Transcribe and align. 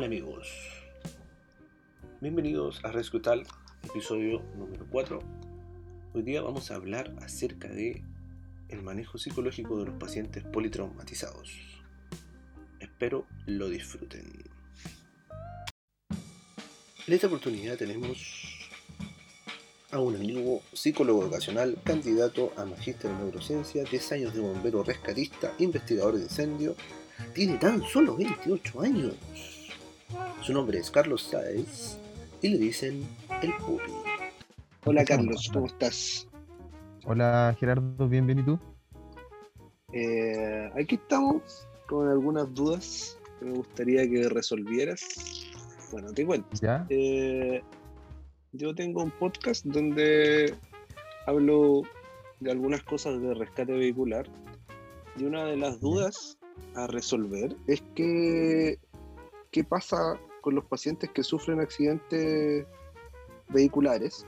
Hola 0.00 0.06
amigos, 0.06 0.48
bienvenidos 2.22 2.82
a 2.86 2.90
Rescue 2.90 3.20
Tal, 3.20 3.46
episodio 3.82 4.40
número 4.56 4.86
4. 4.88 5.18
Hoy 6.14 6.22
día 6.22 6.40
vamos 6.40 6.70
a 6.70 6.76
hablar 6.76 7.12
acerca 7.20 7.68
de 7.68 8.02
el 8.70 8.82
manejo 8.82 9.18
psicológico 9.18 9.78
de 9.78 9.84
los 9.84 9.96
pacientes 9.96 10.42
politraumatizados. 10.42 11.54
Espero 12.78 13.26
lo 13.44 13.68
disfruten. 13.68 14.32
En 17.06 17.12
esta 17.12 17.26
oportunidad 17.26 17.76
tenemos 17.76 18.70
a 19.90 19.98
un 19.98 20.16
amigo 20.16 20.62
psicólogo 20.72 21.26
ocasional, 21.26 21.76
candidato 21.84 22.54
a 22.56 22.64
magíster 22.64 23.10
en 23.10 23.18
neurociencia, 23.18 23.84
10 23.84 24.12
años 24.12 24.32
de 24.32 24.40
bombero 24.40 24.82
rescatista, 24.82 25.52
investigador 25.58 26.16
de 26.16 26.22
incendio, 26.22 26.74
tiene 27.34 27.58
tan 27.58 27.82
solo 27.82 28.16
28 28.16 28.80
años. 28.80 29.59
Su 30.42 30.54
nombre 30.54 30.78
es 30.78 30.90
Carlos 30.90 31.24
Sáez 31.24 31.98
y 32.40 32.48
le 32.48 32.58
dicen 32.58 33.06
el 33.42 33.52
Pupi. 33.58 33.92
Hola 34.86 35.04
Carlos, 35.04 35.50
¿cómo 35.52 35.66
estás? 35.66 36.26
Hola 37.04 37.54
Gerardo, 37.60 38.08
bienvenido. 38.08 38.58
Eh, 39.92 40.70
aquí 40.80 40.94
estamos 40.94 41.68
con 41.86 42.08
algunas 42.08 42.52
dudas 42.54 43.18
que 43.38 43.44
me 43.44 43.52
gustaría 43.52 44.08
que 44.08 44.30
resolvieras. 44.30 45.02
Bueno, 45.92 46.10
te 46.12 46.24
cuento. 46.24 46.48
¿Ya? 46.62 46.86
Eh, 46.88 47.62
yo 48.52 48.74
tengo 48.74 49.02
un 49.02 49.10
podcast 49.10 49.66
donde 49.66 50.54
hablo 51.26 51.82
de 52.40 52.50
algunas 52.50 52.82
cosas 52.82 53.20
de 53.20 53.34
rescate 53.34 53.72
vehicular 53.72 54.26
y 55.18 55.24
una 55.24 55.44
de 55.44 55.58
las 55.58 55.80
dudas 55.80 56.38
a 56.74 56.86
resolver 56.86 57.54
es 57.66 57.82
que 57.94 58.78
qué 59.50 59.64
pasa 59.64 60.18
con 60.40 60.54
los 60.54 60.64
pacientes 60.64 61.10
que 61.10 61.22
sufren 61.22 61.60
accidentes 61.60 62.66
vehiculares, 63.48 64.26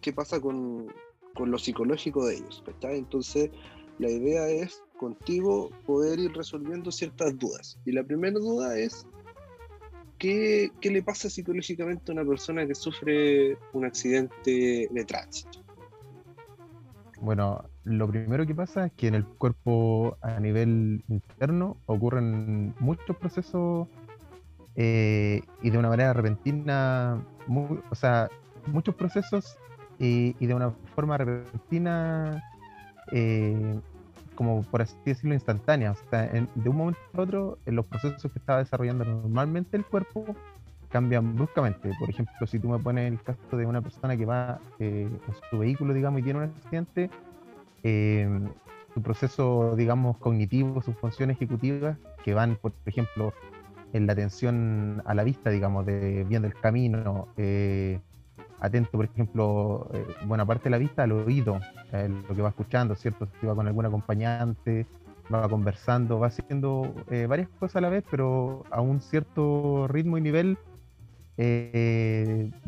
qué 0.00 0.12
pasa 0.12 0.40
con, 0.40 0.92
con 1.34 1.50
lo 1.50 1.58
psicológico 1.58 2.26
de 2.26 2.36
ellos. 2.36 2.62
Entonces, 2.82 3.50
la 3.98 4.10
idea 4.10 4.48
es 4.48 4.82
contigo 4.98 5.70
poder 5.86 6.18
ir 6.18 6.32
resolviendo 6.32 6.90
ciertas 6.90 7.38
dudas. 7.38 7.78
Y 7.84 7.92
la 7.92 8.02
primera 8.04 8.38
duda 8.38 8.78
es, 8.78 9.06
¿qué, 10.18 10.70
qué 10.80 10.90
le 10.90 11.02
pasa 11.02 11.28
psicológicamente 11.28 12.10
a 12.10 12.14
una 12.14 12.24
persona 12.24 12.66
que 12.66 12.74
sufre 12.74 13.58
un 13.72 13.84
accidente 13.84 14.88
de 14.90 15.04
tránsito? 15.04 15.60
Bueno, 17.20 17.64
lo 17.84 18.08
primero 18.08 18.46
que 18.46 18.54
pasa 18.54 18.86
es 18.86 18.92
que 18.92 19.08
en 19.08 19.14
el 19.14 19.26
cuerpo 19.26 20.16
a 20.22 20.40
nivel 20.40 21.04
interno 21.08 21.76
ocurren 21.84 22.74
muchos 22.78 23.14
procesos 23.18 23.88
eh, 24.82 25.42
y 25.60 25.68
de 25.68 25.76
una 25.76 25.90
manera 25.90 26.14
repentina, 26.14 27.22
muy- 27.46 27.80
o 27.90 27.94
sea, 27.94 28.30
muchos 28.66 28.94
procesos 28.94 29.58
y, 29.98 30.32
de 30.46 30.54
una 30.54 30.70
forma 30.94 31.18
repentina, 31.18 32.42
eh, 33.12 33.78
como 34.36 34.62
por 34.62 34.80
así 34.80 34.96
decirlo, 35.04 35.34
instantánea. 35.34 35.90
O 35.90 35.96
sea, 36.08 36.22
de 36.54 36.70
un 36.70 36.76
momento 36.76 37.00
a 37.12 37.20
otro, 37.20 37.58
en 37.66 37.76
los 37.76 37.84
procesos 37.84 38.32
que 38.32 38.38
estaba 38.38 38.60
desarrollando 38.60 39.04
normalmente 39.04 39.76
el 39.76 39.84
cuerpo 39.84 40.24
cambian 40.88 41.36
bruscamente. 41.36 41.92
Por 41.98 42.08
ejemplo, 42.08 42.46
si 42.46 42.58
tú 42.58 42.70
me 42.70 42.78
pones 42.78 43.12
el 43.12 43.22
caso 43.22 43.58
de 43.58 43.66
una 43.66 43.82
persona 43.82 44.16
que 44.16 44.24
va 44.24 44.60
eh, 44.78 45.10
su 45.50 45.58
vehículo, 45.58 45.92
digamos, 45.92 46.20
y 46.20 46.22
tiene 46.22 46.38
un 46.38 46.44
accidente, 46.46 47.10
eh, 47.82 48.28
su 48.94 49.02
proceso, 49.02 49.76
digamos, 49.76 50.16
cognitivo, 50.16 50.80
sus 50.80 50.96
funciones 50.96 51.36
ejecutivas, 51.36 51.98
que 52.24 52.32
van, 52.32 52.56
por 52.56 52.72
ejemplo, 52.86 53.34
en 53.92 54.06
la 54.06 54.12
atención 54.12 55.02
a 55.04 55.14
la 55.14 55.24
vista, 55.24 55.50
digamos, 55.50 55.86
de 55.86 56.24
viendo 56.28 56.46
el 56.46 56.54
camino, 56.54 57.28
eh, 57.36 58.00
atento, 58.60 58.90
por 58.92 59.06
ejemplo, 59.06 59.88
eh, 59.92 60.06
buena 60.26 60.46
parte 60.46 60.64
de 60.64 60.70
la 60.70 60.78
vista 60.78 61.02
al 61.02 61.12
oído, 61.12 61.60
eh, 61.92 62.08
lo 62.08 62.34
que 62.34 62.42
va 62.42 62.50
escuchando, 62.50 62.94
¿cierto? 62.94 63.26
Si 63.40 63.46
va 63.46 63.54
con 63.54 63.66
algún 63.66 63.86
acompañante, 63.86 64.86
va 65.32 65.48
conversando, 65.48 66.18
va 66.18 66.28
haciendo 66.28 66.94
eh, 67.10 67.26
varias 67.26 67.48
cosas 67.48 67.76
a 67.76 67.80
la 67.80 67.88
vez, 67.88 68.04
pero 68.10 68.64
a 68.70 68.80
un 68.80 69.00
cierto 69.00 69.88
ritmo 69.88 70.18
y 70.18 70.20
nivel, 70.20 70.58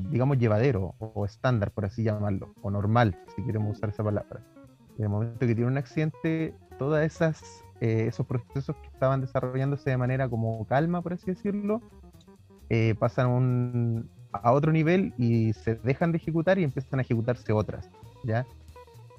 digamos, 0.08 0.38
llevadero 0.38 0.94
o 0.98 1.26
estándar, 1.26 1.72
por 1.72 1.84
así 1.84 2.04
llamarlo, 2.04 2.54
o 2.62 2.70
normal, 2.70 3.18
si 3.36 3.44
queremos 3.44 3.76
usar 3.76 3.90
esa 3.90 4.02
palabra. 4.02 4.40
En 4.96 5.04
el 5.04 5.10
momento 5.10 5.40
que 5.40 5.54
tiene 5.54 5.66
un 5.66 5.76
accidente, 5.76 6.54
todas 6.78 7.04
esas 7.04 7.42
eh, 7.82 8.06
esos 8.06 8.24
procesos 8.24 8.76
que 8.76 8.86
estaban 8.94 9.20
desarrollándose 9.20 9.90
de 9.90 9.96
manera 9.96 10.28
como 10.28 10.64
calma, 10.66 11.02
por 11.02 11.14
así 11.14 11.26
decirlo, 11.26 11.80
eh, 12.70 12.94
pasan 12.98 13.26
a 13.26 13.28
un- 13.28 14.08
a 14.32 14.52
otro 14.52 14.70
nivel 14.72 15.12
y 15.18 15.52
se 15.52 15.74
dejan 15.74 16.12
de 16.12 16.18
ejecutar 16.18 16.58
y 16.60 16.64
empiezan 16.64 17.00
a 17.00 17.02
ejecutarse 17.02 17.52
otras, 17.52 17.90
¿ya? 18.24 18.46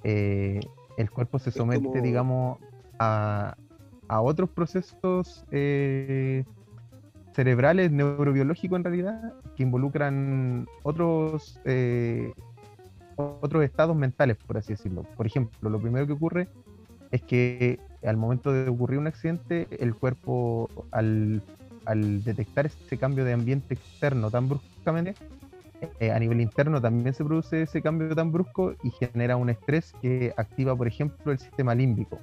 Eh, 0.05 0.61
el 0.97 1.11
cuerpo 1.11 1.39
se 1.39 1.51
somete, 1.51 1.83
como- 1.89 2.01
digamos, 2.01 2.57
a, 2.99 3.55
a 4.07 4.21
otros 4.21 4.49
procesos 4.49 5.43
cerebrales, 7.33 7.91
neurobiológicos 7.91 8.77
en 8.77 8.83
realidad, 8.85 9.33
que 9.57 9.63
involucran 9.63 10.65
otros, 10.83 11.59
otros 13.17 13.63
estados 13.63 13.95
mentales, 13.95 14.37
por 14.37 14.57
así 14.57 14.73
decirlo. 14.73 15.03
Por 15.17 15.27
ejemplo, 15.27 15.69
lo 15.69 15.79
primero 15.79 16.07
que 16.07 16.13
ocurre 16.13 16.47
es 17.11 17.21
que 17.23 17.79
al 18.05 18.17
momento 18.17 18.51
de 18.51 18.69
ocurrir 18.69 18.99
un 18.99 19.07
accidente, 19.07 19.67
el 19.79 19.95
cuerpo, 19.95 20.69
al, 20.91 21.41
al 21.85 22.23
detectar 22.23 22.65
ese 22.65 22.97
cambio 22.97 23.25
de 23.25 23.33
ambiente 23.33 23.73
externo 23.73 24.29
tan 24.29 24.49
bruscamente, 24.49 25.15
eh, 25.99 26.11
a 26.11 26.19
nivel 26.19 26.39
interno 26.41 26.81
también 26.81 27.13
se 27.13 27.23
produce 27.23 27.63
ese 27.63 27.81
cambio 27.81 28.15
tan 28.15 28.31
brusco 28.31 28.73
y 28.83 28.91
genera 28.91 29.35
un 29.35 29.49
estrés 29.49 29.93
que 30.01 30.33
activa, 30.37 30.75
por 30.75 30.87
ejemplo, 30.87 31.31
el 31.31 31.39
sistema 31.39 31.75
límbico. 31.75 32.19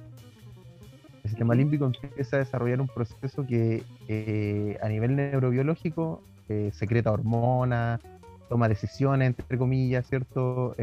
El 1.23 1.29
sistema 1.29 1.53
límbico 1.53 1.85
empieza 1.85 2.37
a 2.37 2.39
desarrollar 2.39 2.81
un 2.81 2.87
proceso 2.87 3.45
que 3.45 3.83
eh, 4.07 4.79
a 4.81 4.89
nivel 4.89 5.15
neurobiológico 5.15 6.23
eh, 6.49 6.71
secreta 6.73 7.11
hormonas, 7.11 8.01
toma 8.49 8.67
decisiones, 8.67 9.27
entre 9.27 9.57
comillas, 9.57 10.07
¿cierto? 10.07 10.75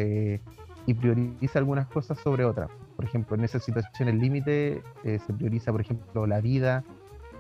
Y 0.89 0.95
prioriza 0.95 1.59
algunas 1.59 1.87
cosas 1.89 2.19
sobre 2.19 2.47
otras. 2.47 2.71
Por 2.97 3.05
ejemplo, 3.05 3.37
en 3.37 3.45
esas 3.45 3.63
situaciones 3.63 4.15
límite 4.15 4.83
eh, 5.05 5.19
se 5.19 5.33
prioriza, 5.35 5.71
por 5.71 5.83
ejemplo, 5.83 6.27
la 6.27 6.41
vida, 6.41 6.83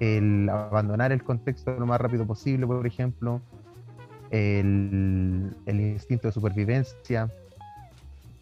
el 0.00 0.50
abandonar 0.50 1.12
el 1.12 1.22
contexto 1.24 1.72
lo 1.78 1.86
más 1.86 1.98
rápido 1.98 2.26
posible, 2.26 2.66
por 2.66 2.86
ejemplo, 2.86 3.40
el, 4.30 5.56
el 5.64 5.80
instinto 5.80 6.28
de 6.28 6.32
supervivencia 6.32 7.32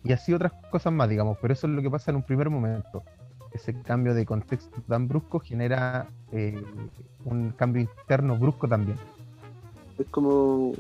y 0.02 0.12
así 0.12 0.32
otras 0.32 0.52
cosas 0.72 0.92
más, 0.92 1.08
digamos. 1.08 1.38
Pero 1.40 1.54
eso 1.54 1.68
es 1.68 1.72
lo 1.72 1.82
que 1.82 1.90
pasa 1.90 2.10
en 2.10 2.16
un 2.16 2.24
primer 2.24 2.50
momento. 2.50 3.04
Ese 3.52 3.80
cambio 3.82 4.12
de 4.12 4.26
contexto 4.26 4.80
tan 4.88 5.06
brusco 5.06 5.38
genera 5.38 6.08
eh, 6.32 6.60
un 7.24 7.50
cambio 7.50 7.82
interno 7.82 8.36
brusco 8.36 8.66
también. 8.66 8.98
Es 10.00 10.06
como, 10.08 10.72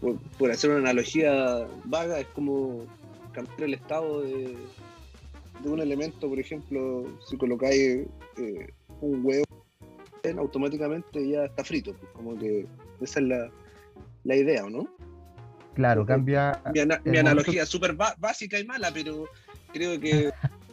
por, 0.00 0.16
por 0.38 0.50
hacer 0.50 0.70
una 0.70 0.80
analogía 0.80 1.66
vaga, 1.84 2.18
es 2.18 2.26
como 2.28 2.80
cambiar 3.36 3.62
el 3.64 3.74
estado 3.74 4.22
de, 4.22 4.56
de 5.62 5.68
un 5.68 5.80
elemento, 5.80 6.28
por 6.28 6.40
ejemplo, 6.40 7.04
si 7.28 7.36
colocáis 7.36 8.06
eh, 8.38 8.68
un 9.02 9.20
huevo, 9.24 9.44
automáticamente 10.38 11.28
ya 11.28 11.44
está 11.44 11.62
frito, 11.62 11.94
pues, 11.94 12.10
como 12.12 12.36
que 12.36 12.66
esa 13.00 13.20
es 13.20 13.26
la, 13.26 13.50
la 14.24 14.34
idea, 14.36 14.64
¿o 14.64 14.70
no? 14.70 14.88
Claro, 15.74 16.04
cambia. 16.04 16.60
Mi, 16.74 16.80
ana- 16.80 17.00
analogía 17.20 17.62
es 17.62 17.68
súper 17.68 17.94
básica 17.94 18.58
y 18.58 18.64
mala, 18.64 18.90
pero 18.92 19.26
creo 19.72 20.00
que 20.00 20.30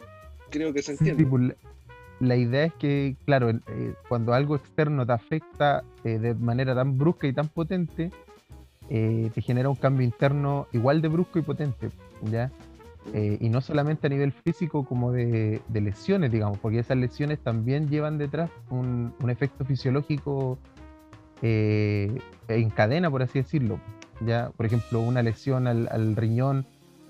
creo 0.50 0.72
que 0.72 0.82
se 0.82 0.96
Sí, 0.96 1.10
entiende. 1.10 1.26
pues, 1.26 1.42
la- 1.44 1.56
la 2.20 2.36
idea 2.36 2.64
es 2.64 2.72
que, 2.74 3.16
claro, 3.26 3.50
el- 3.50 3.62
eh, 3.68 3.94
cuando 4.08 4.32
algo 4.34 4.56
externo 4.56 5.06
te 5.06 5.12
afecta 5.12 5.84
eh, 6.04 6.18
de 6.18 6.34
manera 6.34 6.74
tan 6.74 6.96
brusca 6.98 7.26
y 7.28 7.32
tan 7.32 7.48
potente, 7.48 8.10
eh, 8.90 9.30
te 9.34 9.40
genera 9.40 9.68
un 9.68 9.76
cambio 9.76 10.04
interno 10.04 10.66
igual 10.72 11.00
de 11.00 11.08
brusco 11.08 11.38
y 11.38 11.42
potente, 11.42 11.90
Eh, 13.12 13.36
y 13.40 13.48
no 13.50 13.60
solamente 13.60 14.06
a 14.06 14.10
nivel 14.10 14.32
físico 14.32 14.84
como 14.84 15.12
de, 15.12 15.60
lesiones, 15.72 16.32
digamos, 16.32 16.58
porque 16.58 16.78
esas 16.78 16.96
lesiones 16.96 17.38
también 17.38 17.90
llevan 17.90 18.16
detrás 18.16 18.50
un, 18.70 19.12
efecto 19.28 19.64
fisiológico 19.64 20.58
eh, 21.42 22.18
en 22.48 22.70
cadena, 22.70 23.10
por 23.10 23.22
así 23.22 23.40
decirlo. 23.40 23.78
Ya, 24.24 24.50
por 24.56 24.64
ejemplo, 24.66 25.00
una 25.00 25.22
lesión 25.22 25.66
al, 25.66 26.16
riñón 26.16 26.64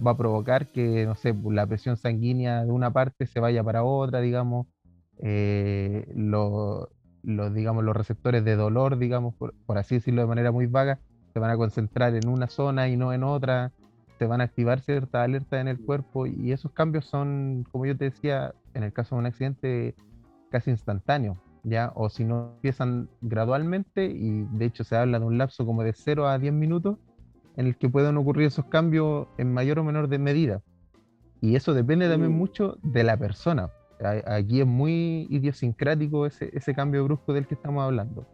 va 0.04 0.12
a 0.12 0.16
provocar 0.16 0.66
que, 0.68 1.06
no 1.06 1.14
sé, 1.14 1.34
la 1.50 1.66
presión 1.66 1.96
sanguínea 1.96 2.64
de 2.64 2.72
una 2.72 2.92
parte 2.92 3.26
se 3.26 3.38
vaya 3.38 3.62
para 3.62 3.84
otra, 3.84 4.20
digamos, 4.20 4.66
eh, 5.22 6.06
lo- 6.16 6.88
los, 7.22 7.54
digamos, 7.54 7.84
los 7.84 7.96
receptores 7.96 8.44
de 8.44 8.56
dolor, 8.56 8.98
digamos, 8.98 9.34
por, 9.36 9.54
por 9.66 9.78
así 9.78 9.94
decirlo 9.96 10.22
de 10.22 10.28
manera 10.28 10.50
muy 10.50 10.66
vaga, 10.66 10.98
se 11.32 11.38
van 11.38 11.50
a 11.50 11.56
concentrar 11.56 12.14
en 12.14 12.28
una 12.28 12.48
zona 12.48 12.88
y 12.88 12.96
no 12.96 13.12
en 13.12 13.22
otra, 13.22 13.72
se 14.18 14.26
van 14.26 14.40
a 14.40 14.44
activar 14.44 14.80
ciertas 14.80 15.24
alertas 15.24 15.60
en 15.60 15.68
el 15.68 15.78
cuerpo 15.78 16.26
y 16.26 16.52
esos 16.52 16.72
cambios 16.72 17.04
son, 17.06 17.66
como 17.72 17.86
yo 17.86 17.96
te 17.96 18.04
decía, 18.06 18.54
en 18.74 18.82
el 18.84 18.92
caso 18.92 19.14
de 19.14 19.20
un 19.20 19.26
accidente, 19.26 19.94
casi 20.50 20.70
instantáneos. 20.70 21.36
¿ya? 21.64 21.92
O 21.94 22.08
si 22.10 22.24
no, 22.24 22.52
empiezan 22.56 23.08
gradualmente 23.22 24.04
y 24.06 24.42
de 24.52 24.66
hecho 24.66 24.84
se 24.84 24.96
habla 24.96 25.18
de 25.18 25.24
un 25.24 25.38
lapso 25.38 25.64
como 25.64 25.82
de 25.82 25.92
0 25.94 26.28
a 26.28 26.38
10 26.38 26.52
minutos 26.52 26.98
en 27.56 27.66
el 27.66 27.76
que 27.76 27.88
pueden 27.88 28.16
ocurrir 28.18 28.46
esos 28.46 28.66
cambios 28.66 29.28
en 29.38 29.52
mayor 29.52 29.78
o 29.78 29.84
menor 29.84 30.08
de 30.08 30.18
medida. 30.18 30.60
Y 31.40 31.56
eso 31.56 31.72
depende 31.74 32.08
también 32.08 32.32
mucho 32.32 32.76
de 32.82 33.02
la 33.04 33.16
persona. 33.16 33.70
Aquí 34.26 34.60
es 34.60 34.66
muy 34.66 35.26
idiosincrático 35.30 36.26
ese, 36.26 36.50
ese 36.52 36.74
cambio 36.74 37.04
brusco 37.04 37.32
del 37.32 37.46
que 37.46 37.54
estamos 37.54 37.82
hablando. 37.82 38.26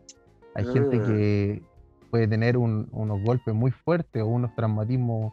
Hay 0.55 0.65
gente 0.67 1.01
Ah. 1.01 1.07
que 1.07 1.63
puede 2.11 2.27
tener 2.27 2.57
un- 2.57 2.89
unos 2.93 3.23
golpes 3.23 3.55
muy 3.55 3.71
fuertes 3.71 4.23
o 4.23 4.27
unos 4.27 4.55
traumatismos 4.57 5.33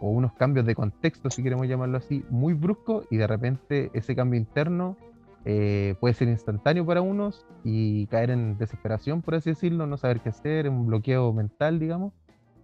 o 0.00 0.10
unos 0.10 0.32
cambios 0.34 0.66
de 0.66 0.74
contexto, 0.74 1.30
si 1.30 1.42
queremos 1.42 1.66
llamarlo 1.66 1.98
así, 1.98 2.24
muy 2.30 2.54
bruscos 2.54 3.06
y 3.10 3.16
de 3.16 3.26
repente 3.26 3.90
ese 3.94 4.14
cambio 4.14 4.38
interno 4.38 4.96
eh, 5.44 5.94
puede 6.00 6.14
ser 6.14 6.28
instantáneo 6.28 6.84
para 6.84 7.00
unos 7.00 7.46
y 7.64 8.06
caer 8.08 8.30
en 8.30 8.58
desesperación, 8.58 9.22
por 9.22 9.36
así 9.36 9.50
decirlo, 9.50 9.86
no 9.86 9.96
saber 9.96 10.20
qué 10.20 10.30
hacer, 10.30 10.68
un 10.68 10.86
bloqueo 10.86 11.32
mental, 11.32 11.78
digamos. 11.78 12.12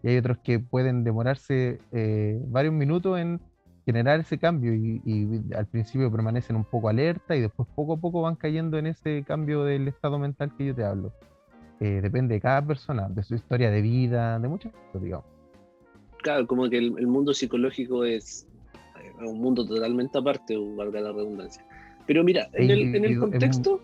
Y 0.02 0.08
hay 0.08 0.16
otros 0.16 0.38
que 0.38 0.58
pueden 0.58 1.04
demorarse 1.04 1.78
eh, 1.92 2.40
varios 2.48 2.74
minutos 2.74 3.20
en 3.20 3.40
generar 3.86 4.20
ese 4.20 4.38
cambio 4.38 4.74
y, 4.74 5.00
y 5.04 5.54
al 5.54 5.66
principio 5.66 6.10
permanecen 6.10 6.56
un 6.56 6.64
poco 6.64 6.88
alerta 6.88 7.36
y 7.36 7.40
después 7.40 7.68
poco 7.74 7.94
a 7.94 7.96
poco 7.98 8.22
van 8.22 8.36
cayendo 8.36 8.78
en 8.78 8.86
ese 8.86 9.24
cambio 9.24 9.64
del 9.64 9.88
estado 9.88 10.18
mental 10.18 10.52
que 10.56 10.66
yo 10.66 10.74
te 10.74 10.84
hablo. 10.84 11.12
Eh, 11.80 12.00
depende 12.00 12.34
de 12.34 12.40
cada 12.40 12.62
persona, 12.64 13.08
de 13.08 13.22
su 13.24 13.34
historia 13.34 13.70
de 13.70 13.82
vida, 13.82 14.38
de 14.38 14.48
muchas 14.48 14.72
cosas, 14.72 15.02
digamos. 15.02 15.31
Claro, 16.22 16.46
como 16.46 16.70
que 16.70 16.78
el, 16.78 16.94
el 16.98 17.06
mundo 17.06 17.34
psicológico 17.34 18.04
es 18.04 18.46
eh, 19.02 19.26
un 19.26 19.40
mundo 19.40 19.66
totalmente 19.66 20.18
aparte, 20.18 20.56
o 20.56 20.74
valga 20.74 21.00
la 21.00 21.12
redundancia. 21.12 21.64
Pero 22.06 22.24
mira, 22.24 22.48
en 22.54 22.70
el, 22.70 22.94
en 22.94 23.04
el 23.04 23.18
contexto, 23.18 23.80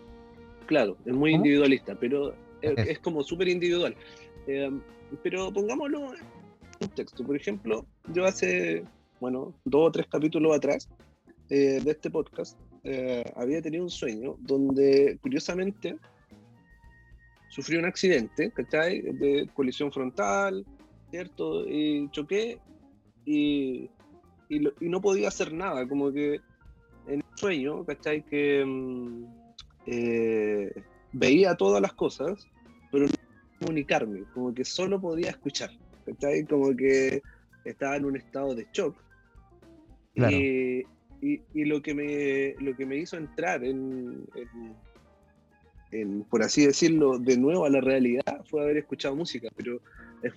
claro, 0.65 0.97
es 1.05 1.13
muy 1.13 1.33
individualista, 1.33 1.95
pero 1.99 2.33
es, 2.61 2.77
es 2.87 2.99
como 2.99 3.23
súper 3.23 3.47
individual. 3.47 3.95
Eh, 4.47 4.71
pero 5.23 5.51
pongámoslo 5.51 6.13
en 6.13 6.19
contexto. 6.79 7.23
Por 7.23 7.35
ejemplo, 7.35 7.85
yo 8.13 8.25
hace, 8.25 8.83
bueno, 9.19 9.53
dos 9.65 9.87
o 9.87 9.91
tres 9.91 10.07
capítulos 10.07 10.55
atrás 10.55 10.89
eh, 11.49 11.79
de 11.83 11.91
este 11.91 12.09
podcast, 12.09 12.57
eh, 12.83 13.23
había 13.35 13.61
tenido 13.61 13.83
un 13.83 13.89
sueño 13.89 14.35
donde, 14.39 15.17
curiosamente, 15.21 15.97
sufrí 17.49 17.77
un 17.77 17.85
accidente, 17.85 18.51
¿cachai? 18.51 19.01
De 19.01 19.49
colisión 19.53 19.91
frontal, 19.91 20.65
¿cierto? 21.11 21.67
Y 21.67 22.09
choqué 22.11 22.59
y, 23.25 23.89
y, 24.49 24.59
lo- 24.59 24.73
y 24.79 24.89
no 24.89 25.01
podía 25.01 25.27
hacer 25.27 25.53
nada, 25.53 25.87
como 25.87 26.11
que 26.11 26.35
en 27.07 27.15
el 27.19 27.23
sueño, 27.35 27.85
¿cachai? 27.85 28.23
Que 28.23 28.63
mm, 28.65 29.25
eh, 29.87 30.71
veía 31.13 31.55
todas 31.55 31.81
las 31.81 31.93
cosas, 31.93 32.45
pero 32.91 33.05
no 33.05 33.11
podía 33.11 33.59
comunicarme, 33.59 34.23
como 34.33 34.53
que 34.53 34.63
solo 34.65 34.99
podía 35.01 35.29
escuchar, 35.31 35.71
¿cachai? 36.05 36.45
Como 36.45 36.75
que 36.75 37.21
estaba 37.65 37.95
en 37.97 38.05
un 38.05 38.15
estado 38.17 38.55
de 38.55 38.67
shock. 38.73 38.95
Claro. 40.15 40.35
Y, 40.37 40.85
y- 41.21 41.41
y 41.53 41.65
lo, 41.65 41.81
que 41.81 41.93
me, 41.93 42.55
lo 42.63 42.75
que 42.75 42.85
me 42.85 42.97
hizo 42.97 43.17
entrar 43.17 43.63
en, 43.63 44.25
en- 44.35 44.75
en, 45.91 46.23
por 46.25 46.43
así 46.43 46.65
decirlo, 46.65 47.17
de 47.17 47.35
nuevo 47.37 47.65
a 47.65 47.69
la 47.69 47.81
realidad 47.81 48.45
fue 48.45 48.61
haber 48.61 48.77
escuchado 48.77 49.15
música, 49.15 49.49
pero 49.55 49.81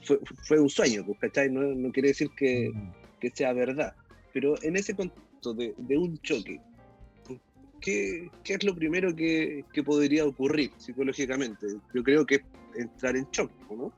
fue, 0.05 0.19
fue 0.46 0.61
un 0.61 0.69
sueño, 0.69 1.05
pues, 1.05 1.19
¿cachai? 1.19 1.50
No, 1.50 1.62
no 1.62 1.90
quiere 1.93 2.08
decir 2.08 2.31
que, 2.37 2.73
que 3.20 3.31
sea 3.31 3.52
verdad, 3.52 3.94
pero 4.32 4.55
en 4.62 4.76
ese 4.76 4.94
contexto 4.94 5.55
de, 5.55 5.75
de 5.76 5.96
un 5.96 6.19
choque, 6.19 6.61
¿qué, 7.81 8.31
qué 8.44 8.55
es 8.55 8.64
lo 8.64 8.75
primero 8.75 9.14
que, 9.14 9.64
que 9.73 9.82
podría 9.82 10.25
ocurrir 10.25 10.70
psicológicamente? 10.79 11.67
Yo 11.94 12.02
creo 12.02 12.25
que 12.25 12.37
es 12.37 12.43
entrar 12.76 13.17
en 13.17 13.26
shock, 13.31 13.50
¿no? 13.70 13.93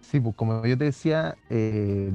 Sí, 0.00 0.18
pues 0.20 0.34
como 0.36 0.64
yo 0.64 0.76
te 0.78 0.84
decía, 0.84 1.36
eh, 1.50 2.10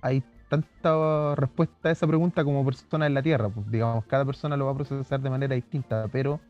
hay 0.00 0.22
tanta 0.48 1.34
respuesta 1.34 1.88
a 1.88 1.92
esa 1.92 2.06
pregunta 2.06 2.44
como 2.44 2.64
persona 2.64 3.06
en 3.06 3.14
la 3.14 3.22
Tierra. 3.22 3.48
Pues, 3.48 3.70
digamos, 3.70 4.04
cada 4.06 4.24
persona 4.24 4.56
lo 4.56 4.66
va 4.66 4.72
a 4.72 4.74
procesar 4.74 5.20
de 5.20 5.30
manera 5.30 5.54
distinta, 5.54 6.08
pero 6.12 6.40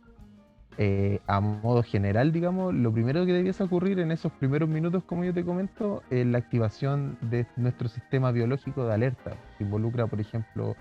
eh, 0.79 1.21
a 1.27 1.41
modo 1.41 1.83
general, 1.83 2.33
digamos, 2.33 2.73
lo 2.73 2.93
primero 2.93 3.27
que 3.27 3.33
debiese 3.33 3.63
ocurrir 3.63 3.99
en 3.99 4.13
esos 4.13 4.33
primeros 4.33 4.69
minutos, 4.69 5.03
como 5.05 5.25
yo 5.25 5.35
te 5.35 5.45
comento, 5.45 6.03
es 6.11 6.27
la 6.27 6.39
activación 6.39 7.19
de 7.21 7.47
nuestro 7.57 7.89
sistema 7.89 8.31
biológico 8.31 8.87
de 8.87 8.95
alerta, 8.95 9.33
que 9.59 9.65
involucra, 9.65 10.07
por 10.07 10.21
ejemplo, 10.21 10.77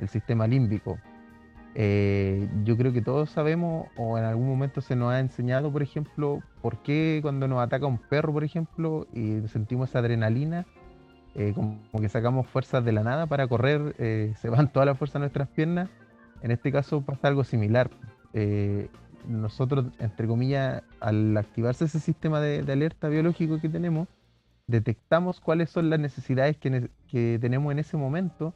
el 0.00 0.08
sistema 0.08 0.46
límbico. 0.46 0.98
Eh, 1.74 2.48
yo 2.64 2.76
creo 2.76 2.92
que 2.92 3.00
todos 3.00 3.30
sabemos, 3.30 3.86
o 3.96 4.18
en 4.18 4.24
algún 4.24 4.48
momento 4.48 4.80
se 4.80 4.96
nos 4.96 5.12
ha 5.12 5.20
enseñado, 5.20 5.72
por 5.72 5.82
ejemplo, 5.82 6.42
por 6.60 6.82
qué 6.82 7.20
cuando 7.22 7.46
nos 7.46 7.60
ataca 7.60 7.86
un 7.86 7.98
perro, 7.98 8.32
por 8.32 8.44
ejemplo, 8.44 9.06
y 9.14 9.40
sentimos 9.48 9.90
esa 9.90 10.00
adrenalina, 10.00 10.66
eh, 11.34 11.52
como 11.54 11.78
que 12.00 12.08
sacamos 12.08 12.48
fuerzas 12.48 12.84
de 12.84 12.90
la 12.92 13.04
nada 13.04 13.26
para 13.26 13.46
correr, 13.46 13.94
se 14.36 14.48
van 14.50 14.72
todas 14.72 14.86
las 14.86 14.98
fuerzas 14.98 15.14
de 15.14 15.20
nuestras 15.20 15.48
piernas. 15.48 15.88
En 16.42 16.50
este 16.50 16.72
caso 16.72 17.00
pasa 17.00 17.28
algo 17.28 17.44
similar. 17.44 17.90
Nosotros, 19.28 19.86
entre 19.98 20.26
comillas, 20.26 20.82
al 21.00 21.36
activarse 21.36 21.84
ese 21.84 22.00
sistema 22.00 22.40
de, 22.40 22.62
de 22.62 22.72
alerta 22.72 23.08
biológico 23.08 23.60
que 23.60 23.68
tenemos, 23.68 24.08
detectamos 24.66 25.40
cuáles 25.40 25.70
son 25.70 25.90
las 25.90 26.00
necesidades 26.00 26.56
que, 26.56 26.70
ne- 26.70 26.90
que 27.08 27.38
tenemos 27.40 27.72
en 27.72 27.78
ese 27.78 27.96
momento 27.96 28.54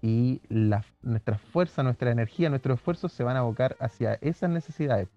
y 0.00 0.40
la, 0.48 0.84
nuestra 1.02 1.38
fuerza, 1.38 1.82
nuestra 1.82 2.10
energía, 2.10 2.50
nuestros 2.50 2.76
esfuerzos 2.78 3.12
se 3.12 3.22
van 3.22 3.36
a 3.36 3.40
abocar 3.40 3.76
hacia 3.80 4.14
esas 4.20 4.50
necesidades. 4.50 5.08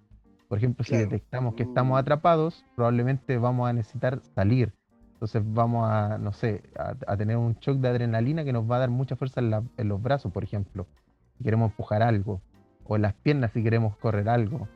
Por 0.47 0.59
ejemplo, 0.59 0.83
si 0.83 0.91
detectamos 0.95 1.55
que 1.55 1.63
estamos 1.63 1.95
Mm. 1.95 1.99
atrapados, 1.99 2.63
probablemente 2.75 3.37
vamos 3.39 3.67
a 3.67 3.73
necesitar 3.73 4.19
salir. 4.35 4.73
Entonces 5.13 5.41
vamos 5.43 5.89
a, 5.89 6.17
no 6.19 6.33
sé, 6.33 6.61
a, 6.77 6.93
a 7.07 7.17
tener 7.17 7.37
un 7.37 7.55
shock 7.55 7.77
de 7.77 7.87
adrenalina 7.87 8.43
que 8.43 8.53
nos 8.53 8.69
va 8.69 8.75
a 8.75 8.79
dar 8.79 8.89
mucha 8.91 9.15
fuerza 9.15 9.39
en, 9.39 9.49
la- 9.49 9.63
en 9.77 9.87
los 9.87 10.01
brazos, 10.01 10.31
por 10.31 10.43
ejemplo, 10.43 10.85
si 11.37 11.43
queremos 11.43 11.71
empujar 11.71 12.03
algo, 12.03 12.41
o 12.83 12.95
en 12.95 13.01
las 13.01 13.13
piernas 13.15 13.51
si 13.53 13.63
queremos 13.63 13.97
correr 13.97 14.29
algo, 14.29 14.67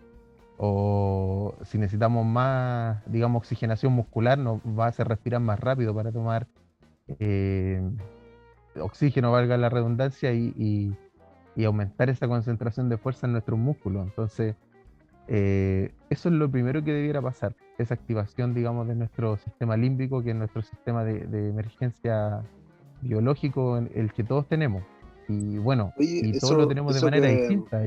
o 0.62 1.56
si 1.64 1.78
necesitamos 1.78 2.26
más, 2.26 3.02
digamos, 3.06 3.40
oxigenación 3.40 3.94
muscular, 3.94 4.38
nos 4.38 4.60
va 4.60 4.86
a 4.86 4.90
hacer 4.90 5.08
respirar 5.08 5.40
más 5.42 5.58
rápido 5.60 5.96
para 5.96 6.12
tomar 6.12 6.48
eh, 7.20 7.82
oxígeno, 8.80 9.32
valga 9.32 9.58
la 9.58 9.70
redundancia, 9.70 10.34
y, 10.34 10.54
y- 10.58 10.96
y 11.56 11.66
aumentar 11.66 12.10
esa 12.10 12.28
concentración 12.28 12.90
de 12.90 12.98
fuerza 12.98 13.26
en 13.26 13.32
nuestros 13.34 13.58
músculos. 13.58 14.06
Entonces, 14.06 14.56
eh, 15.28 15.92
eso 16.10 16.30
es 16.30 16.36
lo 16.36 16.50
primero 16.50 16.84
que 16.84 16.94
debiera 16.94 17.22
pasar, 17.22 17.56
esa 17.78 17.94
activación, 17.94 18.54
digamos, 18.54 18.88
de 18.88 18.96
nuestro 18.96 19.38
sistema 19.38 19.76
límbico, 19.78 20.22
que 20.22 20.32
es 20.32 20.36
nuestro 20.36 20.62
sistema 20.62 21.04
de, 21.04 21.26
de 21.26 21.50
emergencia 21.50 22.42
biológico, 23.02 23.78
el 23.78 24.12
que 24.14 24.24
todos 24.24 24.48
tenemos. 24.48 24.84
Y 25.28 25.58
bueno, 25.58 25.94
Oye, 25.98 26.22
y 26.24 26.30
eso- 26.32 26.48
todos 26.48 26.58
lo 26.58 26.68
tenemos 26.68 26.94
de 26.94 27.02
manera 27.02 27.28
que- 27.28 27.34
distinta. 27.38 27.82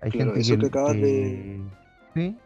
Hay 0.00 0.10
Claro, 0.10 0.30
gente 0.34 0.40
eso 0.40 0.54
que, 0.54 0.60
que 0.60 0.66
acabas 0.66 0.94
de- 0.96 1.00
que- 2.14 2.20
¿Sí? 2.20 2.36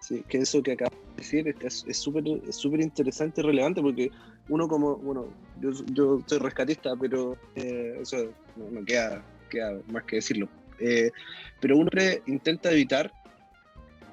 Sí, 0.00 0.24
que 0.28 0.38
eso 0.38 0.62
que 0.62 0.72
acabas 0.72 0.92
de 0.92 1.14
decir 1.16 1.56
es 1.60 1.84
súper 1.98 2.24
es 2.48 2.56
súper 2.56 2.80
interesante 2.80 3.40
y 3.40 3.44
relevante 3.44 3.82
porque 3.82 4.10
uno 4.48 4.66
como, 4.66 4.96
bueno, 4.96 5.26
yo, 5.60 5.70
yo 5.92 6.20
soy 6.26 6.38
rescatista, 6.38 6.90
pero 7.00 7.36
eh, 7.56 7.98
eso 8.00 8.16
no, 8.56 8.70
no 8.70 8.84
queda, 8.84 9.22
queda 9.50 9.78
más 9.92 10.04
que 10.04 10.16
decirlo. 10.16 10.48
Eh, 10.80 11.12
pero 11.60 11.76
uno 11.76 11.90
intenta 12.26 12.72
evitar 12.72 13.12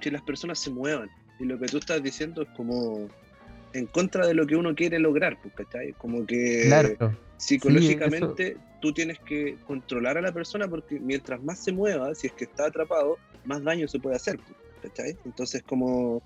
que 0.01 0.11
las 0.11 0.21
personas 0.21 0.59
se 0.59 0.69
muevan. 0.69 1.09
Y 1.39 1.45
lo 1.45 1.57
que 1.57 1.67
tú 1.67 1.77
estás 1.77 2.03
diciendo 2.03 2.41
es 2.41 2.49
como 2.49 3.07
en 3.73 3.85
contra 3.87 4.27
de 4.27 4.33
lo 4.33 4.45
que 4.45 4.55
uno 4.55 4.75
quiere 4.75 4.99
lograr, 4.99 5.37
pues, 5.41 5.53
¿cachai? 5.55 5.93
Como 5.93 6.25
que 6.25 6.63
Claro. 6.65 7.15
Psicológicamente 7.38 8.58
tú 8.82 8.94
tienes 8.94 9.20
que 9.20 9.58
controlar 9.65 10.17
a 10.17 10.22
la 10.22 10.32
persona 10.32 10.67
porque 10.67 11.00
mientras 11.00 11.41
más 11.44 11.60
se 11.63 11.72
mueva, 11.72 12.13
si 12.15 12.27
es 12.27 12.34
que 12.34 12.46
está 12.46 12.67
atrapado, 12.67 13.17
más 13.46 13.63
daño 13.63 13.88
se 13.88 14.00
puede 14.00 14.15
hacer. 14.15 14.39
¿cachai? 14.82 15.17
Entonces 15.25 15.63
como 15.63 16.22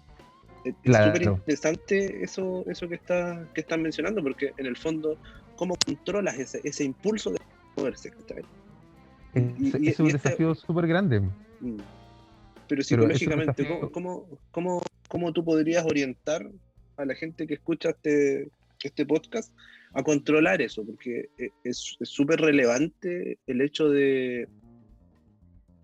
es 0.66 0.74
es 0.74 0.82
Claro. 0.84 1.06
súper 1.16 1.22
interesante 1.28 2.24
eso, 2.24 2.64
eso 2.68 2.88
que, 2.88 2.96
está, 2.96 3.48
que 3.54 3.62
están 3.62 3.82
mencionando 3.82 4.22
porque 4.22 4.54
en 4.58 4.66
el 4.68 4.76
fondo, 4.78 5.18
¿cómo 5.56 5.76
controlas 5.86 6.38
ese, 6.38 6.60
ese 6.64 6.84
impulso 6.84 7.32
de 7.32 7.40
moverse? 7.78 8.12
¿cachai? 8.12 8.44
Es, 9.34 9.44
y- 9.60 9.68
es 9.88 10.00
y- 10.00 10.02
un 10.02 10.08
y 10.10 10.12
este- 10.12 10.30
desafío 10.30 10.54
súper 10.56 10.88
grande. 10.88 11.22
Mm. 11.62 11.78
Pero 12.68 12.84
psicológicamente, 12.84 13.64
desafío- 13.64 13.92
¿cómo, 13.92 14.26
cómo, 14.26 14.40
cómo, 14.52 14.82
cómo 15.08 15.34
tú 15.34 15.44
podrías 15.44 15.86
orientar 15.86 16.48
a 16.98 17.06
la 17.06 17.16
gente 17.16 17.48
que 17.48 17.56
escucha 17.56 17.90
este, 17.90 18.50
este 18.84 19.06
podcast 19.06 19.52
a 19.94 20.04
controlar 20.04 20.62
eso? 20.62 20.86
Porque 20.86 21.30
e- 21.38 21.52
es 21.64 21.98
súper 22.02 22.40
relevante 22.40 23.40
el 23.48 23.62
hecho 23.62 23.90
de 23.90 24.48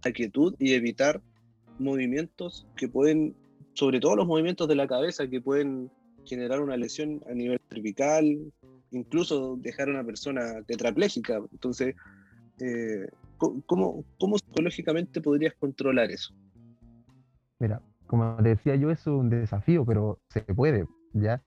la 0.03 0.11
quietud 0.11 0.55
y 0.59 0.73
evitar 0.73 1.21
movimientos 1.79 2.65
que 2.75 2.87
pueden, 2.87 3.35
sobre 3.73 3.99
todo 3.99 4.15
los 4.15 4.27
movimientos 4.27 4.67
de 4.67 4.75
la 4.75 4.87
cabeza, 4.87 5.27
que 5.27 5.41
pueden 5.41 5.89
generar 6.25 6.61
una 6.61 6.77
lesión 6.77 7.21
a 7.29 7.33
nivel 7.33 7.59
cervical, 7.69 8.37
incluso 8.91 9.57
dejar 9.57 9.89
a 9.89 9.91
una 9.91 10.03
persona 10.03 10.61
tetrapléjica. 10.65 11.41
Entonces, 11.51 11.95
eh, 12.59 13.07
¿cómo, 13.37 14.03
cómo 14.17 14.37
psicológicamente 14.37 15.21
podrías 15.21 15.53
controlar 15.55 16.11
eso? 16.11 16.33
Mira, 17.59 17.81
como 18.07 18.37
decía 18.37 18.75
yo, 18.75 18.91
es 18.91 19.05
un 19.07 19.29
desafío, 19.29 19.85
pero 19.85 20.19
se 20.29 20.41
puede, 20.41 20.85
¿ya? 21.13 21.43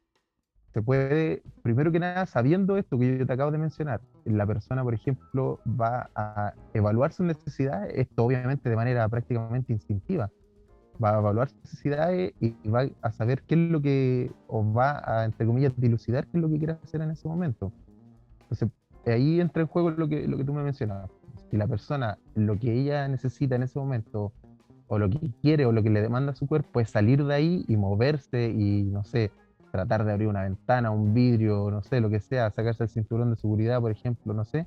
Se 0.72 0.82
puede, 0.82 1.42
primero 1.62 1.90
que 1.90 1.98
nada, 1.98 2.26
sabiendo 2.26 2.76
esto 2.76 2.96
que 2.96 3.18
yo 3.18 3.26
te 3.26 3.32
acabo 3.32 3.50
de 3.50 3.58
mencionar, 3.58 4.00
la 4.24 4.46
persona, 4.46 4.84
por 4.84 4.94
ejemplo, 4.94 5.58
va 5.68 6.10
a 6.14 6.54
evaluar 6.74 7.12
sus 7.12 7.26
necesidades, 7.26 7.92
esto 7.96 8.24
obviamente 8.24 8.70
de 8.70 8.76
manera 8.76 9.08
prácticamente 9.08 9.72
instintiva, 9.72 10.30
va 11.02 11.16
a 11.16 11.18
evaluar 11.18 11.48
sus 11.48 11.58
necesidades 11.64 12.34
y 12.40 12.54
va 12.68 12.86
a 13.02 13.10
saber 13.10 13.42
qué 13.42 13.56
es 13.56 13.70
lo 13.70 13.82
que, 13.82 14.30
o 14.46 14.72
va 14.72 15.02
a, 15.04 15.24
entre 15.24 15.44
comillas, 15.44 15.72
dilucidar 15.76 16.26
qué 16.28 16.38
es 16.38 16.42
lo 16.42 16.48
que 16.48 16.58
quiere 16.58 16.76
hacer 16.84 17.00
en 17.00 17.10
ese 17.10 17.26
momento. 17.26 17.72
Entonces, 18.42 18.68
ahí 19.06 19.40
entra 19.40 19.62
en 19.62 19.68
juego 19.68 19.90
lo 19.90 20.08
que, 20.08 20.28
lo 20.28 20.36
que 20.36 20.44
tú 20.44 20.52
me 20.52 20.62
mencionabas. 20.62 21.10
Si 21.50 21.56
la 21.56 21.66
persona, 21.66 22.16
lo 22.36 22.56
que 22.56 22.72
ella 22.72 23.08
necesita 23.08 23.56
en 23.56 23.64
ese 23.64 23.80
momento, 23.80 24.32
o 24.86 24.98
lo 24.98 25.10
que 25.10 25.32
quiere, 25.42 25.66
o 25.66 25.72
lo 25.72 25.82
que 25.82 25.90
le 25.90 26.00
demanda 26.00 26.30
a 26.30 26.34
su 26.36 26.46
cuerpo, 26.46 26.78
es 26.78 26.90
salir 26.90 27.24
de 27.24 27.34
ahí 27.34 27.64
y 27.66 27.76
moverse 27.76 28.50
y, 28.50 28.84
no 28.84 29.02
sé, 29.02 29.32
tratar 29.70 30.04
de 30.04 30.12
abrir 30.12 30.28
una 30.28 30.42
ventana, 30.42 30.90
un 30.90 31.14
vidrio, 31.14 31.70
no 31.70 31.82
sé, 31.82 32.00
lo 32.00 32.10
que 32.10 32.20
sea, 32.20 32.50
sacarse 32.50 32.84
el 32.84 32.88
cinturón 32.88 33.30
de 33.30 33.36
seguridad, 33.36 33.80
por 33.80 33.90
ejemplo, 33.90 34.34
no 34.34 34.44
sé, 34.44 34.66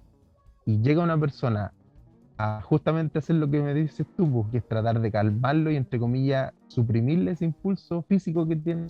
y 0.66 0.82
llega 0.82 1.04
una 1.04 1.18
persona 1.18 1.74
a 2.38 2.62
justamente 2.64 3.20
hacer 3.20 3.36
lo 3.36 3.50
que 3.50 3.62
me 3.62 3.74
dices 3.74 4.08
tú, 4.18 4.32
pues, 4.32 4.48
que 4.52 4.58
es 4.58 4.68
tratar 4.68 5.00
de 5.00 5.12
calmarlo 5.12 5.70
y, 5.72 5.76
entre 5.76 6.00
comillas, 6.00 6.52
suprimirle 6.68 7.32
ese 7.32 7.46
impulso 7.46 8.02
físico 8.04 8.48
que 8.48 8.56
tiene, 8.56 8.88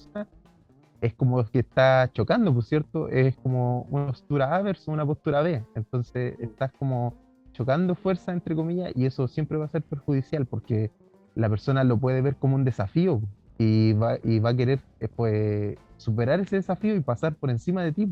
es 1.02 1.14
como 1.16 1.44
que 1.46 1.60
está 1.60 2.10
chocando, 2.14 2.54
por 2.54 2.64
cierto, 2.64 3.10
es 3.10 3.36
como 3.38 3.82
una 3.90 4.08
postura 4.08 4.56
A 4.56 4.62
versus 4.62 4.88
una 4.88 5.06
postura 5.06 5.42
B, 5.42 5.62
entonces 5.76 6.36
estás 6.40 6.72
como 6.80 7.14
chocando 7.52 7.96
fuerza, 7.96 8.32
entre 8.32 8.56
comillas, 8.56 8.92
y 8.96 9.06
eso 9.06 9.28
siempre 9.28 9.58
va 9.58 9.66
a 9.66 9.70
ser 9.70 9.84
perjudicial 9.84 10.46
porque 10.46 10.92
la 11.36 11.50
persona 11.50 11.84
lo 11.84 11.98
puede 11.98 12.22
ver 12.22 12.36
como 12.36 12.56
un 12.56 12.64
desafío 12.64 13.22
y 13.58 13.94
va, 13.94 14.18
y 14.24 14.40
va 14.40 14.52
a 14.52 14.56
querer 14.56 14.80
eh, 15.00 15.08
pues, 15.16 15.78
superar 16.04 16.40
ese 16.40 16.58
desafío 16.58 16.96
y 16.96 17.00
pasar 17.00 17.36
por 17.36 17.50
encima 17.50 17.82
de 17.84 17.94
ti. 17.94 18.08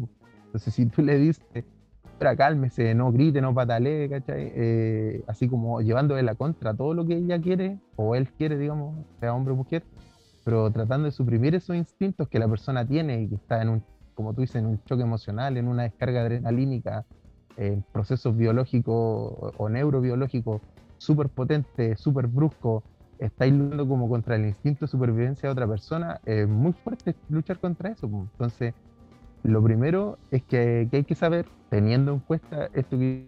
Entonces, 0.45 0.73
si 0.73 0.85
tú 0.85 1.01
le 1.01 1.17
dices, 1.17 1.43
pero 2.17 2.37
cálmese, 2.37 2.93
no 2.95 3.11
grite, 3.11 3.41
no 3.41 3.53
patalee, 3.53 4.09
¿cachai? 4.09 4.51
Eh, 4.55 5.23
así 5.27 5.47
como 5.49 5.81
llevándole 5.81 6.23
la 6.23 6.35
contra 6.35 6.73
todo 6.73 6.93
lo 6.93 7.05
que 7.05 7.17
ella 7.17 7.39
quiere, 7.41 7.79
o 7.95 8.15
él 8.15 8.29
quiere, 8.29 8.57
digamos, 8.57 8.95
sea 9.19 9.33
hombre 9.33 9.53
o 9.53 9.57
mujer, 9.57 9.83
pero 10.45 10.71
tratando 10.71 11.05
de 11.05 11.11
suprimir 11.11 11.55
esos 11.55 11.75
instintos 11.75 12.27
que 12.27 12.39
la 12.39 12.47
persona 12.47 12.85
tiene 12.85 13.21
y 13.21 13.27
que 13.27 13.35
está 13.35 13.61
en 13.61 13.69
un, 13.69 13.83
como 14.15 14.33
tú 14.33 14.41
dices, 14.41 14.57
en 14.57 14.67
un 14.67 14.83
choque 14.85 15.03
emocional, 15.03 15.57
en 15.57 15.67
una 15.67 15.83
descarga 15.83 16.21
adrenalínica, 16.21 17.05
en 17.57 17.83
procesos 17.91 18.35
biológicos 18.37 19.53
o 19.57 19.69
neurobiológicos 19.69 20.61
súper 20.97 21.29
potentes, 21.29 21.99
súper 21.99 22.27
bruscos, 22.27 22.83
está 23.21 23.45
luchando 23.45 23.87
como 23.87 24.09
contra 24.09 24.35
el 24.35 24.45
instinto 24.45 24.85
de 24.85 24.91
supervivencia 24.91 25.47
de 25.47 25.53
otra 25.53 25.67
persona, 25.67 26.19
es 26.25 26.47
muy 26.47 26.73
fuerte 26.73 27.15
luchar 27.29 27.59
contra 27.59 27.91
eso. 27.91 28.07
Entonces, 28.07 28.73
lo 29.43 29.63
primero 29.63 30.17
es 30.31 30.43
que, 30.43 30.89
hay 30.91 31.03
que 31.03 31.15
saber, 31.15 31.45
teniendo 31.69 32.13
en 32.13 32.19
cuenta 32.19 32.69
esto 32.73 32.97
que 32.97 33.27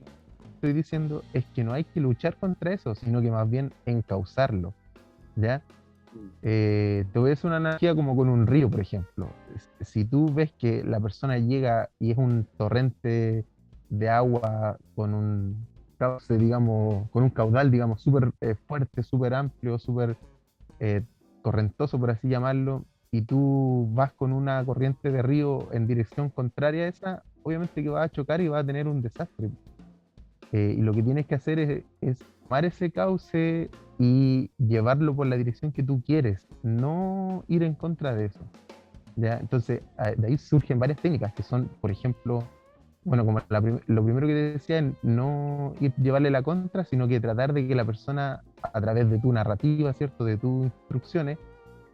estoy 0.56 0.74
diciendo, 0.74 1.24
es 1.34 1.46
que 1.54 1.64
no 1.64 1.74
hay 1.74 1.84
que 1.84 2.00
luchar 2.00 2.36
contra 2.38 2.74
eso, 2.74 2.96
sino 2.96 3.22
que 3.22 3.32
más 3.32 3.50
bien 3.50 3.72
encauzarlo. 3.86 4.74
¿Ya? 5.36 5.62
Eh, 6.42 7.06
te 7.12 7.20
voy 7.20 7.34
una 7.44 7.58
analogía 7.58 7.96
como 7.96 8.16
con 8.16 8.30
un 8.30 8.48
río, 8.48 8.70
por 8.70 8.80
ejemplo. 8.80 9.30
Si 9.82 10.06
tú 10.06 10.32
ves 10.34 10.52
que 10.54 10.84
la 10.84 11.00
persona 11.00 11.38
llega 11.38 11.90
y 12.00 12.12
es 12.12 12.18
un 12.18 12.48
torrente 12.58 13.46
de 13.90 14.10
agua 14.10 14.78
con 14.96 15.14
un 15.14 15.68
digamos, 16.30 17.10
con 17.12 17.24
un 17.24 17.30
caudal, 17.30 17.72
digamos, 17.72 18.02
súper 18.02 18.32
eh, 18.42 18.56
fuerte, 18.56 19.04
súper 19.04 19.34
amplio, 19.34 19.80
súper 19.80 20.18
eh, 20.80 21.04
correntoso, 21.42 22.00
por 22.00 22.12
así 22.12 22.28
llamarlo, 22.28 22.86
y 23.12 23.22
tú 23.22 23.90
vas 23.92 24.12
con 24.14 24.34
una 24.34 24.64
corriente 24.66 25.12
de 25.12 25.22
río 25.22 25.72
en 25.72 25.88
dirección 25.88 26.30
contraria 26.30 26.86
a 26.86 26.88
esa, 26.88 27.24
obviamente 27.44 27.84
que 27.84 27.90
vas 27.90 28.06
a 28.06 28.10
chocar 28.10 28.42
y 28.42 28.48
vas 28.48 28.64
a 28.64 28.66
tener 28.66 28.88
un 28.88 29.02
desastre. 29.02 29.50
Eh, 30.52 30.76
y 30.78 30.82
lo 30.82 30.94
que 30.94 31.04
tienes 31.04 31.26
que 31.26 31.36
hacer 31.36 31.60
es, 31.60 31.84
es 32.02 32.20
tomar 32.44 32.66
ese 32.66 32.92
cauce 32.92 33.70
y 34.00 34.52
llevarlo 34.58 35.16
por 35.16 35.28
la 35.28 35.38
dirección 35.38 35.72
que 35.72 35.84
tú 35.84 36.02
quieres, 36.04 36.48
no 36.64 37.44
ir 37.48 37.64
en 37.64 37.76
contra 37.76 38.16
de 38.16 38.26
eso. 38.26 38.40
¿ya? 39.16 39.38
Entonces, 39.38 39.82
de 40.18 40.28
ahí 40.28 40.38
surgen 40.38 40.80
varias 40.80 41.00
técnicas 41.00 41.34
que 41.34 41.44
son, 41.44 41.70
por 41.82 41.92
ejemplo, 41.92 42.44
bueno, 43.06 43.26
como 43.26 43.42
lo 43.50 44.04
primero 44.04 44.28
que 44.28 44.34
te 44.34 44.52
decía, 44.54 44.94
no 45.02 45.74
ir, 45.80 45.94
llevarle 45.96 46.32
la 46.32 46.42
contra, 46.42 46.86
sino 46.86 47.08
que 47.08 47.20
tratar 47.20 47.54
de 47.54 47.68
que 47.68 47.76
la 47.76 47.86
persona, 47.86 48.44
a 48.62 48.82
través 48.82 49.10
de 49.10 49.20
tu 49.20 49.34
narrativa, 49.34 49.92
¿cierto? 49.94 50.24
De 50.24 50.38
tus 50.38 50.66
instrucciones, 50.66 51.38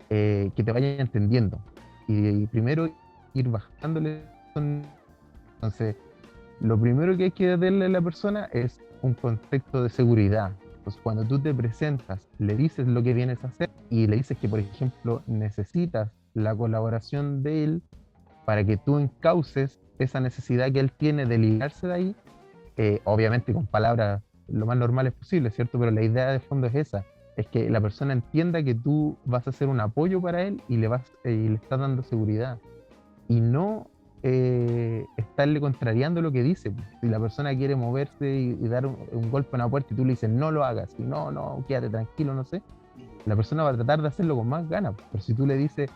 eh, 0.10 0.52
que 0.56 0.64
te 0.64 0.72
vaya 0.72 0.98
entendiendo. 0.98 1.60
Y, 2.08 2.48
primero 2.48 2.90
ir 3.34 3.50
bajándole. 3.50 4.24
Entonces, 4.56 5.96
lo 6.60 6.80
primero 6.80 7.16
que 7.18 7.26
hay 7.26 7.32
que 7.32 7.58
darle 7.58 7.86
a 7.86 7.90
la 7.90 8.02
persona 8.02 8.46
es 8.52 8.80
un 9.02 9.14
contexto 9.14 9.84
de 9.84 9.90
seguridad. 9.90 10.52
Pues 10.84 10.98
cuando 10.98 11.24
tú 11.24 11.40
te 11.40 11.54
presentas, 11.54 12.28
le 12.40 12.56
dices 12.56 12.88
lo 12.88 13.04
que 13.04 13.14
vienes 13.14 13.44
a 13.44 13.48
hacer 13.48 13.70
y 13.90 14.08
le 14.08 14.18
dices 14.18 14.38
que, 14.38 14.50
por 14.50 14.60
ejemplo, 14.60 15.22
necesitas 15.28 16.12
la 16.34 16.56
colaboración 16.56 17.44
de 17.44 17.64
él 17.64 17.82
para 18.46 18.64
que 18.64 18.78
tú 18.78 18.98
encauces 18.98 19.80
esa 20.04 20.20
necesidad 20.20 20.72
que 20.72 20.80
él 20.80 20.92
tiene 20.92 21.26
de 21.26 21.38
ligarse 21.38 21.88
de 21.88 21.94
ahí, 21.94 22.16
eh, 22.78 23.02
obviamente 23.04 23.54
con 23.54 23.66
palabras 23.66 24.22
lo 24.48 24.66
más 24.66 24.78
normales 24.78 25.14
posible, 25.14 25.52
¿cierto? 25.52 25.80
Pero 25.80 25.92
la 25.92 26.02
idea 26.02 26.32
de 26.32 26.40
fondo 26.40 26.68
es 26.68 26.76
esa, 26.76 27.06
es 27.38 27.48
que 27.48 27.70
la 27.70 27.80
persona 27.82 28.14
entienda 28.14 28.64
que 28.64 28.76
tú 28.76 29.18
vas 29.26 29.48
a 29.48 29.52
ser 29.52 29.68
un 29.68 29.80
apoyo 29.80 30.22
para 30.22 30.42
él 30.42 30.62
y 30.68 30.78
le, 30.78 30.88
vas, 30.88 31.02
eh, 31.24 31.32
y 31.32 31.50
le 31.50 31.56
estás 31.56 31.80
dando 31.80 32.04
seguridad. 32.04 32.58
Y 33.28 33.42
no 33.42 33.88
eh, 34.24 35.06
estarle 35.16 35.62
contrariando 35.62 36.22
lo 36.22 36.32
que 36.32 36.44
dice. 36.44 36.74
Si 37.00 37.08
la 37.08 37.20
persona 37.20 37.56
quiere 37.56 37.76
moverse 37.76 38.30
y, 38.30 38.68
dar 38.68 38.86
un, 38.86 39.32
golpe 39.32 39.56
en 39.56 39.60
la 39.60 39.70
puerta 39.70 39.94
y 39.94 39.98
tú 39.98 40.04
le 40.04 40.12
dices 40.12 40.30
no 40.30 40.52
lo 40.52 40.66
hagas, 40.66 40.94
y 40.98 41.04
no, 41.04 41.32
no, 41.32 41.64
quédate 41.68 41.90
tranquilo, 41.90 42.34
no 42.34 42.44
sé, 42.44 42.62
la 43.26 43.36
persona 43.36 43.64
va 43.64 43.70
a 43.70 43.74
tratar 43.74 44.02
de 44.02 44.10
hacerlo 44.10 44.36
con 44.36 44.50
más 44.50 44.68
ganas. 44.68 44.96
Pero 45.12 45.24
si 45.24 45.34
tú 45.34 45.46
le 45.46 45.56
dices, 45.56 45.90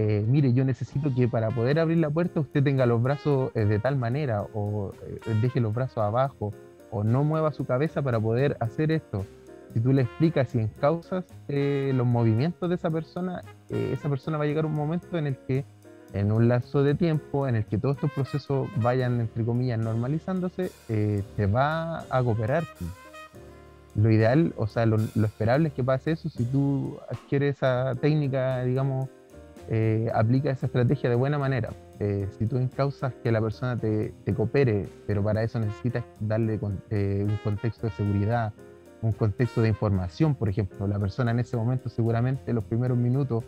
eh, 0.00 0.24
mire, 0.24 0.52
yo 0.52 0.64
necesito 0.64 1.12
que 1.12 1.26
para 1.26 1.50
poder 1.50 1.80
abrir 1.80 1.98
la 1.98 2.08
puerta 2.08 2.38
usted 2.38 2.62
tenga 2.62 2.86
los 2.86 3.02
brazos 3.02 3.50
eh, 3.56 3.64
de 3.64 3.80
tal 3.80 3.96
manera, 3.96 4.42
o 4.54 4.92
eh, 5.02 5.34
deje 5.42 5.58
los 5.58 5.74
brazos 5.74 5.98
abajo, 5.98 6.54
o 6.92 7.02
no 7.02 7.24
mueva 7.24 7.50
su 7.50 7.66
cabeza 7.66 8.00
para 8.00 8.20
poder 8.20 8.56
hacer 8.60 8.92
esto. 8.92 9.26
Si 9.74 9.80
tú 9.80 9.92
le 9.92 10.02
explicas 10.02 10.54
y 10.54 10.60
encausas 10.60 11.24
los 11.48 12.06
movimientos 12.06 12.68
de 12.68 12.76
esa 12.76 12.90
persona, 12.90 13.42
esa 13.68 14.08
persona 14.08 14.38
va 14.38 14.44
a 14.44 14.46
llegar 14.46 14.64
un 14.64 14.72
momento 14.72 15.18
en 15.18 15.26
el 15.26 15.36
que, 15.36 15.64
en 16.12 16.30
un 16.30 16.46
lazo 16.46 16.84
de 16.84 16.94
tiempo, 16.94 17.48
en 17.48 17.56
el 17.56 17.66
que 17.66 17.76
todos 17.76 17.96
estos 17.96 18.12
procesos 18.12 18.68
vayan, 18.76 19.20
entre 19.20 19.44
comillas, 19.44 19.78
normalizándose, 19.78 20.70
te 20.86 21.46
va 21.46 22.04
a 22.08 22.22
cooperar. 22.22 22.64
Lo 23.94 24.10
ideal, 24.10 24.54
o 24.56 24.66
sea, 24.66 24.86
lo 24.86 24.96
esperable 25.26 25.68
es 25.68 25.74
que 25.74 25.84
pase 25.84 26.12
eso 26.12 26.30
si 26.30 26.44
tú 26.44 26.98
adquieres 27.10 27.56
esa 27.56 27.94
técnica, 28.00 28.62
digamos, 28.62 29.10
eh, 29.70 30.10
aplica 30.14 30.50
esa 30.50 30.66
estrategia 30.66 31.10
de 31.10 31.16
buena 31.16 31.38
manera. 31.38 31.70
Eh, 32.00 32.26
si 32.38 32.46
tú 32.46 32.56
encausas 32.56 33.12
que 33.22 33.30
la 33.30 33.40
persona 33.40 33.76
te, 33.76 34.14
coopere, 34.34 34.88
pero 35.06 35.22
para 35.22 35.42
eso 35.42 35.58
necesitas 35.60 36.04
darle 36.20 36.58
eh, 36.90 37.26
un 37.28 37.36
contexto 37.44 37.86
de 37.86 37.92
seguridad, 37.92 38.54
un 39.02 39.12
contexto 39.12 39.60
de 39.60 39.68
información, 39.68 40.34
por 40.34 40.48
ejemplo, 40.48 40.86
la 40.86 40.98
persona 40.98 41.32
en 41.32 41.40
ese 41.40 41.56
momento 41.56 41.90
seguramente 41.90 42.50
en 42.50 42.54
los 42.54 42.64
primeros 42.64 42.96
minutos 42.96 43.44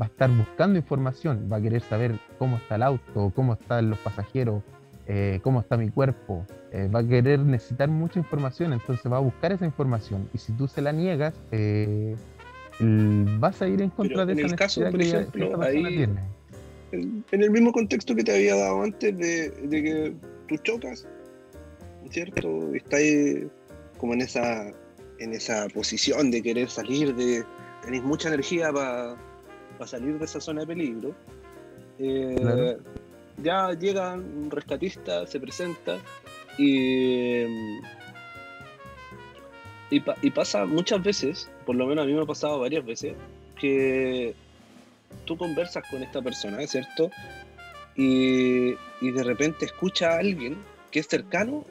va 0.00 0.06
a 0.06 0.08
estar 0.08 0.30
buscando 0.30 0.78
información, 0.78 1.48
va 1.52 1.56
a 1.56 1.60
querer 1.60 1.82
saber 1.82 2.14
cómo 2.38 2.58
está 2.58 2.76
el 2.76 2.84
auto, 2.84 3.32
cómo 3.34 3.54
están 3.54 3.90
los 3.90 3.98
pasajeros, 3.98 4.62
cómo 5.42 5.60
está 5.60 5.76
mi 5.76 5.90
cuerpo, 5.90 6.44
va 6.94 7.00
a 7.00 7.04
querer 7.04 7.38
necesitar 7.40 7.88
mucha 7.88 8.18
información, 8.18 8.72
entonces 8.72 9.10
va 9.10 9.18
a 9.18 9.20
buscar 9.20 9.52
esa 9.52 9.64
información. 9.64 10.28
Y 10.34 10.38
si 10.38 10.52
tú 10.52 10.66
se 10.68 10.82
la 10.82 10.92
niegas, 10.92 11.34
vas 12.78 13.62
a 13.62 13.68
ir 13.68 13.82
en 13.82 13.90
contra 13.90 14.26
de 14.26 14.32
en 14.32 14.38
esa 14.40 14.48
el 14.48 14.56
caso, 14.56 14.90
por 14.90 15.00
ejemplo, 15.00 15.62
ahí, 15.62 16.08
En, 16.92 17.24
el 17.30 17.50
mismo 17.50 17.72
contexto 17.72 18.14
que 18.14 18.22
te 18.22 18.34
había 18.34 18.56
dado 18.56 18.82
antes 18.82 19.16
de, 19.16 19.52
que 19.70 20.14
tú 20.48 20.56
chocas, 20.62 21.06
¿cierto? 22.10 22.74
Estás 22.74 23.00
como 23.98 24.14
en 24.14 24.22
esa, 24.22 24.72
en 25.18 25.32
esa 25.32 25.68
posición 25.68 26.30
de 26.30 26.42
querer 26.42 26.68
salir, 26.68 27.14
de 27.14 27.44
tenéis 27.82 28.02
mucha 28.02 28.28
energía 28.28 28.72
para 28.72 29.16
salir 29.86 30.18
de 30.18 30.24
esa 30.24 30.40
zona 30.40 30.60
de 30.62 30.66
peligro. 30.66 31.14
Eh, 31.98 32.76
ya 33.42 33.72
llega 33.72 34.14
un 34.14 34.50
rescatista, 34.50 35.26
se 35.26 35.40
presenta 35.40 35.98
y 36.58 37.44
y, 39.90 40.30
pasa 40.30 40.66
muchas 40.66 41.02
veces, 41.02 41.48
por 41.66 41.76
lo 41.76 41.86
menos 41.86 42.04
a 42.04 42.06
mí 42.06 42.14
me 42.14 42.22
ha 42.22 42.26
pasado 42.26 42.60
varias 42.60 42.86
veces, 42.86 43.14
que 43.60 44.34
tú 45.24 45.36
conversas 45.36 45.84
con 45.90 46.02
esta 46.02 46.22
persona, 46.22 46.64
¿cierto? 46.66 47.10
Y, 47.96 48.74
de 49.00 49.22
repente 49.22 49.66
escucha 49.66 50.12
a 50.12 50.18
alguien 50.18 50.56
que 50.90 51.00
es 51.00 51.06
cercano 51.06 51.64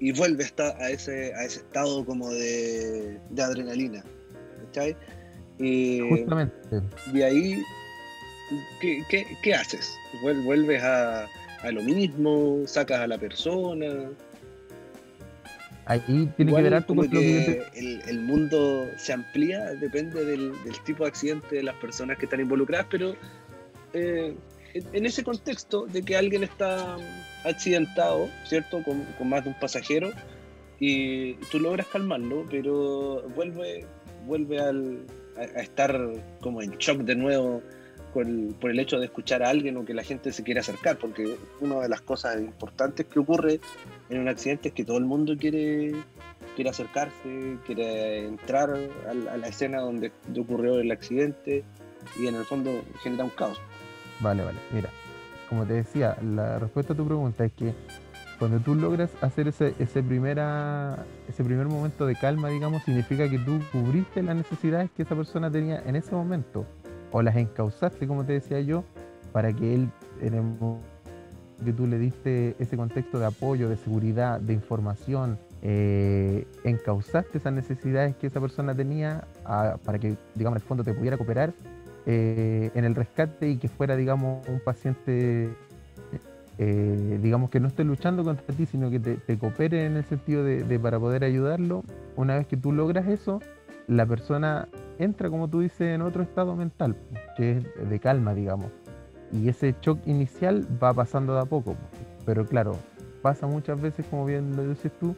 y 0.00 0.12
vuelve 0.12 0.44
a, 0.44 0.62
a, 0.82 0.90
ese, 0.90 1.34
a 1.34 1.44
ese 1.44 1.60
estado 1.60 2.04
como 2.04 2.30
de, 2.30 3.18
adrenalina. 3.38 4.02
¿cachai? 4.66 4.96
Justamente. 6.08 6.82
De 7.12 7.24
ahí, 7.24 7.62
¿qué, 8.80 9.54
haces? 9.54 9.92
¿Vuelves 10.22 10.82
a, 10.82 11.26
lo 11.72 11.82
mismo? 11.82 12.62
¿Sacas 12.66 13.00
a 13.00 13.06
la 13.06 13.18
persona? 13.18 14.10
Ahí 15.88 16.30
tiene 16.36 16.54
que 16.54 16.62
ver 16.62 16.84
porque 16.86 17.62
el, 18.06 18.20
mundo 18.20 18.86
se 18.98 19.14
amplía, 19.14 19.72
depende 19.72 20.22
del, 20.22 20.52
tipo 20.84 21.04
de 21.04 21.08
accidente 21.08 21.56
de 21.56 21.62
las 21.62 21.74
personas 21.76 22.18
que 22.18 22.26
están 22.26 22.40
involucradas, 22.40 22.86
pero 22.90 23.14
eh, 23.94 24.36
en 24.74 25.06
ese 25.06 25.24
contexto 25.24 25.86
de 25.86 26.02
que 26.02 26.14
alguien 26.14 26.44
está 26.44 26.98
accidentado, 27.42 28.28
¿cierto? 28.44 28.82
Con, 28.82 29.30
más 29.30 29.44
de 29.44 29.48
un 29.48 29.58
pasajero, 29.58 30.10
y 30.78 31.34
tú 31.50 31.58
logras 31.58 31.86
calmarlo, 31.86 32.44
pero 32.50 33.22
vuelve, 33.34 33.86
vuelve 34.26 34.60
al, 34.60 35.06
a, 35.38 35.60
estar 35.62 35.98
como 36.42 36.60
en 36.60 36.72
shock 36.72 36.98
de 36.98 37.14
nuevo 37.14 37.62
por 38.12 38.70
el 38.70 38.78
hecho 38.78 38.98
de 38.98 39.06
escuchar 39.06 39.42
a 39.42 39.50
alguien 39.50 39.76
o 39.76 39.84
que 39.84 39.94
la 39.94 40.02
gente 40.02 40.32
se 40.32 40.42
quiere 40.42 40.60
acercar, 40.60 40.98
porque 40.98 41.36
una 41.60 41.80
de 41.80 41.88
las 41.88 42.00
cosas 42.00 42.40
importantes 42.40 43.06
que 43.06 43.18
ocurre 43.18 43.60
en 44.08 44.20
un 44.20 44.28
accidente 44.28 44.68
es 44.68 44.74
que 44.74 44.84
todo 44.84 44.98
el 44.98 45.04
mundo 45.04 45.36
quiere, 45.38 45.92
quiere 46.56 46.70
acercarse, 46.70 47.56
quiere 47.66 48.26
entrar 48.26 48.70
a, 49.08 49.14
la 49.14 49.48
escena 49.48 49.80
donde 49.80 50.12
ocurrió 50.38 50.78
el 50.80 50.90
accidente 50.90 51.64
y 52.18 52.26
en 52.26 52.34
el 52.34 52.44
fondo 52.44 52.82
genera 53.02 53.24
un 53.24 53.30
caos. 53.30 53.60
Vale, 54.20 54.42
vale. 54.42 54.58
Mira, 54.72 54.88
como 55.48 55.64
te 55.64 55.74
decía, 55.74 56.16
la 56.22 56.58
respuesta 56.58 56.92
a 56.92 56.96
tu 56.96 57.06
pregunta 57.06 57.44
es 57.44 57.52
que 57.52 57.74
cuando 58.38 58.60
tú 58.60 58.74
logras 58.74 59.10
hacer 59.20 59.48
ese, 59.48 59.74
ese, 59.78 60.02
primera, 60.02 61.04
ese 61.28 61.42
primer 61.42 61.66
momento 61.66 62.06
de 62.06 62.14
calma, 62.14 62.48
digamos, 62.48 62.82
significa 62.84 63.28
que 63.28 63.38
tú 63.38 63.60
cubriste 63.72 64.22
las 64.22 64.36
necesidades 64.36 64.90
que 64.96 65.02
esa 65.02 65.16
persona 65.16 65.50
tenía 65.50 65.82
en 65.84 65.96
ese 65.96 66.12
momento, 66.12 66.64
o 67.12 67.22
las 67.22 67.36
encauzaste, 67.36 68.06
como 68.06 68.24
te 68.24 68.34
decía 68.34 68.60
yo, 68.60 68.84
para 69.32 69.52
que 69.52 69.74
él, 69.74 69.88
en 70.20 70.58
que 71.64 71.72
tú 71.72 71.86
le 71.86 71.98
diste 71.98 72.54
ese 72.58 72.76
contexto 72.76 73.18
de 73.18 73.26
apoyo, 73.26 73.68
de 73.68 73.76
seguridad, 73.76 74.40
de 74.40 74.52
información, 74.52 75.38
eh, 75.62 76.46
encauzaste 76.62 77.38
esas 77.38 77.52
necesidades 77.52 78.14
que 78.16 78.28
esa 78.28 78.40
persona 78.40 78.74
tenía 78.74 79.24
para 79.84 79.98
que, 79.98 80.16
digamos, 80.34 80.58
el 80.58 80.62
fondo 80.62 80.84
te 80.84 80.94
pudiera 80.94 81.16
cooperar 81.16 81.52
eh, 82.06 82.70
en 82.74 82.84
el 82.84 82.94
rescate 82.94 83.50
y 83.50 83.56
que 83.56 83.68
fuera, 83.68 83.96
digamos, 83.96 84.46
un 84.48 84.60
paciente, 84.60 85.50
eh, 86.58 87.18
digamos, 87.20 87.50
que 87.50 87.60
no 87.60 87.68
esté 87.68 87.84
luchando 87.84 88.24
contra 88.24 88.54
ti, 88.54 88.66
sino 88.66 88.90
que 88.90 89.00
te, 89.00 89.38
coopere 89.38 89.84
en 89.84 89.96
el 89.96 90.04
sentido 90.04 90.44
de, 90.44 90.78
para 90.78 90.98
poder 90.98 91.24
ayudarlo. 91.24 91.82
Una 92.16 92.36
vez 92.36 92.46
que 92.46 92.56
tú 92.56 92.72
logras 92.72 93.08
eso, 93.08 93.40
la 93.88 94.06
persona 94.06 94.68
entra, 94.98 95.28
como 95.28 95.48
tú 95.48 95.60
dices, 95.60 95.80
en 95.80 96.02
otro 96.02 96.22
estado 96.22 96.54
mental, 96.54 96.96
que 97.36 97.58
es 97.58 97.90
de 97.90 97.98
calma, 97.98 98.34
digamos. 98.34 98.70
Y 99.32 99.48
ese 99.48 99.74
shock 99.82 99.98
inicial 100.06 100.66
va 100.80 100.94
pasando 100.94 101.34
de 101.34 101.40
a 101.40 101.44
poco. 101.44 101.74
Pero 102.24 102.46
claro, 102.46 102.76
pasa 103.20 103.46
muchas 103.48 103.80
veces, 103.80 104.06
como 104.06 104.24
bien 104.24 104.54
lo 104.56 104.68
dices 104.68 104.92
tú, 105.00 105.16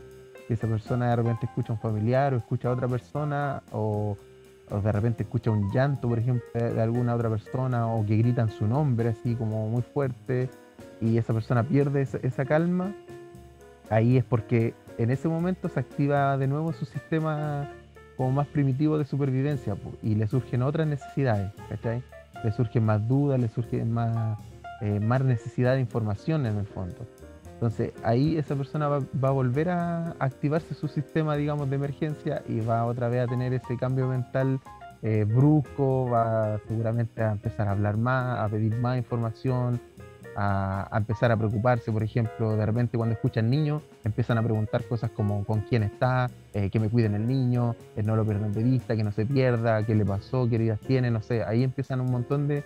que 0.48 0.54
esa 0.54 0.66
persona 0.66 1.10
de 1.10 1.16
repente 1.16 1.44
escucha 1.44 1.72
a 1.72 1.76
un 1.76 1.80
familiar 1.82 2.32
o 2.32 2.38
escucha 2.38 2.68
a 2.68 2.72
otra 2.72 2.88
persona 2.88 3.62
o 3.72 4.16
o 4.70 4.80
de 4.80 4.92
repente 4.92 5.24
escucha 5.24 5.50
un 5.50 5.70
llanto, 5.72 6.08
por 6.08 6.18
ejemplo, 6.18 6.44
de 6.54 6.80
alguna 6.80 7.14
otra 7.14 7.28
persona, 7.28 7.86
o 7.88 8.06
que 8.06 8.16
gritan 8.16 8.50
su 8.50 8.66
nombre 8.66 9.10
así 9.10 9.34
como 9.34 9.68
muy 9.68 9.82
fuerte, 9.82 10.48
y 11.00 11.18
esa 11.18 11.32
persona 11.32 11.62
pierde 11.62 12.02
esa, 12.02 12.44
calma, 12.44 12.94
ahí 13.90 14.16
es 14.16 14.24
porque 14.24 14.74
en 14.98 15.10
ese 15.10 15.28
momento 15.28 15.68
se 15.68 15.80
activa 15.80 16.36
de 16.38 16.46
nuevo 16.46 16.72
su 16.72 16.84
sistema 16.84 17.68
como 18.20 18.32
más 18.32 18.48
primitivo 18.48 18.98
de 18.98 19.06
supervivencia 19.06 19.78
y 20.02 20.14
le 20.14 20.26
surgen 20.26 20.60
otras 20.60 20.86
necesidades, 20.86 21.54
¿cachai? 21.70 22.02
Le 22.44 22.52
surgen 22.52 22.84
más 22.84 23.08
dudas, 23.08 23.40
le 23.40 23.48
surgen 23.48 23.90
más, 23.90 24.38
eh, 24.82 25.00
más 25.00 25.24
necesidad 25.24 25.72
de 25.72 25.80
información 25.80 26.44
en 26.44 26.58
el 26.58 26.66
fondo. 26.66 27.06
Entonces 27.54 27.94
ahí 28.04 28.36
esa 28.36 28.54
persona 28.56 28.88
va, 28.88 28.98
a 28.98 29.30
volver 29.30 29.70
a 29.70 30.16
activarse 30.18 30.74
su 30.74 30.86
sistema, 30.86 31.34
digamos, 31.34 31.70
de 31.70 31.76
emergencia 31.76 32.42
y 32.46 32.60
va 32.60 32.84
otra 32.84 33.08
vez 33.08 33.22
a 33.22 33.26
tener 33.26 33.54
ese 33.54 33.78
cambio 33.78 34.06
mental 34.06 34.60
eh, 35.00 35.24
brusco, 35.24 36.10
va 36.10 36.60
seguramente 36.68 37.22
a 37.22 37.32
empezar 37.32 37.68
a 37.68 37.70
hablar 37.70 37.96
más, 37.96 38.38
a 38.38 38.50
pedir 38.50 38.76
más 38.76 38.98
información, 38.98 39.80
a, 40.36 40.88
empezar 40.96 41.32
a 41.32 41.36
preocuparse, 41.36 41.90
por 41.90 42.02
ejemplo, 42.02 42.56
de 42.56 42.66
repente 42.66 42.96
cuando 42.96 43.14
escuchan 43.14 43.50
niños, 43.50 43.82
empiezan 44.04 44.38
a 44.38 44.42
preguntar 44.42 44.84
cosas 44.84 45.10
como 45.10 45.44
con 45.44 45.60
quién 45.62 45.82
está, 45.82 46.30
eh, 46.54 46.70
que 46.70 46.80
me 46.80 46.88
cuiden 46.88 47.14
el 47.14 47.26
niño, 47.26 47.76
que 47.94 48.02
no 48.02 48.16
lo 48.16 48.24
pierdan 48.24 48.52
de 48.52 48.62
vista, 48.62 48.96
que 48.96 49.04
no 49.04 49.12
se 49.12 49.26
pierda, 49.26 49.84
qué 49.84 49.94
le 49.94 50.04
pasó, 50.04 50.48
qué 50.48 50.56
heridas 50.56 50.80
tiene, 50.80 51.10
no 51.10 51.20
sé, 51.20 51.44
ahí 51.44 51.62
empiezan 51.62 52.00
un 52.00 52.10
montón 52.10 52.48
de, 52.48 52.64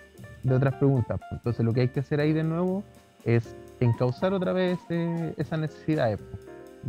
otras 0.49 0.75
preguntas. 0.75 1.19
Entonces 1.31 1.65
lo 1.65 1.73
que 1.73 1.81
hay 1.81 1.87
que 1.87 2.01
hacer 2.01 2.19
ahí 2.19 2.31
de 2.31 2.43
nuevo 2.43 2.83
es 3.23 3.55
encauzar 3.79 4.33
otra 4.33 4.53
vez 4.53 4.79
eh, 4.89 5.33
esas 5.37 5.59
necesidades, 5.59 6.19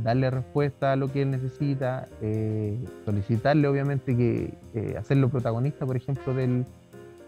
darle 0.03 0.31
respuesta 0.31 0.93
a 0.93 0.97
lo 0.97 1.11
que 1.11 1.23
él 1.23 1.31
necesita, 1.31 2.09
eh, 2.21 2.79
solicitarle 3.05 3.67
obviamente 3.67 4.17
que 4.17 4.55
eh, 4.75 4.97
hacerlo 4.99 5.29
protagonista, 5.29 5.87
por 5.87 5.97
ejemplo, 5.97 6.35
del, 6.35 6.67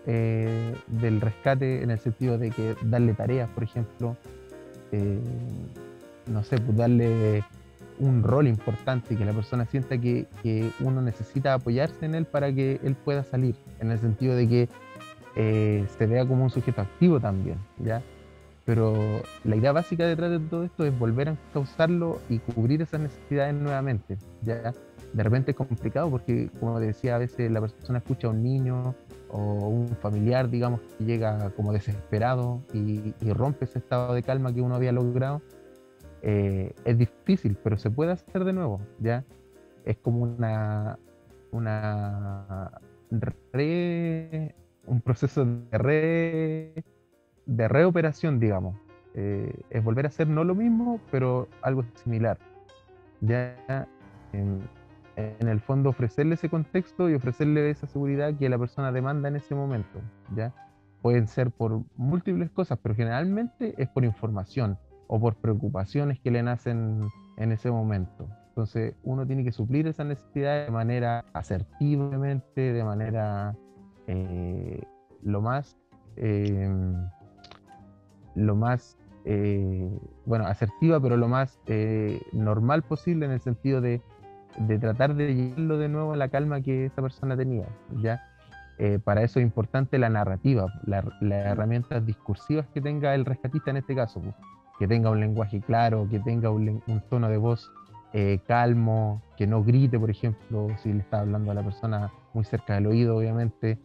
del 0.09 1.21
rescate 1.21 1.83
en 1.83 1.91
el 1.91 1.99
sentido 1.99 2.39
de 2.39 2.51
que 2.51 2.75
darle 2.83 3.13
tareas, 3.15 3.49
por 3.51 3.63
ejemplo, 3.63 4.17
no 6.27 6.43
sé, 6.45 6.59
pues 6.59 6.77
darle 6.77 7.45
un 7.99 8.23
rol 8.23 8.47
importante 8.47 9.15
y 9.15 9.17
que 9.17 9.25
la 9.25 9.33
persona 9.33 9.67
sienta 9.67 9.99
que, 9.99 10.27
que, 10.43 10.71
uno 10.81 11.03
necesita 11.03 11.55
apoyarse 11.55 12.07
en 12.07 12.15
él 12.15 12.25
para 12.25 12.53
que 12.53 12.81
él 12.83 12.95
pueda 12.95 13.23
salir, 13.23 13.55
en 13.81 13.91
el 13.91 13.99
sentido 13.99 14.35
de 14.35 14.49
que 14.49 14.69
se 15.35 16.07
vea 16.07 16.27
como 16.27 16.45
un 16.45 16.51
sujeto 16.51 16.83
activo 16.83 17.21
también, 17.21 17.59
¿ya? 17.79 18.03
Pero 18.65 19.23
la 19.45 19.57
idea 19.57 19.73
básica 19.73 20.05
detrás 20.07 20.31
de 20.31 20.41
todo 20.41 20.65
esto 20.65 20.85
es 20.85 20.99
volver 20.99 21.31
a 21.31 21.37
causarlo 21.55 22.21
y 22.29 22.39
cubrir 22.39 22.83
esas 22.83 23.01
necesidades 23.01 23.55
nuevamente. 23.55 24.19
Ya 24.43 24.75
de 25.13 25.23
repente 25.23 25.53
es 25.53 25.57
complicado 25.57 26.11
porque, 26.11 26.51
como 26.61 26.79
decía, 26.79 27.15
a 27.15 27.19
veces 27.19 27.51
la 27.51 27.63
persona 27.63 27.99
escucha 27.99 28.27
a 28.27 28.31
un 28.31 28.43
niño 28.43 28.95
o 29.31 29.69
un 29.69 29.89
familiar, 29.89 30.51
digamos, 30.51 30.81
que 30.81 31.05
llega 31.05 31.51
como 31.51 31.73
desesperado 31.73 32.63
y, 32.73 33.15
rompe 33.33 33.65
ese 33.65 33.79
estado 33.79 34.15
de 34.15 34.23
calma 34.23 34.55
que 34.55 34.61
uno 34.61 34.75
había 34.75 34.93
logrado. 34.93 35.43
Eh, 36.23 36.75
es 36.85 36.99
difícil, 36.99 37.57
pero 37.63 37.79
se 37.79 37.91
puede 37.91 38.13
hacer 38.13 38.45
de 38.45 38.53
nuevo, 38.53 38.81
¿ya? 38.99 39.25
Es 39.85 39.97
como 39.99 40.23
una, 40.23 40.99
una 41.53 42.81
un 44.87 45.01
proceso 45.03 45.45
de 45.45 45.79
re 45.79 46.85
de 47.47 47.69
reoperación, 47.69 48.39
digamos. 48.39 48.77
Eh, 49.15 49.53
es 49.71 49.83
volver 49.83 50.05
a 50.05 50.09
hacer 50.09 50.29
no 50.29 50.45
lo 50.45 50.55
mismo, 50.55 51.01
pero 51.11 51.49
algo 51.63 51.85
similar. 51.95 52.39
Ya 53.21 53.87
en, 55.19 55.49
el 55.49 55.61
fondo 55.61 55.91
ofrecerle 55.91 56.35
ese 56.35 56.49
contexto 56.49 57.09
y 57.11 57.15
ofrecerle 57.15 57.71
esa 57.71 57.87
seguridad 57.87 58.35
que 58.37 58.49
la 58.49 58.59
persona 58.59 58.93
demanda 58.93 59.29
en 59.29 59.37
ese 59.37 59.55
momento. 59.55 60.01
¿ya? 60.35 60.55
Pueden 61.03 61.29
ser 61.29 61.51
por 61.51 61.83
múltiples 61.97 62.51
cosas, 62.51 62.79
pero 62.83 62.95
generalmente 62.95 63.75
es 63.77 63.89
por 63.89 64.05
información 64.05 64.79
o 65.07 65.21
por 65.21 65.37
preocupaciones 65.37 66.21
que 66.21 66.31
le 66.31 66.43
nacen 66.43 67.09
en 67.37 67.53
ese 67.53 67.71
momento. 67.71 68.29
Entonces 68.49 68.95
uno 69.03 69.27
tiene 69.27 69.45
que 69.45 69.53
suplir 69.53 69.87
esa 69.87 70.05
necesidad 70.05 70.67
de 70.67 70.71
manera 70.71 71.25
asertivamente, 71.33 72.73
de 72.73 72.85
manera 72.85 73.57
eh, 74.07 74.83
lo 75.23 75.41
más 75.41 75.77
eh, 76.17 76.69
lo 78.35 78.57
más, 78.57 78.97
eh, 79.25 79.91
bueno, 80.25 80.47
asertiva, 80.47 81.01
pero 81.01 81.17
lo 81.17 81.29
más 81.29 81.59
eh, 81.67 82.21
normal 82.33 82.83
posible 82.83 83.27
en 83.27 83.33
el 83.33 83.41
sentido 83.41 83.81
de, 83.81 84.01
tratar 84.81 85.15
de 85.15 85.35
llevarlo 85.35 85.79
de 85.79 85.89
nuevo 85.89 86.13
a 86.13 86.17
la 86.17 86.29
calma 86.29 86.61
que 86.61 86.87
esa 86.87 87.03
persona 87.03 87.37
tenía, 87.37 87.67
¿ya? 88.03 88.23
Eh, 88.79 88.99
para 89.03 89.23
eso 89.23 89.41
es 89.41 89.45
importante 89.45 89.99
la 89.99 90.09
narrativa, 90.09 90.67
las 90.85 91.05
herramientas 91.31 92.05
discursivas 92.07 92.67
que 92.69 92.81
tenga 92.81 93.15
el 93.15 93.25
rescatista 93.25 93.71
en 93.71 93.79
este 93.79 93.95
caso, 93.95 94.21
pues, 94.21 94.35
que 94.79 94.87
tenga 94.87 95.11
un 95.11 95.21
lenguaje 95.21 95.61
claro, 95.61 96.07
que 96.09 96.21
tenga 96.21 96.51
un, 96.51 96.83
un 96.87 97.01
tono 97.09 97.29
de 97.29 97.37
voz 97.37 97.71
calmo, 98.47 99.23
que 99.37 99.47
no 99.47 99.63
grite, 99.63 99.99
por 99.99 100.11
ejemplo, 100.11 100.69
si 100.83 100.93
le 100.93 101.01
está 101.01 101.21
hablando 101.21 101.51
a 101.51 101.55
la 101.55 101.63
persona 101.63 102.11
muy 102.33 102.45
cerca 102.45 102.75
del 102.75 102.87
oído, 102.87 103.17
obviamente, 103.17 103.79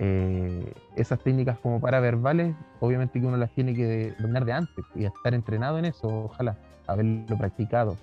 eh, 0.00 0.72
esas 0.94 1.18
técnicas 1.18 1.58
como 1.58 1.80
paraverbales, 1.80 2.54
obviamente 2.78 3.20
que 3.20 3.26
uno 3.26 3.36
las 3.36 3.50
tiene 3.50 3.74
que 3.74 4.14
dominar 4.20 4.44
de 4.44 4.52
antes 4.52 4.84
y 4.94 5.04
estar 5.04 5.34
entrenado 5.34 5.78
en 5.78 5.86
eso, 5.86 6.24
ojalá, 6.24 6.56
haberlo 6.86 7.36
practicado. 7.36 7.96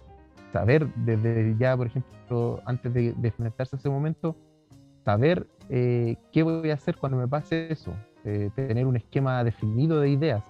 Saber 0.55 0.87
desde 0.95 1.53
ya, 1.59 1.75
por 1.75 1.87
ejemplo, 1.87 2.61
antes 2.65 2.93
de, 2.93 3.13
enfrentarse 3.21 3.75
a 3.75 3.77
ese 3.77 3.89
momento, 3.89 4.37
saber 5.03 5.47
eh, 5.67 6.15
qué 6.31 6.43
voy 6.43 6.71
a 6.71 6.75
hacer 6.75 6.95
cuando 6.95 7.17
me 7.17 7.27
pase 7.27 7.73
eso, 7.73 7.93
eh, 8.23 8.49
tener 8.55 8.85
un 8.85 8.95
esquema 8.95 9.43
definido 9.43 9.99
de 9.99 10.11
ideas. 10.11 10.43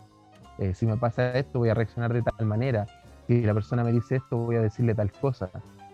si 0.75 0.85
me 0.85 0.95
pasa 0.95 1.31
esto, 1.31 1.57
voy 1.57 1.69
a 1.69 1.73
reaccionar 1.73 2.13
de 2.13 2.21
tal 2.21 2.45
manera. 2.45 2.85
Si 3.25 3.41
la 3.41 3.55
persona 3.55 3.83
me 3.83 3.91
dice 3.91 4.17
esto, 4.17 4.37
voy 4.37 4.57
a 4.57 4.61
decirle 4.61 4.93
tal 4.93 5.11
cosa. 5.11 5.49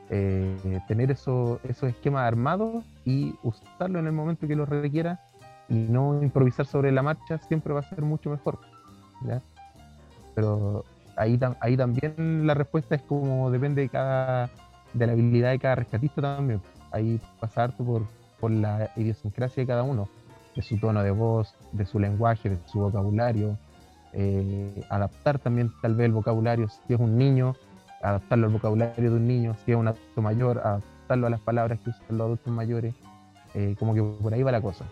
eh, 0.09 0.81
tener 0.89 1.09
eso, 1.09 1.61
esos 1.63 1.87
esquemas 1.87 2.27
armados 2.27 2.83
y 3.05 3.33
usarlo 3.43 3.99
en 3.99 4.07
el 4.07 4.11
momento 4.11 4.45
que 4.45 4.57
lo 4.57 4.65
requiera 4.65 5.21
y 5.69 5.75
no 5.75 6.21
improvisar 6.21 6.65
sobre 6.65 6.91
la 6.91 7.01
marcha 7.01 7.37
siempre 7.37 7.73
va 7.73 7.79
a 7.79 7.83
ser 7.83 8.01
mucho 8.01 8.29
mejor. 8.29 8.59
Pero 10.35 10.83
ahí, 11.15 11.39
ahí 11.59 11.77
también 11.77 12.45
la 12.45 12.53
respuesta 12.53 12.95
es 12.95 13.01
como 13.01 13.51
depende 13.51 13.81
de 13.81 13.89
cada 13.89 14.49
de 14.93 15.07
la 15.07 15.13
habilidad 15.13 15.51
de 15.51 15.59
cada 15.59 15.75
rescatista 15.75 16.21
también. 16.21 16.61
Ahí 16.91 17.19
pasa 17.39 17.63
harto 17.63 17.83
por, 17.83 18.03
por 18.39 18.51
la 18.51 18.89
idiosincrasia 18.95 19.63
de 19.63 19.67
cada 19.67 19.83
uno, 19.83 20.09
de 20.55 20.61
su 20.61 20.77
tono 20.77 21.03
de 21.03 21.11
voz, 21.11 21.55
de 21.71 21.85
su 21.85 21.99
lenguaje, 21.99 22.49
de 22.49 22.57
su 22.67 22.79
vocabulario. 22.79 23.57
Eh, 24.13 24.83
adaptar 24.89 25.39
también 25.39 25.71
tal 25.81 25.95
vez 25.95 26.05
el 26.05 26.11
vocabulario, 26.11 26.67
si 26.67 26.93
es 26.93 26.99
un 26.99 27.17
niño, 27.17 27.55
adaptarlo 28.01 28.47
al 28.47 28.53
vocabulario 28.53 29.09
de 29.09 29.15
un 29.15 29.27
niño, 29.27 29.55
si 29.63 29.71
es 29.71 29.77
un 29.77 29.87
adulto 29.87 30.21
mayor, 30.21 30.59
adaptarlo 30.59 31.27
a 31.27 31.29
las 31.29 31.39
palabras 31.39 31.79
que 31.79 31.91
usan 31.91 32.17
los 32.17 32.25
adultos 32.25 32.53
mayores. 32.53 32.93
Eh, 33.53 33.75
como 33.79 33.93
que 33.93 34.01
por 34.01 34.33
ahí 34.33 34.43
va 34.43 34.51
la 34.51 34.61
cosa. 34.61 34.85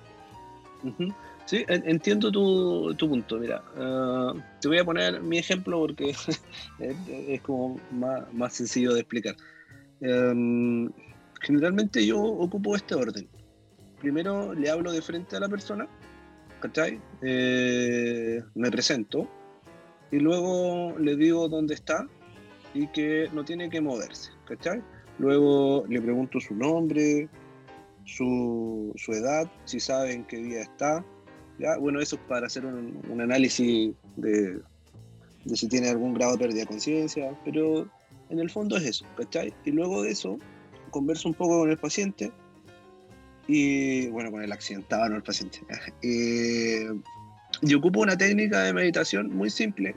Sí, 1.49 1.65
entiendo 1.67 2.31
tu, 2.31 2.95
punto. 3.09 3.39
Mira, 3.39 3.63
ah, 3.75 4.33
te 4.61 4.67
voy 4.67 4.77
a 4.77 4.85
poner 4.85 5.19
mi 5.19 5.39
ejemplo 5.39 5.79
porque 5.79 6.11
es, 6.79 7.41
como 7.41 7.79
más, 7.89 8.53
sencillo 8.53 8.93
de 8.93 8.99
explicar. 8.99 9.35
Em, 9.99 10.91
generalmente 11.41 12.05
yo 12.05 12.21
ocupo 12.21 12.75
este 12.75 12.93
orden. 12.93 13.27
Primero 13.99 14.53
le 14.53 14.69
hablo 14.69 14.91
de 14.91 15.01
frente 15.01 15.37
a 15.37 15.39
la 15.39 15.49
persona, 15.49 15.87
¿cachai? 16.59 17.01
Eh, 17.23 18.43
me 18.53 18.69
presento 18.69 19.27
y 20.11 20.19
luego 20.19 20.99
le 20.99 21.15
digo 21.15 21.49
dónde 21.49 21.73
está 21.73 22.07
y 22.75 22.85
que 22.89 23.27
no 23.33 23.43
tiene 23.43 23.71
que 23.71 23.81
moverse, 23.81 24.29
¿cachai? 24.45 24.83
Luego 25.17 25.83
le 25.89 25.99
pregunto 25.99 26.39
su 26.39 26.53
nombre, 26.53 27.27
su, 28.05 28.93
edad, 29.07 29.51
si 29.65 29.79
sabe 29.79 30.13
en 30.13 30.25
qué 30.25 30.37
día 30.37 30.61
está. 30.61 31.03
¿Ya? 31.59 31.77
Bueno, 31.77 31.99
eso 31.99 32.15
es 32.15 32.21
para 32.27 32.47
hacer 32.47 32.65
un, 32.65 33.21
análisis 33.21 33.93
de, 34.15 34.59
de, 35.45 35.55
si 35.55 35.67
tiene 35.67 35.89
algún 35.89 36.13
grado 36.13 36.33
de 36.33 36.39
pérdida 36.39 36.61
de 36.61 36.67
conciencia, 36.67 37.37
pero 37.45 37.87
en 38.29 38.39
el 38.39 38.49
fondo 38.49 38.77
es 38.77 38.83
eso, 38.83 39.05
¿cachai? 39.17 39.53
Y 39.65 39.71
luego 39.71 40.03
de 40.03 40.11
eso, 40.11 40.37
converso 40.91 41.27
un 41.27 41.33
poco 41.33 41.59
con 41.59 41.69
el 41.69 41.77
paciente 41.77 42.31
y, 43.47 44.07
bueno, 44.09 44.31
con 44.31 44.43
el 44.43 44.51
accidentado, 44.51 45.09
no 45.09 45.15
el 45.17 45.23
paciente. 45.23 45.59
y 47.61 47.73
ocupo 47.73 48.01
una 48.01 48.17
técnica 48.17 48.63
de 48.63 48.73
meditación 48.73 49.35
muy 49.35 49.49
simple 49.49 49.95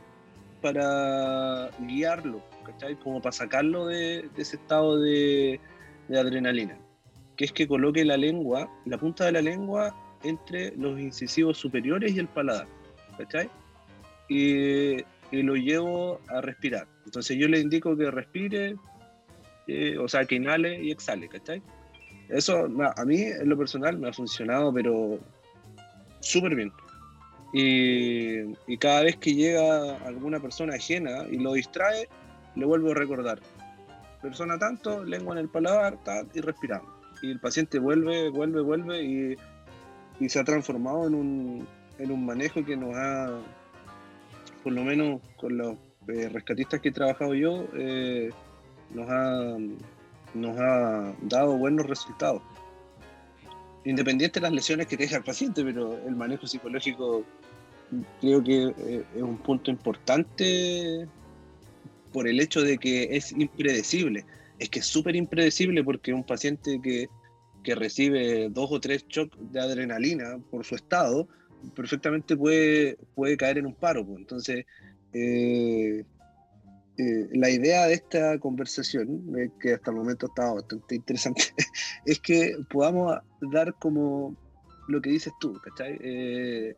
para 0.62 1.70
guiarlo, 1.80 2.42
¿cachai? 2.64 2.96
Como 2.96 3.20
para 3.20 3.32
sacarlo 3.32 3.86
de, 3.86 4.28
ese 4.36 4.56
estado 4.56 4.98
de, 4.98 5.60
de, 6.08 6.18
adrenalina, 6.18 6.78
que 7.36 7.44
es 7.44 7.52
que 7.52 7.68
coloque 7.68 8.04
la 8.04 8.16
lengua, 8.16 8.70
la 8.86 8.96
punta 8.96 9.26
de 9.26 9.32
la 9.32 9.42
lengua 9.42 9.94
entre 10.24 10.76
los 10.76 10.98
incisivos 11.00 11.58
superiores 11.58 12.12
y 12.12 12.18
el 12.18 12.28
paladar, 12.28 12.66
¿cachai? 13.18 13.50
Y, 14.28 14.98
lo 15.32 15.56
llevo 15.56 16.20
a 16.28 16.42
respirar. 16.42 16.86
Entonces 17.06 17.38
yo 17.38 17.48
le 17.48 17.58
indico 17.58 17.96
que 17.96 18.10
respire, 18.10 18.76
eh, 19.66 19.96
o 19.96 20.06
sea, 20.06 20.26
que 20.26 20.34
inhale 20.34 20.82
y 20.82 20.90
exhale, 20.90 21.26
¿cachai? 21.26 21.62
Eso 22.28 22.68
a 22.96 23.04
mí 23.06 23.22
en 23.22 23.48
lo 23.48 23.56
personal 23.56 23.98
me 23.98 24.08
ha 24.08 24.12
funcionado, 24.12 24.72
pero 24.72 25.18
súper 26.20 26.54
bien. 26.54 26.70
Y, 27.54 28.40
y, 28.66 28.76
cada 28.78 29.02
vez 29.02 29.16
que 29.16 29.34
llega 29.34 29.96
alguna 30.06 30.40
persona 30.40 30.74
ajena 30.74 31.26
y 31.30 31.38
lo 31.38 31.52
distrae, 31.54 32.08
le 32.54 32.64
vuelvo 32.64 32.92
a 32.92 32.94
recordar. 32.94 33.40
Persona 34.20 34.58
tanto, 34.58 35.04
lengua 35.04 35.34
en 35.34 35.40
el 35.40 35.48
paladar, 35.48 35.98
y 36.32 36.40
respiramos. 36.40 36.88
Y 37.22 37.30
el 37.30 37.40
paciente 37.40 37.78
vuelve, 37.78 38.30
vuelve, 38.30 38.60
vuelve 38.60 39.02
y, 39.02 39.36
y 40.22 40.28
se 40.28 40.38
ha 40.38 40.44
transformado 40.44 41.06
en 41.08 41.14
un, 41.14 41.68
en 41.98 42.10
un 42.12 42.24
manejo 42.24 42.64
que 42.64 42.76
nos 42.76 42.94
ha, 42.94 43.40
por 44.62 44.72
lo 44.72 44.84
menos 44.84 45.20
con 45.36 45.56
los 45.56 45.76
eh, 46.08 46.28
rescatistas 46.28 46.80
que 46.80 46.90
he 46.90 46.92
trabajado 46.92 47.34
yo, 47.34 47.66
eh, 47.74 48.30
nos, 48.94 49.10
ha, 49.10 49.56
nos 50.34 50.58
ha 50.58 51.14
dado 51.22 51.56
buenos 51.58 51.86
resultados. 51.86 52.40
Independiente 53.84 54.38
de 54.38 54.44
las 54.44 54.52
lesiones 54.52 54.86
que 54.86 54.96
tenga 54.96 55.16
el 55.16 55.24
paciente, 55.24 55.64
pero 55.64 55.98
el 56.06 56.14
manejo 56.14 56.46
psicológico 56.46 57.24
creo 58.20 58.42
que 58.44 58.72
eh, 58.78 59.04
es 59.16 59.22
un 59.22 59.38
punto 59.38 59.72
importante 59.72 61.08
por 62.12 62.28
el 62.28 62.38
hecho 62.38 62.62
de 62.62 62.78
que 62.78 63.16
es 63.16 63.32
impredecible. 63.32 64.24
Es 64.60 64.68
que 64.68 64.78
es 64.78 64.86
súper 64.86 65.16
impredecible 65.16 65.82
porque 65.82 66.12
un 66.12 66.22
paciente 66.22 66.78
que, 66.80 67.08
que 67.62 67.74
recibe 67.74 68.48
dos 68.50 68.70
o 68.70 68.80
tres 68.80 69.06
shocks 69.08 69.36
de 69.52 69.60
adrenalina 69.60 70.38
por 70.50 70.64
su 70.64 70.74
estado, 70.74 71.28
perfectamente 71.70 72.36
puede, 72.36 72.98
puede 73.14 73.36
caer 73.36 73.58
en 73.58 73.66
un 73.66 73.74
paro. 73.74 74.04
Pues. 74.04 74.18
Entonces, 74.18 74.66
eh, 75.12 76.04
eh, 76.98 77.28
la 77.32 77.50
idea 77.50 77.86
de 77.86 77.94
esta 77.94 78.38
conversación, 78.38 79.34
eh, 79.38 79.50
que 79.60 79.74
hasta 79.74 79.90
el 79.90 79.96
momento 79.96 80.26
estaba 80.26 80.54
bastante 80.54 80.96
interesante, 80.96 81.42
es 82.06 82.18
que 82.20 82.56
podamos 82.70 83.18
dar 83.52 83.74
como 83.74 84.36
lo 84.88 85.00
que 85.00 85.10
dices 85.10 85.32
tú, 85.40 85.54
¿cachai? 85.62 86.76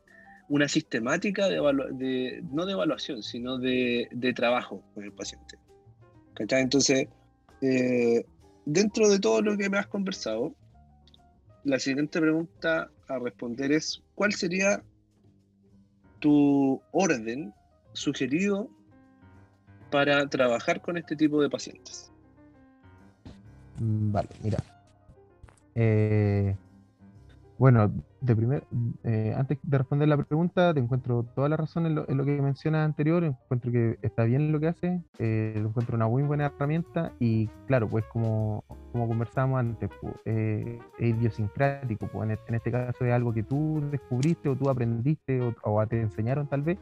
una 0.50 0.68
sistemática 0.68 1.48
de, 1.48 2.42
no 2.52 2.66
de 2.66 2.72
evaluación, 2.72 3.22
sino 3.22 3.56
de, 3.56 4.08
trabajo 4.36 4.82
con 4.94 5.04
el 5.04 5.12
paciente. 5.12 5.56
¿cachai? 6.34 6.60
Entonces, 6.60 7.08
dentro 8.66 9.08
de 9.08 9.18
todo 9.18 9.40
lo 9.40 9.56
que 9.56 9.70
me 9.70 9.78
has 9.78 9.86
conversado, 9.86 10.54
la 11.64 11.78
siguiente 11.78 12.20
pregunta 12.20 12.90
a 13.08 13.18
responder 13.18 13.72
es, 13.72 14.02
¿cuál 14.14 14.32
sería 14.32 14.82
tu 16.20 16.80
orden 16.92 17.52
sugerido 17.92 18.68
para 19.90 20.26
trabajar 20.28 20.80
con 20.80 20.96
este 20.96 21.16
tipo 21.16 21.42
de 21.42 21.50
pacientes? 21.50 22.10
Mm, 23.80 24.12
vale, 24.12 24.28
mira. 24.42 24.58
Eh, 25.74 26.54
bueno, 27.58 27.92
de 28.24 28.36
primer, 28.36 28.64
eh, 29.04 29.34
antes 29.36 29.58
de 29.62 29.78
responder 29.78 30.08
la 30.08 30.16
pregunta, 30.16 30.72
te 30.72 30.80
encuentro 30.80 31.24
toda 31.34 31.48
la 31.48 31.56
razón 31.56 31.86
en 31.86 31.94
lo, 31.94 32.24
que 32.24 32.40
mencionas 32.40 32.84
anterior, 32.84 33.22
encuentro 33.22 33.70
que 33.70 33.98
está 34.02 34.24
bien 34.24 34.50
lo 34.50 34.60
que 34.60 34.68
hace, 34.68 35.02
eh, 35.18 35.54
lo 35.56 35.68
encuentro 35.68 35.96
una 35.96 36.08
muy 36.08 36.22
buena 36.22 36.46
herramienta 36.46 37.12
y 37.20 37.48
claro, 37.66 37.88
pues 37.88 38.04
como, 38.06 38.64
como 38.92 39.08
conversábamos 39.08 39.60
antes, 39.60 39.90
pues, 40.00 40.14
es 40.24 40.80
idiosincrático, 40.98 42.06
pues 42.08 42.38
en, 42.46 42.54
este 42.54 42.70
caso 42.70 43.04
es 43.04 43.12
algo 43.12 43.34
que 43.34 43.42
tú 43.42 43.82
descubriste 43.90 44.48
o 44.48 44.56
tú 44.56 44.70
aprendiste 44.70 45.42
o, 45.42 45.54
o 45.62 45.86
te 45.86 46.00
enseñaron 46.00 46.46
tal 46.46 46.62
vez 46.62 46.78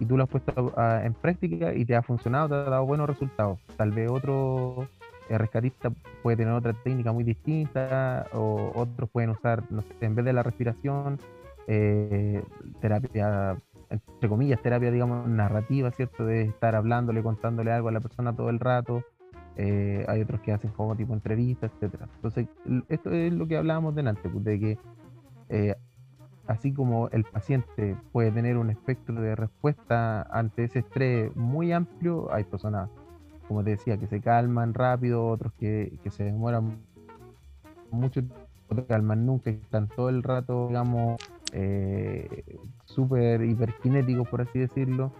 y 0.00 0.04
tú 0.04 0.16
lo 0.16 0.24
has 0.24 0.28
puesto 0.28 0.74
en 1.02 1.14
práctica 1.14 1.74
y 1.74 1.84
te 1.84 1.96
ha 1.96 2.02
funcionado, 2.02 2.48
te 2.48 2.54
ha 2.54 2.70
dado 2.70 2.86
buenos 2.86 3.08
resultados. 3.08 3.58
Tal 3.76 3.90
vez 3.90 4.10
otro 4.10 4.88
eh, 5.28 5.38
rescatista 5.38 5.90
puede 6.22 6.36
tener 6.36 6.52
otra 6.52 6.72
técnica 6.72 7.12
muy 7.12 7.24
distinta 7.24 8.26
o 8.32 8.72
otros 8.74 9.10
pueden 9.10 9.30
usar, 9.30 9.62
no 9.70 9.82
sé, 9.82 9.94
en 10.00 10.14
vez 10.14 10.24
de 10.24 10.32
la 10.32 10.42
respiración, 10.42 11.18
eh, 11.66 12.42
terapia, 12.80 13.56
entre 13.90 14.28
comillas, 14.28 14.60
terapia, 14.62 14.90
digamos, 14.90 15.28
narrativa, 15.28 15.90
¿cierto? 15.90 16.24
De 16.24 16.42
estar 16.42 16.74
hablándole, 16.74 17.22
contándole 17.22 17.72
algo 17.72 17.88
a 17.88 17.92
la 17.92 18.00
persona 18.00 18.34
todo 18.34 18.50
el 18.50 18.58
rato. 18.58 19.04
Eh, 19.56 20.04
hay 20.08 20.22
otros 20.22 20.40
que 20.40 20.52
hacen 20.52 20.70
como 20.70 20.94
tipo 20.96 21.14
entrevistas, 21.14 21.72
etcétera. 21.74 22.08
Entonces, 22.16 22.46
esto 22.88 23.10
es 23.10 23.32
lo 23.32 23.46
que 23.48 23.56
hablábamos 23.56 23.94
delante, 23.94 24.28
pues, 24.28 24.44
de 24.44 24.60
que 24.60 24.78
así 26.48 26.72
como 26.72 27.08
el 27.10 27.24
paciente 27.24 27.96
puede 28.10 28.32
tener 28.32 28.56
un 28.56 28.70
espectro 28.70 29.20
de 29.20 29.36
respuesta 29.36 30.22
ante 30.22 30.64
ese 30.64 30.80
estrés 30.80 31.34
muy 31.36 31.72
amplio, 31.72 32.32
hay 32.32 32.44
personas, 32.44 32.90
como 33.48 33.64
te 33.64 33.70
decía, 33.70 33.96
que 33.96 34.06
se 34.06 34.20
calman 34.20 34.74
rápido, 34.74 35.26
otros 35.26 35.52
que, 35.54 35.98
se 36.10 36.24
demoran 36.24 36.78
mucho, 37.90 38.20
otros 38.66 38.82
que 38.82 38.86
calman 38.86 39.24
nunca, 39.24 39.44
que 39.44 39.56
están 39.56 39.88
todo 39.88 40.10
el 40.10 40.22
rato, 40.22 40.68
digamos, 40.68 41.18
eh, 41.52 42.44
súper 42.84 43.42
hiperkinéticos, 43.42 44.28
por 44.28 44.42
así 44.42 44.58
decirlo. 44.58 45.10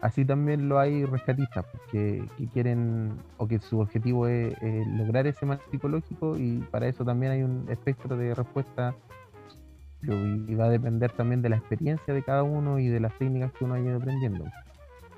Así 0.00 0.24
también 0.24 0.68
lo 0.68 0.78
hay 0.78 1.04
rescatistas 1.04 1.66
pues, 1.70 1.82
que, 1.90 2.48
quieren 2.52 3.16
o 3.36 3.48
que 3.48 3.58
su 3.58 3.80
objetivo 3.80 4.28
es, 4.28 4.54
lograr 4.86 5.26
ese 5.26 5.44
mal 5.44 5.60
psicológico 5.70 6.36
y 6.38 6.58
para 6.70 6.86
eso 6.86 7.04
también 7.04 7.32
hay 7.32 7.42
un 7.42 7.66
espectro 7.68 8.16
de 8.16 8.34
respuesta 8.34 8.94
y 10.02 10.54
va 10.54 10.66
a 10.66 10.70
depender 10.70 11.10
también 11.10 11.42
de 11.42 11.48
la 11.48 11.56
experiencia 11.56 12.14
de 12.14 12.22
cada 12.22 12.44
uno 12.44 12.78
y 12.78 12.86
de 12.86 13.00
las 13.00 13.12
técnicas 13.18 13.52
que 13.52 13.64
uno 13.64 13.74
haya 13.74 13.96
aprendiendo. 13.96 14.44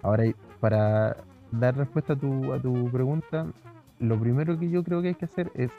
Ahora, 0.03 0.25
para 0.61 1.19
dar 1.53 1.77
respuesta 1.77 2.15
a 2.15 2.17
tu, 2.17 2.53
a 2.53 2.61
tu 2.61 2.91
pregunta, 2.91 3.47
lo 3.99 4.19
primero 4.19 4.59
que 4.59 4.71
yo 4.71 4.83
creo 4.83 5.03
que 5.03 5.09
hay 5.09 5.15
que 5.15 5.27
hacer 5.27 5.51
es, 5.55 5.71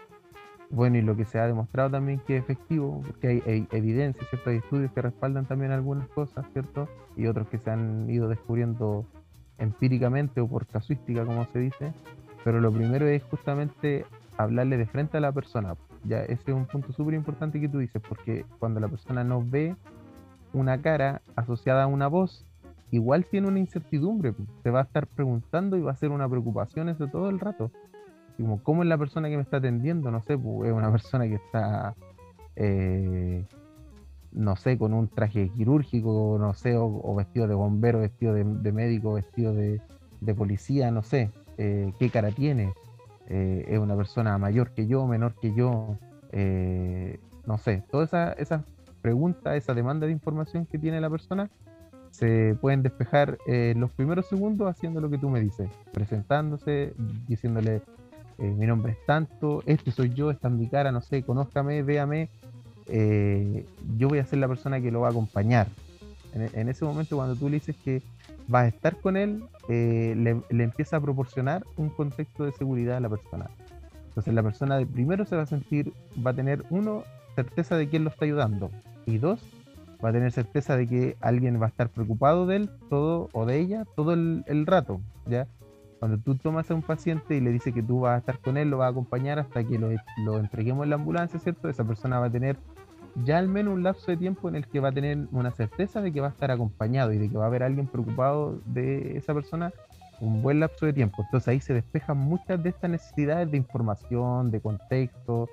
bueno, 0.70 0.98
y 0.98 1.02
lo 1.02 1.16
que 1.16 1.26
se 1.26 1.40
ha 1.40 1.48
demostrado 1.48 1.90
también 1.90 2.20
que 2.20 2.38
es 2.38 2.44
efectivo, 2.44 3.02
porque 3.06 3.28
hay, 3.46 3.68
evidencia, 3.72 4.26
¿cierto? 4.30 4.50
Hay 4.50 4.58
estudios 4.58 4.92
que 4.92 5.02
respaldan 5.02 5.46
también 5.46 5.72
algunas 5.72 6.08
cosas, 6.10 6.46
¿cierto? 6.54 6.88
Y 7.18 7.28
otros 7.28 7.48
que 7.48 7.58
se 7.58 7.72
han 7.72 8.10
ido 8.10 8.30
descubriendo 8.30 9.06
empíricamente 9.58 10.40
o 10.42 10.48
por 10.48 10.66
casuística, 10.68 11.26
como 11.26 11.46
se 11.46 11.60
dice, 11.60 11.94
pero 12.44 12.62
lo 12.62 12.72
primero 12.72 13.08
es 13.08 13.24
justamente 13.24 14.06
hablarle 14.38 14.78
de 14.78 14.86
frente 14.86 15.18
a 15.18 15.20
la 15.20 15.32
persona. 15.32 15.76
Ya, 16.04 16.24
ese 16.24 16.52
es 16.52 16.56
un 16.56 16.66
punto 16.66 16.94
súper 16.94 17.14
importante 17.14 17.60
que 17.60 17.70
tú 17.70 17.80
dices, 17.80 18.02
porque 18.08 18.46
cuando 18.60 18.80
la 18.80 18.88
persona 18.88 19.24
no 19.24 19.44
ve 19.46 19.76
una 20.54 20.82
cara 20.82 21.22
asociada 21.36 21.84
a 21.84 21.88
una 21.88 22.08
voz, 22.08 22.46
igual 22.92 23.26
tiene 23.26 23.48
una 23.48 23.60
incertidumbre, 23.60 24.34
se 24.64 24.70
va 24.70 24.82
a 24.82 24.84
estar 24.84 25.08
preguntando 25.08 25.78
y 25.78 25.82
va 25.82 25.92
a 25.92 25.96
ser 25.96 26.12
una 26.12 26.30
preocupación 26.30 26.90
eso 26.90 27.08
todo 27.08 27.30
el 27.30 27.40
rato. 27.40 27.72
Como, 28.38 28.62
¿cómo 28.64 28.84
es 28.84 28.90
la 28.90 28.98
persona 28.98 29.30
que 29.30 29.38
me 29.38 29.44
está 29.44 29.58
atendiendo? 29.58 30.12
No 30.12 30.22
sé, 30.22 30.38
pues, 30.38 30.70
es 30.70 30.76
una 30.76 30.92
persona 30.92 31.28
que 31.28 31.36
está, 31.36 31.96
eh, 32.56 33.46
no 34.32 34.56
sé, 34.56 34.78
con 34.78 34.94
un 34.94 35.08
traje 35.08 35.50
quirúrgico, 35.50 36.38
no 36.40 36.54
sé, 36.54 36.76
o, 36.76 37.16
vestido 37.16 37.48
de 37.48 37.56
bombero, 37.56 38.00
vestido 38.00 38.34
de, 38.34 38.72
médico, 38.72 39.14
vestido 39.14 39.54
de, 39.54 39.82
policía, 40.36 40.92
no 40.92 41.04
sé, 41.04 41.32
eh, 41.58 41.94
qué 42.00 42.10
cara 42.10 42.32
tiene. 42.32 42.74
Eh, 43.28 43.66
es 43.70 43.80
una 43.80 43.96
persona 43.96 44.38
mayor 44.38 44.72
que 44.72 44.88
yo, 44.88 45.08
menor 45.08 45.36
que 45.40 45.54
yo, 45.54 45.98
no 47.46 47.58
sé, 47.58 47.84
todas 47.90 48.10
esas 48.10 48.38
esa 48.40 48.66
preguntas, 49.02 49.56
esa 49.56 49.74
demanda 49.74 50.06
de 50.06 50.14
información 50.14 50.66
que 50.66 50.78
tiene 50.78 51.02
la 51.02 51.10
persona, 51.10 51.50
se 52.12 52.56
pueden 52.60 52.84
despejar 52.84 53.38
en 53.48 53.80
los 53.80 53.92
primeros 53.92 54.28
segundos 54.28 54.70
haciendo 54.70 55.02
lo 55.02 55.10
que 55.10 55.18
tú 55.18 55.30
me 55.30 55.40
dices, 55.40 55.70
presentándose, 55.92 56.94
diciéndole 57.28 57.82
eh, 58.38 58.56
mi 58.58 58.66
nombre 58.66 58.94
es 58.94 59.06
tanto, 59.06 59.64
este 59.66 59.92
soy 59.92 60.14
yo, 60.14 60.32
esta 60.32 60.48
es 60.48 60.54
mi 60.54 60.68
cara, 60.68 60.92
no 60.92 61.02
sé, 61.02 61.24
conózcame, 61.24 61.84
véame, 61.84 62.30
eh, 62.88 63.66
yo 63.98 64.10
voy 64.10 64.20
a 64.20 64.26
ser 64.26 64.40
la 64.40 64.48
persona 64.48 64.82
que 64.82 64.92
lo 64.92 65.02
va 65.02 65.08
a 65.08 65.12
acompañar. 65.12 65.68
En, 66.34 66.70
ese 66.70 66.86
momento 66.86 67.18
cuando 67.18 67.36
tú 67.36 67.50
le 67.50 67.56
dices 67.56 67.76
que 67.84 68.02
vas 68.48 68.64
a 68.64 68.68
estar 68.70 68.96
con 68.98 69.18
él, 69.18 69.44
eh, 69.68 70.16
le, 70.18 70.64
empieza 70.64 70.98
a 70.98 71.02
proporcionar 71.02 71.66
un 71.76 71.90
contexto 71.90 72.46
de 72.46 72.54
seguridad 72.54 72.98
a 72.98 73.00
la 73.02 73.10
persona. 73.10 73.50
Entonces 74.08 74.34
la 74.34 74.42
persona 74.42 74.78
de 74.78 74.86
primero 74.86 75.26
se 75.26 75.36
va 75.36 75.44
a 75.44 75.46
sentir, 75.46 75.94
va 76.26 76.32
a 76.32 76.34
tener 76.34 76.64
uno, 76.70 77.04
certeza 77.36 77.76
de 77.76 77.90
quién 77.90 78.06
lo 78.06 78.10
está 78.10 78.26
ayudando. 78.26 78.72
Y 79.06 79.18
dos, 79.18 79.42
va 80.04 80.10
a 80.10 80.14
tener 80.14 80.32
certeza 80.32 80.78
de 80.78 80.88
que 80.88 81.18
alguien 81.22 81.62
va 81.62 81.66
a 81.66 81.70
estar 81.70 81.90
preocupado 81.90 82.46
de 82.46 82.58
él 82.58 82.70
todo 82.90 83.30
o 83.34 83.46
de 83.46 83.60
ella 83.60 83.86
todo 83.96 84.14
el, 84.14 84.66
rato. 84.66 85.02
¿ya? 85.26 85.48
Cuando 86.00 86.18
tú 86.18 86.36
tomas 86.36 86.70
a 86.72 86.76
un 86.76 86.82
paciente 86.82 87.36
y 87.36 87.42
le 87.42 87.52
dices 87.52 87.74
que 87.74 87.84
tú 87.84 88.02
vas 88.02 88.16
a 88.16 88.18
estar 88.18 88.40
con 88.40 88.58
él, 88.58 88.70
lo 88.70 88.78
vas 88.80 88.88
a 88.88 88.92
acompañar 88.92 89.40
hasta 89.40 89.64
que 89.64 89.78
lo, 89.78 90.40
entreguemos 90.40 90.84
en 90.84 90.90
la 90.90 90.96
ambulancia, 90.96 91.40
¿cierto? 91.40 91.70
Esa 91.70 91.84
persona 91.84 92.20
va 92.20 92.28
a 92.28 92.32
tener 92.32 92.58
ya 93.24 93.38
al 93.38 93.48
menos 93.48 93.74
un 93.74 93.84
lapso 93.84 94.10
de 94.10 94.18
tiempo 94.18 94.48
en 94.50 94.56
el 94.56 94.68
que 94.68 94.80
va 94.80 94.90
a 94.90 94.92
tener 94.92 95.28
una 95.32 95.52
certeza 95.52 96.02
de 96.02 96.12
que 96.12 96.22
va 96.22 96.28
a 96.28 96.32
estar 96.32 96.50
acompañado 96.50 97.12
y 97.12 97.18
de 97.18 97.30
que 97.30 97.38
va 97.38 97.44
a 97.44 97.48
haber 97.48 97.64
alguien 97.64 97.88
preocupado 97.88 98.60
de 98.66 99.18
esa 99.18 99.34
persona 99.34 99.72
un 100.22 100.42
buen 100.42 100.60
lapso 100.60 100.86
de 100.86 100.94
tiempo. 100.94 101.24
Entonces 101.24 101.48
ahí 101.50 101.60
se 101.60 101.74
despejan 101.74 102.18
muchas 102.18 102.62
de 102.64 102.70
estas 102.70 102.90
necesidades 102.90 103.52
de 103.52 103.58
información, 103.58 104.52
de 104.52 104.62
contexto, 104.62 105.50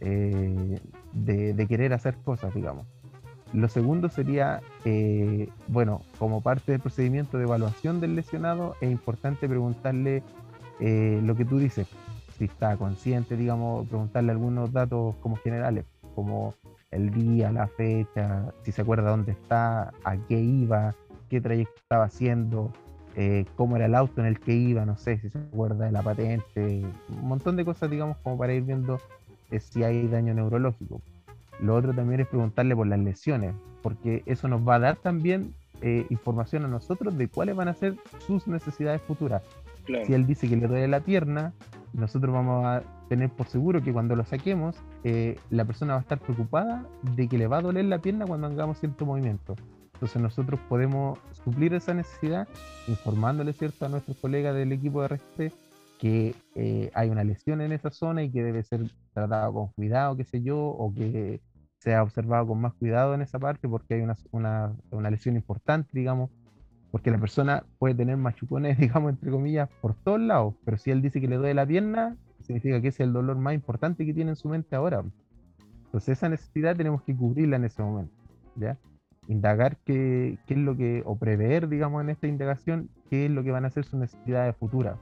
eh, 0.00 0.80
de, 1.12 1.66
querer 1.66 1.92
hacer 1.92 2.16
cosas, 2.16 2.54
digamos. 2.54 2.86
Lo 3.52 3.68
segundo 3.68 4.08
sería, 4.08 4.60
eh, 4.84 5.48
bueno, 5.66 6.02
como 6.18 6.40
parte 6.40 6.72
del 6.72 6.80
procedimiento 6.80 7.36
de 7.36 7.44
evaluación 7.44 8.00
del 8.00 8.14
lesionado, 8.14 8.76
es 8.80 8.90
importante 8.90 9.48
preguntarle 9.48 10.22
eh, 10.78 11.20
lo 11.24 11.34
que 11.34 11.44
tú 11.44 11.58
dices, 11.58 11.88
si 12.38 12.44
está 12.44 12.76
consciente, 12.76 13.36
digamos, 13.36 13.88
preguntarle 13.88 14.30
algunos 14.30 14.72
datos 14.72 15.16
como 15.16 15.36
generales, 15.36 15.84
como 16.14 16.54
el 16.92 17.10
día, 17.10 17.50
la 17.50 17.66
fecha, 17.66 18.52
si 18.62 18.70
se 18.72 18.82
acuerda 18.82 19.10
dónde 19.10 19.32
está, 19.32 19.92
a 20.04 20.16
qué 20.28 20.38
iba, 20.40 20.94
qué 21.28 21.40
trayecto 21.40 21.74
estaba 21.76 22.04
haciendo, 22.04 22.72
eh, 23.16 23.46
cómo 23.56 23.76
era 23.76 23.86
el 23.86 23.96
auto 23.96 24.20
en 24.20 24.28
el 24.28 24.38
que 24.38 24.54
iba, 24.54 24.86
no 24.86 24.96
sé, 24.96 25.18
si 25.18 25.28
se 25.28 25.38
acuerda 25.38 25.86
de 25.86 25.92
la 25.92 26.02
patente, 26.02 26.84
un 27.08 27.28
montón 27.28 27.56
de 27.56 27.64
cosas, 27.64 27.90
digamos, 27.90 28.16
como 28.18 28.38
para 28.38 28.54
ir 28.54 28.62
viendo 28.62 29.00
si 29.58 29.82
hay 29.82 30.06
daño 30.06 30.32
neurológico. 30.34 31.02
Lo 31.62 31.76
otro 31.76 31.92
también 31.92 32.20
es 32.20 32.28
preguntarle 32.28 32.74
por 32.74 32.86
las 32.86 32.98
lesiones, 32.98 33.54
porque 33.82 34.22
eso 34.26 34.48
nos 34.48 34.66
va 34.66 34.76
a 34.76 34.78
dar 34.78 34.96
también 34.96 35.54
eh, 35.82 36.06
información 36.10 36.64
a 36.64 36.68
nosotros 36.68 37.16
de 37.16 37.28
cuáles 37.28 37.56
van 37.56 37.68
a 37.68 37.74
ser 37.74 37.96
sus 38.26 38.46
necesidades 38.46 39.00
futuras. 39.02 39.42
Si 40.06 40.14
él 40.14 40.26
dice 40.26 40.48
que 40.48 40.56
le 40.56 40.68
duele 40.68 40.88
la 40.88 41.00
pierna, 41.00 41.52
nosotros 41.92 42.32
vamos 42.32 42.64
a 42.64 42.82
tener 43.08 43.28
por 43.30 43.48
seguro 43.48 43.82
que 43.82 43.92
cuando 43.92 44.14
lo 44.14 44.24
saquemos, 44.24 44.76
eh, 45.04 45.36
la 45.50 45.64
persona 45.64 45.94
va 45.94 45.98
a 45.98 46.02
estar 46.02 46.20
preocupada 46.20 46.86
de 47.16 47.28
que 47.28 47.38
le 47.38 47.48
va 47.48 47.58
a 47.58 47.62
doler 47.62 47.86
la 47.86 47.98
pierna 47.98 48.26
cuando 48.26 48.46
hagamos 48.46 48.78
cierto 48.78 49.04
movimiento. 49.04 49.56
Entonces 49.94 50.22
nosotros 50.22 50.60
podemos 50.68 51.18
suplir 51.44 51.74
esa 51.74 51.92
necesidad 51.92 52.48
informándole 52.86 53.52
cierto 53.52 53.84
a 53.84 53.88
nuestros 53.88 54.16
colegas 54.18 54.54
del 54.54 54.72
equipo 54.72 55.02
de 55.02 55.08
RST 55.08 55.40
que 55.98 56.34
eh, 56.54 56.90
hay 56.94 57.10
una 57.10 57.24
lesión 57.24 57.60
en 57.60 57.72
esa 57.72 57.90
zona 57.90 58.22
y 58.22 58.30
que 58.30 58.42
debe 58.42 58.62
ser 58.62 58.80
tratado 59.12 59.52
con 59.52 59.68
cuidado, 59.68 60.16
qué 60.16 60.24
sé 60.24 60.40
yo, 60.40 60.58
o 60.58 60.94
que 60.94 61.40
se 61.80 61.94
ha 61.94 62.02
observado 62.02 62.46
con 62.46 62.60
más 62.60 62.74
cuidado 62.74 63.14
en 63.14 63.22
esa 63.22 63.38
parte 63.38 63.68
porque 63.68 63.94
hay 63.94 64.02
una, 64.02 64.16
una, 64.32 64.72
una, 64.90 65.10
lesión 65.10 65.34
importante, 65.34 65.90
digamos, 65.92 66.30
porque 66.90 67.10
la 67.10 67.18
persona 67.18 67.64
puede 67.78 67.94
tener 67.94 68.16
machucones, 68.18 68.78
digamos, 68.78 69.10
entre 69.10 69.30
comillas, 69.30 69.68
por 69.80 69.94
todos 69.94 70.20
lados, 70.20 70.54
pero 70.64 70.76
si 70.76 70.90
él 70.90 71.00
dice 71.02 71.20
que 71.20 71.28
le 71.28 71.36
duele 71.36 71.54
la 71.54 71.66
pierna, 71.66 72.16
significa 72.42 72.80
que 72.80 72.88
es 72.88 73.00
el 73.00 73.12
dolor 73.12 73.38
más 73.38 73.54
importante 73.54 74.04
que 74.04 74.12
tiene 74.12 74.30
en 74.30 74.36
su 74.36 74.48
mente 74.48 74.76
ahora. 74.76 75.02
Entonces 75.86 76.18
esa 76.18 76.28
necesidad 76.28 76.76
tenemos 76.76 77.02
que 77.02 77.16
cubrirla 77.16 77.56
en 77.56 77.64
ese 77.64 77.82
momento, 77.82 78.14
¿ya? 78.56 78.78
Indagar 79.26 79.78
qué, 79.84 80.38
qué 80.46 80.54
es 80.54 80.60
lo 80.60 80.76
que, 80.76 81.02
o 81.06 81.16
prever, 81.16 81.68
digamos, 81.68 82.02
en 82.02 82.10
esta 82.10 82.26
indagación, 82.26 82.90
qué 83.08 83.26
es 83.26 83.30
lo 83.30 83.42
que 83.42 83.52
van 83.52 83.64
a 83.64 83.70
ser 83.70 83.84
sus 83.84 83.98
necesidades 83.98 84.54
futuras. 84.56 84.98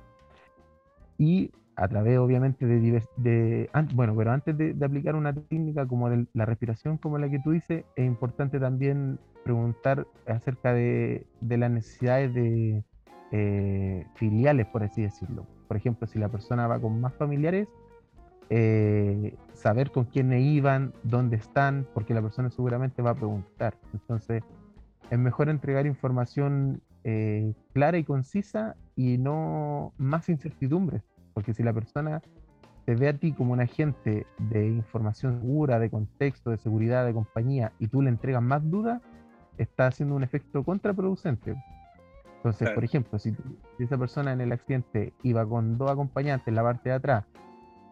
Y 1.19 1.51
a 1.79 1.87
través 1.87 2.19
obviamente 2.19 2.67
de, 2.67 3.03
de 3.17 3.71
bueno, 3.95 4.15
pero 4.17 4.33
antes 4.33 4.59
de, 4.59 4.75
aplicar 4.85 5.15
una 5.15 5.33
técnica 5.33 5.87
como 5.87 6.09
la 6.09 6.45
respiración 6.45 6.99
como 6.99 7.19
la 7.19 7.31
que 7.31 7.39
tú 7.39 7.53
dices, 7.53 7.85
es 7.95 8.05
importante 8.05 8.59
también 8.59 9.21
preguntar 9.45 10.05
acerca 10.27 10.73
de, 10.73 11.25
las 11.41 11.71
necesidades 11.71 12.35
de 12.35 12.83
eh, 13.31 14.07
filiales, 14.17 14.67
por 14.67 14.83
así 14.83 15.03
decirlo. 15.03 15.47
Por 15.69 15.77
ejemplo, 15.77 16.09
si 16.09 16.19
la 16.19 16.29
persona 16.29 16.67
va 16.67 16.81
con 16.81 17.01
más 17.01 17.15
familiares, 17.15 17.69
eh, 18.51 19.37
saber 19.53 19.93
con 19.93 20.07
quiénes 20.07 20.43
iban, 20.43 20.93
dónde 21.05 21.37
están, 21.37 21.87
porque 21.95 22.13
la 22.13 22.23
persona 22.23 22.51
seguramente 22.51 23.03
va 23.03 23.11
a 23.11 23.15
preguntar. 23.15 23.77
Entonces, 23.93 24.43
es 25.11 25.19
mejor 25.19 25.49
entregar 25.49 25.87
información 25.87 26.83
eh, 27.05 27.55
clara 27.73 27.99
y 27.99 28.05
concisa 28.05 28.75
y 28.97 29.17
no 29.19 29.93
más 29.97 30.29
incertidumbres 30.29 31.03
porque 31.39 31.55
si 31.55 31.63
la 31.63 31.73
persona 31.73 32.21
te 32.85 32.97
ve 32.97 33.09
a 33.09 33.13
ti 33.13 33.31
como 33.31 33.53
un 33.53 33.61
agente 33.61 34.27
de 34.39 34.67
información 34.67 35.41
segura, 35.41 35.79
de 35.79 35.89
contexto, 35.89 36.51
de 36.51 36.59
seguridad, 36.59 37.07
de 37.07 37.15
compañía, 37.15 37.71
y 37.79 37.87
tú 37.87 38.03
le 38.03 38.09
entregas 38.09 38.43
más 38.43 38.69
dudas, 38.69 39.01
está 39.57 39.87
haciendo 39.87 40.17
un 40.17 40.25
efecto 40.25 40.65
contraproducente. 40.65 41.55
Entonces, 42.39 42.71
por 42.71 42.83
ejemplo, 42.83 43.21
si, 43.21 43.37
esa 43.79 43.97
persona 43.97 44.33
en 44.33 44.41
el 44.41 44.51
accidente 44.51 45.13
iba 45.23 45.47
con 45.47 45.79
dos 45.79 45.93
acompañantes 45.93 46.49
en 46.49 46.57
la 46.57 46.65
parte 46.65 46.89
de 46.89 46.97
atrás, 46.97 47.25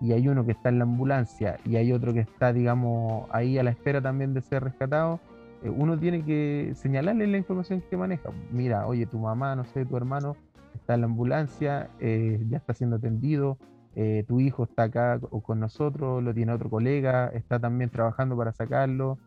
y 0.00 0.10
hay 0.10 0.26
uno 0.26 0.44
que 0.44 0.50
está 0.50 0.70
en 0.70 0.78
la 0.78 0.84
ambulancia 0.86 1.60
y 1.64 1.76
hay 1.76 1.92
otro 1.92 2.12
que 2.12 2.20
está, 2.20 2.52
digamos, 2.52 3.28
ahí 3.30 3.58
a 3.58 3.62
la 3.62 3.70
espera 3.70 4.02
también 4.02 4.34
de 4.34 4.40
ser 4.40 4.64
rescatado, 4.64 5.20
uno 5.68 5.98
tiene 5.98 6.24
que 6.24 6.72
señalarle 6.74 7.26
la 7.26 7.38
información 7.38 7.82
que 7.88 7.96
maneja. 7.96 8.30
Mira, 8.52 8.86
oye, 8.86 9.06
tu 9.06 9.18
mamá, 9.18 9.56
no 9.56 9.64
sé, 9.64 9.84
tu 9.84 9.96
hermano 9.96 10.36
está 10.74 10.94
en 10.94 11.00
la 11.00 11.06
ambulancia, 11.06 11.90
eh, 12.00 12.44
ya 12.48 12.58
está 12.58 12.74
siendo 12.74 12.96
atendido, 12.96 13.58
eh, 13.94 14.24
tu 14.28 14.40
hijo 14.40 14.64
está 14.64 14.84
acá 14.84 15.18
con 15.18 15.58
nosotros, 15.58 16.22
lo 16.22 16.34
tiene 16.34 16.52
otro 16.52 16.68
colega, 16.68 17.28
está 17.28 17.58
también 17.58 17.90
trabajando 17.90 18.36
para 18.36 18.52
sacarlo, 18.52 19.18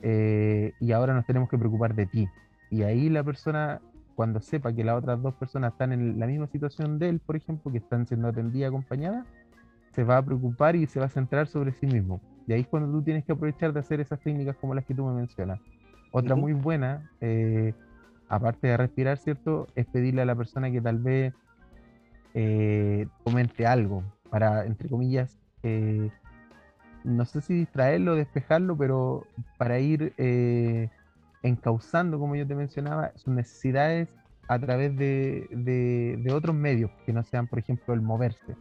eh, 0.00 0.72
y 0.80 0.92
ahora 0.92 1.14
nos 1.14 1.26
tenemos 1.26 1.48
que 1.48 1.58
preocupar 1.58 1.94
de 1.94 2.06
ti. 2.06 2.28
Y 2.70 2.82
ahí 2.82 3.08
la 3.08 3.24
persona, 3.24 3.80
cuando 4.14 4.40
sepa 4.40 4.72
que 4.72 4.84
las 4.84 4.96
otras 4.96 5.20
dos 5.20 5.34
personas 5.34 5.72
están 5.72 5.92
en 5.92 6.18
la 6.18 6.26
misma 6.26 6.46
situación 6.46 6.98
de 6.98 7.08
él, 7.08 7.20
por 7.20 7.36
ejemplo, 7.36 7.70
que 7.72 7.78
están 7.78 8.06
siendo 8.06 8.28
atendidas, 8.28 8.68
acompañadas, 8.68 9.26
se 9.92 10.04
va 10.04 10.18
a 10.18 10.22
preocupar 10.22 10.76
y 10.76 10.86
se 10.86 11.00
va 11.00 11.06
a 11.06 11.10
centrar 11.10 11.46
sobre 11.46 11.72
sí 11.72 11.86
mismo. 11.86 12.20
Y 12.46 12.52
ahí 12.52 12.62
es 12.62 12.68
cuando 12.68 12.90
tú 12.90 13.02
tienes 13.02 13.24
que 13.24 13.32
aprovechar 13.32 13.72
de 13.72 13.80
hacer 13.80 14.00
esas 14.00 14.20
técnicas 14.20 14.56
como 14.56 14.74
las 14.74 14.84
que 14.84 14.94
tú 14.94 15.04
me 15.04 15.12
mencionas. 15.12 15.60
Otra 16.12 16.36
muy 16.36 16.52
buena, 16.52 17.10
aparte 18.28 18.68
de 18.68 18.76
respirar, 18.76 19.18
¿cierto? 19.18 19.66
Es 19.74 19.86
pedirle 19.86 20.22
a 20.22 20.24
la 20.24 20.34
persona 20.34 20.70
que 20.70 20.80
tal 20.80 20.98
vez 20.98 21.34
eh, 22.34 23.06
comente 23.24 23.66
algo 23.66 24.02
para, 24.30 24.64
entre 24.64 24.88
comillas, 24.88 25.38
eh, 25.62 26.10
no 27.04 27.24
sé 27.26 27.42
si 27.42 27.54
distraerlo, 27.54 28.14
despejarlo, 28.14 28.76
pero 28.76 29.26
para 29.58 29.78
ir 29.78 30.14
eh, 30.16 30.88
encauzando, 31.42 32.18
como 32.18 32.34
yo 32.34 32.46
te 32.46 32.54
mencionaba, 32.54 33.12
sus 33.16 33.34
necesidades 33.34 34.08
a 34.48 34.58
través 34.58 34.96
de, 34.96 36.32
otros 36.34 36.56
medios 36.56 36.90
que 37.04 37.12
no 37.12 37.22
sean, 37.24 37.46
por 37.46 37.58
ejemplo, 37.58 37.92
el 37.92 38.00
moverse. 38.00 38.56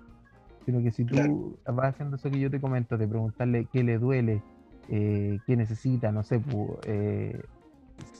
Sino 0.65 0.81
que 0.83 0.91
si 0.91 1.05
tú 1.05 1.57
vas 1.65 1.93
haciendo 1.93 2.17
eso 2.17 2.29
que 2.29 2.39
yo 2.39 2.51
te 2.51 2.59
comento, 2.59 2.97
de 2.97 3.07
preguntarle 3.07 3.67
qué 3.71 3.83
le 3.83 3.97
duele, 3.97 4.43
qué 4.91 5.55
necesita, 5.55 6.11
no 6.11 6.23
sé, 6.23 6.41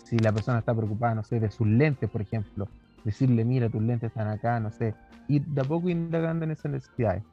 si 0.06 0.18
la 0.20 0.32
persona 0.32 0.60
está 0.60 0.74
preocupada, 0.74 1.16
no 1.16 1.24
sé, 1.24 1.40
de 1.40 1.52
sus 1.52 1.68
lentes, 1.68 2.10
por 2.10 2.22
ejemplo, 2.22 2.68
decirle, 3.04 3.46
mira, 3.46 3.70
tus 3.70 3.82
lentes 3.82 4.10
están 4.10 4.28
acá, 4.28 4.60
no 4.60 4.72
sé, 4.72 4.94
y 5.28 5.40
de 5.40 5.62
a 5.62 5.64
poco 5.64 5.90
indagando 5.90 6.46
en 6.46 6.52
esas 6.52 6.72
necesidades. 6.72 7.24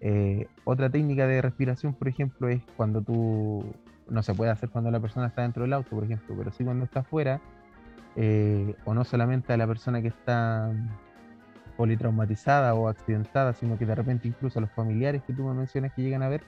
Eh, 0.00 0.46
otra 0.64 0.90
técnica 0.90 1.26
de 1.26 1.42
respiración, 1.42 1.94
por 1.94 2.08
ejemplo, 2.08 2.48
es 2.48 2.62
cuando 2.76 3.02
tú, 3.02 3.64
no 4.08 4.22
se 4.22 4.34
puede 4.34 4.50
hacer 4.50 4.68
cuando 4.68 4.90
la 4.90 5.00
persona 5.00 5.26
está 5.26 5.42
dentro 5.42 5.62
del 5.62 5.72
auto, 5.72 5.90
por 5.90 6.04
ejemplo, 6.04 6.34
pero 6.38 6.52
sí 6.52 6.64
cuando 6.64 6.84
está 6.84 7.00
afuera, 7.00 7.40
eh, 8.16 8.74
o 8.84 8.94
no 8.94 9.04
solamente 9.04 9.52
a 9.52 9.56
la 9.56 9.66
persona 9.66 10.00
que 10.00 10.08
está 10.08 10.72
politraumatizada 11.76 12.74
o 12.74 12.88
accidentada, 12.88 13.52
sino 13.54 13.78
que 13.78 13.86
de 13.86 13.94
repente 13.94 14.26
incluso 14.26 14.58
a 14.58 14.62
los 14.62 14.70
familiares 14.72 15.22
que 15.24 15.32
tú 15.32 15.44
me 15.44 15.54
mencionas 15.54 15.92
que 15.92 16.02
llegan 16.02 16.22
a 16.22 16.28
ver, 16.28 16.42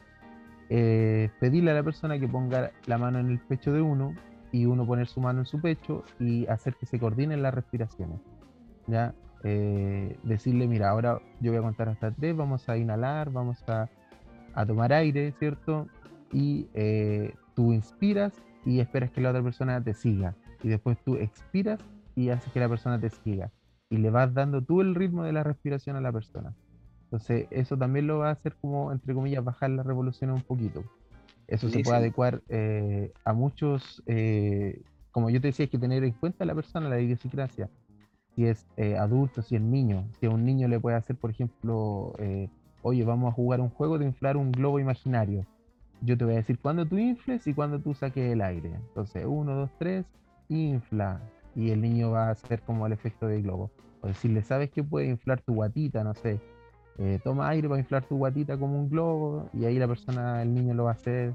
eh, 0.71 1.31
pedirle 1.41 1.73
a 1.73 1.75
la 1.75 1.83
persona 1.83 2.19
que 2.19 2.27
ponga 2.27 2.71
la 2.87 2.97
mano 2.97 3.19
en 3.19 3.29
el 3.29 3.39
pecho 3.39 3.73
de 3.73 3.83
uno 3.83 4.15
y 4.53 4.65
uno 4.65 4.87
poner 4.87 5.07
su 5.07 5.21
mano 5.21 5.41
en 5.41 5.47
su 5.47 5.61
pecho 5.61 6.05
y 6.19 6.47
hacer 6.47 6.75
que 6.77 6.87
se 6.87 6.99
coordinen 6.99 7.43
las 7.43 7.53
respiraciones. 7.53 8.21
¿ya? 8.87 9.15
Eh, 9.45 10.17
decirle, 10.23 10.67
mira, 10.67 10.91
ahora 10.91 11.21
yo 11.41 11.53
voy 11.53 11.59
a 11.59 11.63
contar 11.63 11.89
hasta 11.89 12.11
tres, 12.11 12.37
vamos 12.37 12.69
a 12.69 12.77
inhalar, 12.77 13.31
vamos 13.31 13.63
a, 13.69 13.89
a 14.55 14.67
tomar 14.67 14.93
aire, 14.93 15.33
¿cierto? 15.39 15.87
Y 16.33 16.69
eh, 16.75 17.35
tú 17.55 17.73
inspiras 17.73 18.33
y 18.65 18.81
esperas 18.81 19.11
que 19.11 19.21
la 19.21 19.31
otra 19.31 19.43
persona 19.43 19.83
te 19.83 19.93
siga. 19.93 20.35
Y 20.63 20.69
después 20.69 20.99
tú 21.05 21.17
expiras 21.17 21.81
y 22.15 22.31
haces 22.31 22.53
que 22.53 22.61
la 22.61 22.69
persona 22.69 22.99
te 22.99 23.11
siga 23.11 23.51
y 23.91 23.97
le 23.97 24.11
vas 24.11 24.33
dando 24.33 24.63
tú 24.63 24.81
el 24.81 24.95
ritmo 24.95 25.25
de 25.25 25.33
la 25.33 25.43
respiración 25.43 25.97
a 25.97 26.01
la 26.01 26.13
persona. 26.13 26.55
Entonces, 27.11 27.49
eso 27.51 27.77
también 27.77 28.07
lo 28.07 28.19
va 28.19 28.29
a 28.29 28.33
hacer 28.33 28.55
como, 28.61 28.93
entre 28.93 29.15
comillas, 29.15 29.43
bajar 29.43 29.71
la 29.71 29.83
revolución 29.83 30.31
un 30.31 30.43
poquito. 30.43 30.85
Eso 31.49 31.69
se 31.69 31.81
puede 31.81 31.99
adecuar 31.99 32.41
eh, 32.49 33.13
a 33.25 33.33
muchos, 33.33 34.01
eh, 34.07 34.81
como 35.11 35.29
yo 35.29 35.41
te 35.41 35.49
decía, 35.49 35.65
hay 35.65 35.71
que 35.71 35.79
tener 35.79 36.05
en 36.05 36.13
cuenta 36.13 36.45
a 36.45 36.47
la 36.47 36.55
persona, 36.55 36.89
la 36.89 37.01
idiosincrasia. 37.01 37.69
Si 38.37 38.47
es 38.47 38.65
eh, 38.77 38.97
adulto, 38.97 39.43
si 39.43 39.57
es 39.57 39.61
niño. 39.61 40.07
Si 40.21 40.27
a 40.27 40.31
un 40.31 40.45
niño 40.45 40.69
le 40.69 40.79
puede 40.79 40.97
hacer, 40.97 41.17
por 41.17 41.33
ejemplo, 41.33 42.13
oye, 42.83 43.05
vamos 43.05 43.33
a 43.33 43.35
jugar 43.35 43.61
un 43.61 43.71
juego 43.71 43.99
de 43.99 44.07
inflar 44.07 44.37
un 44.37 44.53
globo 44.53 44.79
imaginario. 44.79 45.45
Yo 46.03 46.17
te 46.17 46.25
voy 46.25 46.35
a 46.35 46.37
decir 46.37 46.61
cuándo 46.61 46.87
tú 46.87 46.97
infles 46.97 47.45
y 47.49 47.55
cuándo 47.55 47.81
tú 47.81 47.93
saques 47.93 48.33
el 48.33 48.41
aire. 48.41 48.71
Entonces, 48.73 49.25
uno, 49.27 49.57
dos, 49.57 49.71
tres, 49.81 50.07
infla 50.49 51.21
y 51.57 51.71
el 51.71 51.81
niño 51.81 52.13
va 52.13 52.29
a 52.29 52.31
hacer 52.31 52.63
como 52.63 52.87
el 52.87 52.93
efecto 52.93 53.27
del 53.27 53.43
globo. 53.43 53.73
O 54.01 54.07
decirle, 54.07 54.43
¿sabes 54.43 54.71
qué 54.71 54.85
puede 54.85 55.09
inflar 55.09 55.43
tu 55.43 55.55
guatita? 55.55 56.05
No 56.05 56.15
sé, 56.15 56.41
eh, 56.99 57.19
toma 57.23 57.49
aire 57.49 57.69
para 57.69 57.81
inflar 57.81 58.05
tu 58.05 58.17
guatita 58.17 58.59
como 58.59 58.79
un 58.79 58.91
globo 58.91 59.49
y 59.53 59.65
ahí 59.65 59.79
la 59.79 59.89
persona, 59.89 60.43
el 60.43 60.55
niño 60.55 60.75
lo 60.75 60.85
va 60.85 60.91
a 60.91 60.95
hacer 60.95 61.35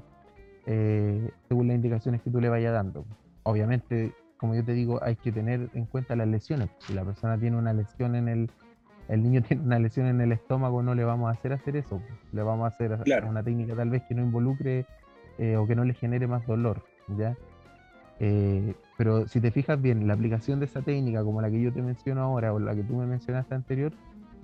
eh, 0.66 1.30
según 1.48 1.68
las 1.68 1.76
indicaciones 1.76 2.22
que 2.22 2.30
tú 2.30 2.40
le 2.40 2.48
vayas 2.48 2.72
dando. 2.72 3.04
Obviamente, 3.44 4.12
como 4.36 4.54
yo 4.54 4.64
te 4.64 4.72
digo, 4.72 5.02
hay 5.02 5.16
que 5.16 5.32
tener 5.32 5.70
en 5.74 5.86
cuenta 5.86 6.16
las 6.16 6.28
lesiones. 6.28 6.70
Si 6.80 6.92
la 6.92 7.04
persona 7.04 7.38
tiene 7.38 7.56
una 7.56 7.72
lesión 7.72 8.16
en 8.16 8.28
el, 8.28 8.50
el 9.08 9.22
niño 9.22 9.42
tiene 9.48 9.62
una 9.62 9.78
lesión 9.78 10.06
en 10.06 10.20
el 10.20 10.32
estómago, 10.32 10.82
no 10.82 10.94
le 10.94 11.04
vamos 11.04 11.28
a 11.28 11.32
hacer 11.32 11.52
hacer 11.52 11.76
eso. 11.76 12.00
Le 12.32 12.42
vamos 12.42 12.64
a 12.64 12.68
hacer 12.68 12.98
una 13.26 13.42
técnica 13.42 13.74
tal 13.74 13.90
vez 13.90 14.02
que 14.08 14.14
no 14.14 14.22
involucre 14.22 14.86
eh, 15.38 15.56
o 15.56 15.66
que 15.66 15.74
no 15.74 15.84
le 15.84 15.94
genere 15.94 16.26
más 16.26 16.46
dolor, 16.46 16.82
¿ya? 17.16 17.36
Eh, 18.18 18.74
pero 18.96 19.28
si 19.28 19.40
te 19.40 19.50
fijas 19.50 19.80
bien, 19.80 20.06
la 20.06 20.14
aplicación 20.14 20.58
de 20.58 20.66
esa 20.66 20.82
técnica, 20.82 21.22
como 21.22 21.42
la 21.42 21.50
que 21.50 21.60
yo 21.60 21.72
te 21.72 21.82
menciono 21.82 22.22
ahora 22.22 22.52
o 22.52 22.58
la 22.58 22.74
que 22.74 22.82
tú 22.82 22.96
me 22.96 23.06
mencionaste 23.06 23.54
anterior, 23.54 23.92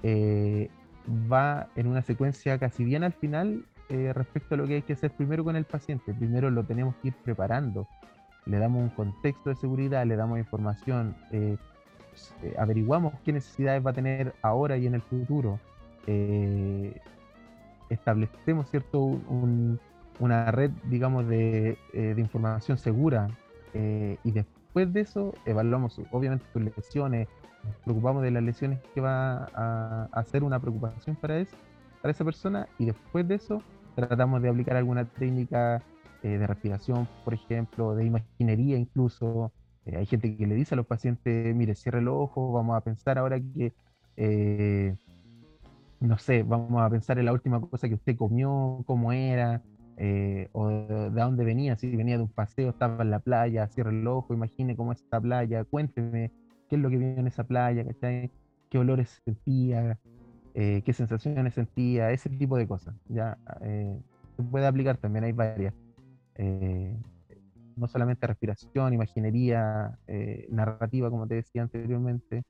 eh, 0.03 0.69
va 1.09 1.69
en 1.77 1.87
una 1.87 2.03
secuencia 2.03 2.59
casi 2.59 2.85
bien 2.85 3.05
al 3.05 3.13
final 3.13 3.65
eh, 3.89 4.13
respecto 4.15 4.55
a 4.55 4.59
lo 4.59 4.67
que 4.67 4.75
hay 4.77 4.83
que 4.83 4.95
hacer 4.95 5.11
primero 5.11 5.45
con 5.45 5.57
el 5.57 5.65
paciente. 5.65 6.15
Primero 6.15 6.51
lo 6.51 6.65
tenemos 6.65 6.95
que 6.97 7.09
ir 7.09 7.15
preparando. 7.25 7.89
Le 8.47 8.59
damos 8.59 8.83
un 8.83 8.89
contexto 8.91 9.51
de 9.51 9.57
seguridad, 9.57 10.05
le 10.05 10.17
damos 10.17 10.39
información, 10.39 11.15
averiguamos 12.59 13.15
qué 13.25 13.33
necesidades 13.33 13.87
va 13.87 13.91
a 13.91 13.95
tener 13.95 14.35
ahora 14.43 14.77
y 14.77 14.87
en 14.87 14.95
el 14.95 15.03
futuro. 15.03 15.61
establecemos 17.89 18.69
cierto 18.69 18.99
una 20.19 20.51
red, 20.51 20.73
digamos, 20.85 21.29
de, 21.29 21.79
de 21.93 22.21
información 22.21 22.79
segura 22.79 23.29
eh, 23.75 24.19
y 24.23 24.33
después 24.33 24.52
de 24.75 25.01
eso 25.01 25.35
evaluamos 25.45 26.01
obviamente 26.11 26.45
sus 26.53 26.63
lesiones, 26.63 27.29
nos 27.65 27.77
preocupamos 27.77 28.23
de 28.23 28.31
las 28.31 28.43
lesiones 28.43 28.81
que 28.95 29.01
va 29.01 29.45
a, 30.13 30.25
ser 30.25 30.43
una 30.43 30.59
preocupación 30.59 31.17
para, 31.17 31.39
eso, 31.39 31.57
para 32.01 32.13
esa 32.13 32.25
persona 32.25 32.69
y 32.79 32.87
después 32.87 33.27
de 33.29 33.37
eso 33.37 33.63
tratamos 33.95 34.43
de 34.43 34.49
aplicar 34.49 34.77
alguna 34.77 35.05
técnica 35.05 35.83
eh, 36.23 36.39
de 36.39 36.47
respiración, 36.47 37.07
por 37.25 37.35
ejemplo, 37.35 37.95
de 37.95 38.07
imaginería 38.07 38.79
incluso. 38.79 39.53
Eh, 39.85 39.97
hay 39.97 40.07
gente 40.07 40.37
que 40.37 40.47
le 40.47 40.55
dice 40.55 40.75
a 40.75 40.77
los 40.77 40.87
pacientes, 40.87 41.55
mire, 41.55 41.75
cierre 41.75 41.99
el 41.99 42.09
ojo, 42.09 42.53
vamos 42.53 42.77
a 42.77 42.81
pensar 42.81 43.19
ahora 43.19 43.39
que, 43.41 43.73
no 46.01 46.19
sé, 46.19 46.43
vamos 46.43 46.83
a 46.83 46.91
pensar 46.91 47.19
en 47.19 47.27
la 47.27 47.33
última 47.33 47.61
cosa 47.61 47.89
que 47.89 47.95
usted 47.95 48.17
comió, 48.17 48.83
cómo 48.87 49.13
era, 49.13 49.63
eh, 50.05 50.49
o 50.51 50.69
de, 50.69 51.11
dónde 51.11 51.45
venía, 51.45 51.77
si 51.77 51.95
venía 51.95 52.17
de 52.17 52.25
un 52.25 52.29
paseo, 52.29 52.71
estaba 52.71 53.05
en 53.05 53.11
la 53.11 53.21
playa, 53.21 53.69
cierre 53.69 53.91
el 53.91 54.05
ojo, 54.05 54.35
imagine 54.35 54.75
cómo 54.75 54.91
es 54.91 55.01
esta 55.01 55.21
playa, 55.21 55.63
cuénteme 55.63 56.33
qué 56.69 56.75
es 56.75 56.83
lo 56.83 56.91
que 56.91 56.99
vio 56.99 57.07
en 57.11 57.29
esa 57.29 57.45
playa, 57.45 57.85
qué 58.01 58.79
olores 58.79 59.23
sentía, 59.25 59.97
eh, 60.55 60.83
qué 60.85 60.93
sensaciones 60.93 61.55
sentía, 61.55 62.11
ese 62.11 62.29
tipo 62.31 62.57
de 62.57 62.67
cosas. 62.67 62.97
Ya 63.11 63.39
eh, 63.61 63.97
se 64.37 64.43
puede 64.43 64.67
aplicar 64.67 64.97
también, 64.97 65.23
hay 65.23 65.31
varias. 65.31 65.73
no 67.77 67.87
solamente 67.87 68.27
respiración, 68.27 68.95
imaginería, 68.95 69.97
narrativa, 70.51 71.11
como 71.11 71.29
te 71.29 71.37
decía 71.37 71.63
anteriormente, 71.63 72.43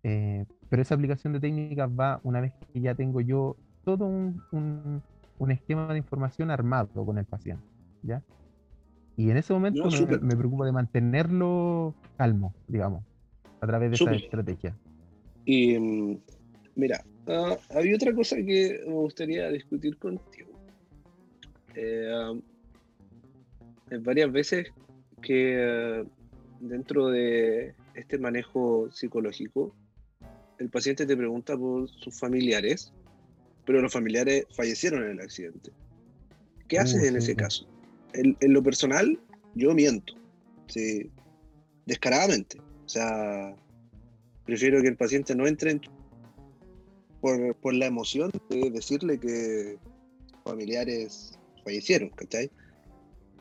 pero 0.00 0.80
esa 0.80 0.94
aplicación 0.94 1.34
de 1.34 1.40
técnicas 1.40 1.90
va 1.90 2.18
una 2.22 2.40
vez 2.40 2.54
que 2.72 2.80
ya 2.80 2.94
tengo 2.94 3.20
yo 3.20 3.56
todo 3.84 4.06
un 4.06 4.42
un 4.52 5.02
esquema 5.50 5.92
de 5.92 5.98
información 5.98 6.50
armado 6.50 7.04
con 7.04 7.18
el 7.18 7.24
paciente, 7.24 7.64
¿ya? 8.02 8.22
Y 9.16 9.30
en 9.30 9.36
ese 9.36 9.52
momento 9.52 9.88
me, 10.22 10.36
preocupa 10.36 10.64
de 10.64 10.72
mantenerlo 10.72 11.94
calmo, 12.16 12.54
digamos, 12.66 13.04
a 13.60 13.66
través 13.66 13.90
de 13.90 13.96
esa 13.96 14.14
estrategia. 14.14 14.74
Y 15.44 15.76
mira, 16.74 17.04
ah, 17.26 17.56
había 17.74 17.96
otra 17.96 18.14
cosa 18.14 18.36
que 18.36 18.80
me 18.86 18.94
gustaría 18.94 19.48
discutir 19.50 19.98
contigo. 19.98 20.50
Eh, 21.74 22.40
varias 24.00 24.32
veces 24.32 24.68
que 25.20 26.04
dentro 26.60 27.08
de 27.08 27.74
este 27.94 28.18
manejo 28.18 28.90
psicológico, 28.90 29.74
el 30.58 30.70
paciente 30.70 31.06
te 31.06 31.16
pregunta 31.16 31.56
por 31.56 31.88
sus 31.88 32.18
familiares 32.18 32.92
pero 33.64 33.80
los 33.80 33.92
familiares 33.92 34.46
fallecieron 34.54 35.04
en 35.04 35.10
el 35.12 35.20
accidente. 35.20 35.70
¿Qué 36.68 36.78
haces 36.78 37.02
en 37.04 37.16
ese 37.16 37.36
caso? 37.36 37.66
En, 38.14 38.36
lo 38.40 38.62
personal, 38.62 39.18
yo 39.54 39.74
miento, 39.74 40.14
sí, 40.68 41.10
descaradamente. 41.86 42.60
O 42.84 42.88
sea, 42.88 43.54
prefiero 44.44 44.80
que 44.82 44.88
el 44.88 44.96
paciente 44.96 45.34
no 45.34 45.46
entre 45.46 45.80
por, 47.20 47.54
por, 47.56 47.74
la 47.74 47.86
emoción 47.86 48.30
de 48.50 48.70
decirle 48.70 49.18
que 49.18 49.78
familiares 50.44 51.38
fallecieron, 51.64 52.10
¿cachai? 52.10 52.50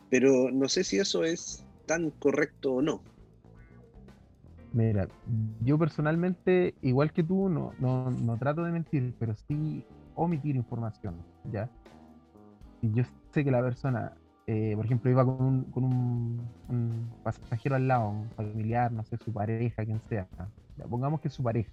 Pero 0.09 0.51
no 0.51 0.69
sé 0.69 0.83
si 0.83 0.99
eso 0.99 1.23
es 1.23 1.65
tan 1.85 2.11
correcto 2.11 2.73
o 2.73 2.81
no. 2.81 3.01
Mira, 4.73 5.09
yo 5.65 5.77
personalmente, 5.77 6.75
igual 6.81 7.11
que 7.11 7.23
tú, 7.23 7.49
no, 7.49 7.73
no, 7.79 8.11
no 8.11 8.37
trato 8.37 8.63
de 8.63 8.71
mentir, 8.71 9.13
pero 9.19 9.35
sí 9.47 9.83
omitir 10.15 10.55
información, 10.55 11.15
¿ya? 11.51 11.69
Y 12.81 12.91
yo 12.93 13.03
sé 13.31 13.43
que 13.43 13.51
la 13.51 13.61
persona, 13.61 14.13
eh, 14.47 14.73
por 14.75 14.85
ejemplo, 14.85 15.11
iba 15.11 15.23
con, 15.23 15.41
un, 15.41 15.63
con 15.65 15.83
un, 15.83 17.09
pasajero 17.23 17.75
al 17.75 17.87
lado, 17.87 18.09
un 18.09 18.29
familiar, 18.31 18.91
no 18.91 19.03
sé, 19.03 19.17
su 19.17 19.31
pareja, 19.31 19.85
quien 19.85 20.01
sea, 20.09 20.27
pongamos 20.89 21.21
que 21.21 21.29
su 21.29 21.43
pareja, 21.43 21.69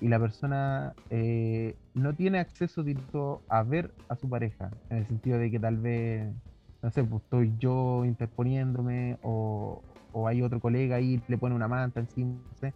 y 0.00 0.08
la 0.08 0.18
persona 0.18 0.94
eh, 1.10 1.76
no 1.94 2.12
tiene 2.14 2.38
acceso 2.38 2.82
directo 2.82 3.42
a 3.48 3.62
ver 3.62 3.92
a 4.08 4.16
su 4.16 4.28
pareja, 4.28 4.70
en 4.90 4.98
el 4.98 5.06
sentido 5.06 5.38
de 5.38 5.50
que 5.50 5.58
tal 5.58 5.76
vez, 5.78 6.32
no 6.82 6.90
sé, 6.90 7.04
pues 7.04 7.22
estoy 7.22 7.52
yo 7.58 8.04
interponiéndome 8.04 9.18
o, 9.22 9.80
o 10.12 10.28
hay 10.28 10.42
otro 10.42 10.60
colega 10.60 10.96
ahí, 10.96 11.22
le 11.28 11.38
pone 11.38 11.54
una 11.54 11.68
manta 11.68 12.00
encima, 12.00 12.32
no 12.32 12.56
sé 12.58 12.72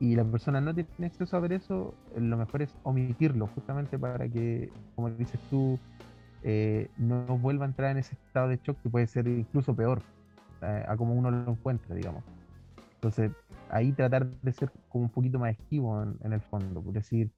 y 0.00 0.14
la 0.14 0.24
persona 0.24 0.60
no 0.60 0.74
tiene 0.74 1.06
acceso 1.06 1.36
a 1.36 1.40
ver 1.40 1.52
eso, 1.52 1.94
eh, 2.14 2.20
lo 2.20 2.36
mejor 2.36 2.62
es 2.62 2.74
omitirlo, 2.84 3.48
justamente 3.48 3.98
para 3.98 4.28
que, 4.28 4.70
como 4.94 5.10
dices 5.10 5.40
tú, 5.50 5.78
eh, 6.42 6.88
no 6.98 7.24
vuelva 7.38 7.64
a 7.64 7.68
entrar 7.68 7.90
en 7.90 7.98
ese 7.98 8.14
estado 8.14 8.48
de 8.48 8.60
shock 8.62 8.80
que 8.80 8.88
puede 8.88 9.08
ser 9.08 9.26
incluso 9.26 9.74
peor 9.74 10.00
eh, 10.62 10.84
a 10.86 10.96
como 10.96 11.14
uno 11.14 11.30
lo 11.30 11.50
encuentra, 11.50 11.94
digamos. 11.96 12.22
Entonces, 12.94 13.32
ahí 13.70 13.92
tratar 13.92 14.26
de 14.26 14.52
ser 14.52 14.70
como 14.88 15.04
un 15.04 15.10
poquito 15.10 15.38
más 15.38 15.50
esquivo 15.50 16.02
en, 16.02 16.32
el 16.32 16.40
fondo, 16.40 16.80
por 16.80 16.92
decir, 16.92 17.30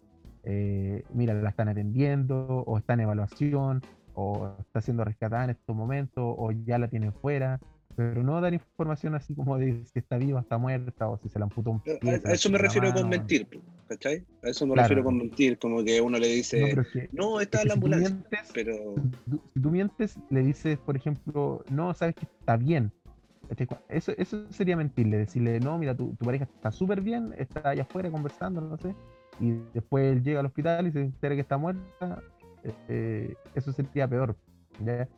mira, 1.13 1.35
la 1.35 1.51
están 1.51 1.69
atendiendo, 1.69 2.65
o 2.67 2.79
está 2.79 2.95
en 2.95 3.01
evaluación, 3.01 3.83
o 4.15 4.55
está 4.59 4.81
siendo 4.81 5.05
rescatada 5.05 5.45
en 5.45 5.51
estos 5.51 5.77
momentos, 5.77 6.25
o 6.25 6.51
ya 6.51 6.79
la 6.79 6.89
tienen 6.89 7.13
fuera, 7.13 7.61
pero 7.97 8.23
no 8.23 8.41
dar 8.41 8.55
información 8.55 9.15
así 9.15 9.35
como 9.35 9.59
de 9.59 9.85
si 9.85 9.99
está 9.99 10.17
viva, 10.17 10.41
está 10.41 10.59
muerta 10.59 11.09
o 11.09 11.19
si 11.19 11.29
se 11.29 11.39
la 11.39 11.45
amputó 11.45 11.71
un 11.71 11.81
pie. 11.81 11.99
A, 12.25 12.33
eso 12.33 12.51
me 12.51 12.59
refiero 12.59 12.93
con 12.93 13.09
mentir, 13.09 13.47
¿cachai? 13.89 14.25
A 14.43 14.49
eso 14.49 14.67
me 14.67 14.77
refiero 14.77 15.05
con 15.05 15.19
mentir, 15.19 15.59
como 15.59 15.85
que 15.85 16.01
uno 16.01 16.19
le 16.19 16.29
dice, 16.29 16.77
no, 17.13 17.41
está 17.41 17.63
en 17.63 17.69
la 17.69 17.75
ambulancia, 17.75 18.45
pero... 18.55 18.95
Si 19.55 19.61
tú 19.61 19.71
mientes, 19.71 20.19
le 20.31 20.43
dices, 20.43 20.79
por 20.79 20.97
ejemplo, 20.97 21.65
no, 21.71 21.93
sabes 21.95 22.15
que 22.15 22.25
está 22.25 22.57
bien. 22.57 22.93
Eso, 23.89 24.13
eso 24.17 24.47
sería 24.53 24.77
mentirle, 24.77 25.19
decirle, 25.19 25.59
no, 25.59 25.77
mira, 25.77 25.97
tu, 25.97 26.15
tu 26.15 26.25
pareja 26.25 26.45
está 26.45 26.71
súper 26.71 27.01
bien, 27.01 27.35
está 27.37 27.71
allá 27.71 27.83
afuera 27.83 28.09
conversando, 28.09 28.61
no 28.61 28.79
sé, 28.79 28.95
y 29.41 29.55
después 29.75 30.05
él 30.13 30.23
llega 30.23 30.41
al 30.41 30.47
hospital 30.47 30.87
y 30.87 30.93
se 30.93 31.01
entera 31.01 31.35
que 31.35 31.41
está 31.41 31.59
muerta, 31.59 32.23
eh, 32.89 33.35
eso 33.55 33.73
sería 33.73 34.07
peor. 34.07 34.37
¿ya? 34.85 35.09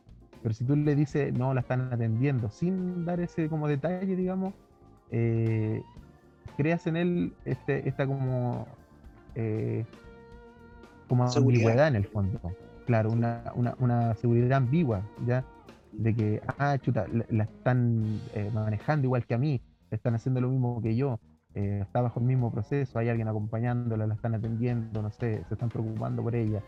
Pero 0.43 0.53
si 0.53 0.65
tú 0.65 0.75
le 0.75 0.93
dices, 0.93 1.33
no, 1.33 1.53
la 1.53 1.61
están 1.61 1.93
atendiendo, 1.93 2.49
sin 2.51 3.05
dar 3.05 3.21
ese 3.21 3.47
como 3.47 3.69
detalle, 3.69 4.13
digamos, 4.13 4.53
eh, 5.09 5.81
creas 6.57 6.85
en 6.85 6.97
él 6.97 7.33
este, 7.45 7.87
esta 7.87 8.05
como, 8.05 8.67
eh, 9.35 9.85
como 11.07 11.23
ambigüedad 11.23 11.87
en 11.87 11.95
el 11.95 12.05
fondo. 12.05 12.41
Claro, 12.85 13.11
una, 13.11 13.53
una, 13.55 13.75
una, 13.79 14.15
seguridad 14.15 14.57
ambigua, 14.57 15.03
¿ya? 15.25 15.45
De 15.93 16.13
que, 16.13 16.41
ah, 16.57 16.77
chuta, 16.77 17.05
la, 17.29 17.45
están 17.45 18.19
eh, 18.33 18.51
manejando 18.53 19.05
igual 19.07 19.25
que 19.25 19.35
a 19.35 19.37
mí, 19.37 19.61
están 19.91 20.13
haciendo 20.13 20.41
lo 20.41 20.49
mismo 20.49 20.81
que 20.81 20.93
yo, 20.93 21.21
está 21.53 22.01
bajo 22.01 22.19
el 22.19 22.25
mismo 22.25 22.51
proceso, 22.51 22.99
hay 22.99 23.09
alguien 23.09 23.27
acompañándola, 23.27 24.07
la 24.07 24.15
están 24.15 24.33
atendiendo, 24.33 25.03
no 25.03 25.11
sé, 25.11 25.43
se 25.47 25.53
están 25.53 25.69
preocupando 25.69 26.21
por 26.21 26.35
ella. 26.35 26.61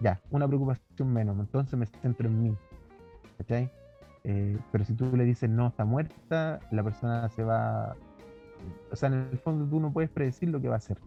Ya, 0.00 0.18
una 0.30 0.48
preocupación 0.48 1.12
menos, 1.12 1.38
entonces 1.38 1.78
me 1.78 1.86
centro 1.86 2.26
en 2.26 2.42
mí. 2.42 2.56
Eh, 4.24 4.58
pero 4.70 4.84
si 4.84 4.94
tú 4.94 5.16
le 5.16 5.24
dices 5.24 5.48
no, 5.48 5.68
está 5.68 5.84
muerta, 5.84 6.60
la 6.70 6.82
persona 6.82 7.28
se 7.30 7.42
va. 7.42 7.96
O 8.92 8.96
sea, 8.96 9.08
en 9.08 9.28
el 9.32 9.38
fondo 9.38 9.66
tú 9.66 9.80
no 9.80 9.92
puedes 9.92 10.10
predecir 10.10 10.50
lo 10.50 10.60
que 10.60 10.68
va 10.68 10.74
a 10.74 10.78
hacer. 10.78 10.98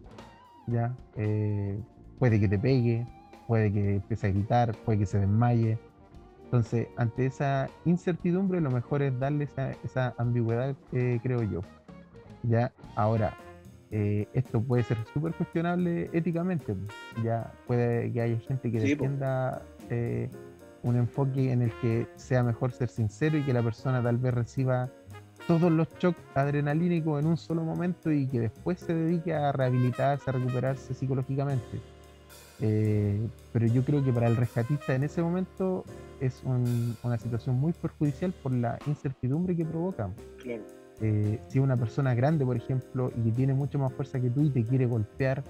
¿ya? 0.66 0.94
Eh, 1.16 1.78
puede 2.18 2.40
que 2.40 2.48
te 2.48 2.58
pegue, 2.58 3.06
puede 3.46 3.72
que 3.72 3.96
empiece 3.96 4.26
a 4.26 4.30
gritar, 4.30 4.74
puede 4.84 5.00
que 5.00 5.06
se 5.06 5.18
desmaye. 5.18 5.78
Entonces, 6.44 6.88
ante 6.96 7.26
esa 7.26 7.68
incertidumbre, 7.84 8.60
lo 8.60 8.70
mejor 8.70 9.02
es 9.02 9.18
darle 9.18 9.48
esa, 9.84 10.14
ambigüedad, 10.18 10.74
eh, 10.92 11.20
creo 11.22 11.42
yo. 11.42 11.60
¿ya? 12.42 12.72
Ahora, 12.96 13.34
esto 13.90 14.60
puede 14.60 14.82
ser 14.82 14.98
súper 15.12 15.32
cuestionable 15.34 16.10
éticamente. 16.12 16.74
Ya 17.22 17.52
puede 17.68 18.12
que 18.12 18.22
haya 18.22 18.38
gente 18.40 18.72
que 18.72 18.80
defienda 18.80 19.62
un 20.84 20.96
enfoque 20.96 21.50
en 21.50 21.62
el 21.62 21.72
que 21.80 22.06
sea 22.16 22.42
mejor 22.42 22.70
ser 22.70 22.88
sincero 22.88 23.36
y 23.38 23.42
que 23.42 23.52
la 23.52 23.62
persona 23.62 24.02
tal 24.02 24.18
vez 24.18 24.34
reciba 24.34 24.90
todos 25.48 25.72
los 25.72 25.88
shocks 25.98 26.20
adrenalínicos 26.34 27.20
en 27.20 27.26
un 27.26 27.36
solo 27.36 27.64
momento 27.64 28.10
y 28.12 28.26
que 28.26 28.40
después 28.40 28.78
se 28.80 28.94
dedique 28.94 29.34
a 29.34 29.52
rehabilitarse, 29.52 30.30
a 30.30 30.32
recuperarse 30.32 30.94
psicológicamente. 30.94 31.80
Eh, 32.60 33.18
pero 33.52 33.66
yo 33.66 33.84
creo 33.84 34.04
que 34.04 34.12
para 34.12 34.28
el 34.28 34.36
rescatista 34.36 34.94
en 34.94 35.02
ese 35.02 35.22
momento 35.22 35.84
es 36.20 36.42
una 36.44 37.18
situación 37.18 37.56
muy 37.56 37.72
perjudicial 37.72 38.32
por 38.42 38.52
la 38.52 38.78
incertidumbre 38.86 39.56
que 39.56 39.64
provoca. 39.64 40.10
Eh, 41.00 41.40
si 41.48 41.58
una 41.58 41.76
persona 41.76 42.14
grande, 42.14 42.44
por 42.44 42.56
ejemplo, 42.56 43.10
y 43.16 43.22
que 43.22 43.32
tiene 43.32 43.54
mucho 43.54 43.78
más 43.78 43.92
fuerza 43.92 44.20
que 44.20 44.30
tú 44.30 44.42
y 44.42 44.50
te 44.50 44.62
quiere 44.64 44.86
golpear, 44.86 45.42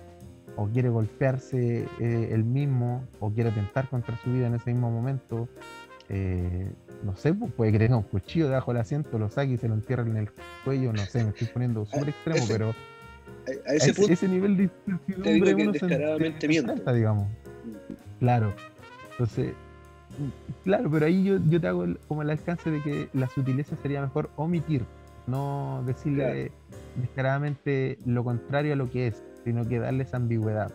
o 0.56 0.68
quiere 0.68 0.88
golpearse 0.88 1.86
eh, 2.00 2.28
él 2.32 2.44
mismo, 2.44 3.04
o 3.20 3.30
quiere 3.30 3.50
atentar 3.50 3.88
contra 3.88 4.16
su 4.18 4.32
vida 4.32 4.46
en 4.46 4.54
ese 4.54 4.72
mismo 4.72 4.90
momento, 4.90 5.48
eh, 6.08 6.70
no 7.02 7.16
sé, 7.16 7.34
pues, 7.34 7.52
puede 7.52 7.72
que 7.72 7.78
tenga 7.78 7.96
un 7.96 8.02
cuchillo 8.02 8.48
debajo 8.48 8.72
del 8.72 8.80
asiento, 8.80 9.18
lo 9.18 9.28
saque 9.30 9.52
y 9.52 9.56
se 9.56 9.68
lo 9.68 9.74
entierre 9.74 10.02
en 10.02 10.16
el 10.16 10.30
cuello, 10.64 10.92
no 10.92 11.04
sé, 11.06 11.24
me 11.24 11.30
estoy 11.30 11.46
poniendo 11.48 11.84
súper 11.86 12.10
extremo, 12.10 12.44
pero 12.48 12.74
a 13.66 13.74
ese, 13.74 13.92
punto, 13.92 14.12
ese 14.12 14.28
nivel 14.28 14.56
de 14.56 14.70
incertidumbre 14.86 15.54
uno 15.54 15.74
se, 15.74 16.48
miente. 16.48 16.92
digamos. 16.94 17.28
Claro. 18.18 18.54
Entonces, 19.10 19.52
claro, 20.64 20.90
pero 20.90 21.06
ahí 21.06 21.24
yo, 21.24 21.38
yo 21.48 21.60
te 21.60 21.66
hago 21.66 21.86
como 22.08 22.22
el 22.22 22.30
alcance 22.30 22.70
de 22.70 22.80
que 22.80 23.08
la 23.12 23.28
sutileza 23.28 23.76
sería 23.82 24.00
mejor 24.00 24.30
omitir, 24.36 24.84
no 25.26 25.82
decirle 25.86 26.52
descaradamente 26.96 27.98
lo 28.06 28.24
contrario 28.24 28.72
a 28.72 28.76
lo 28.76 28.90
que 28.90 29.08
es 29.08 29.22
sino 29.44 29.64
que 29.66 29.78
darle 29.78 30.04
esa 30.04 30.16
ambigüedad. 30.16 30.72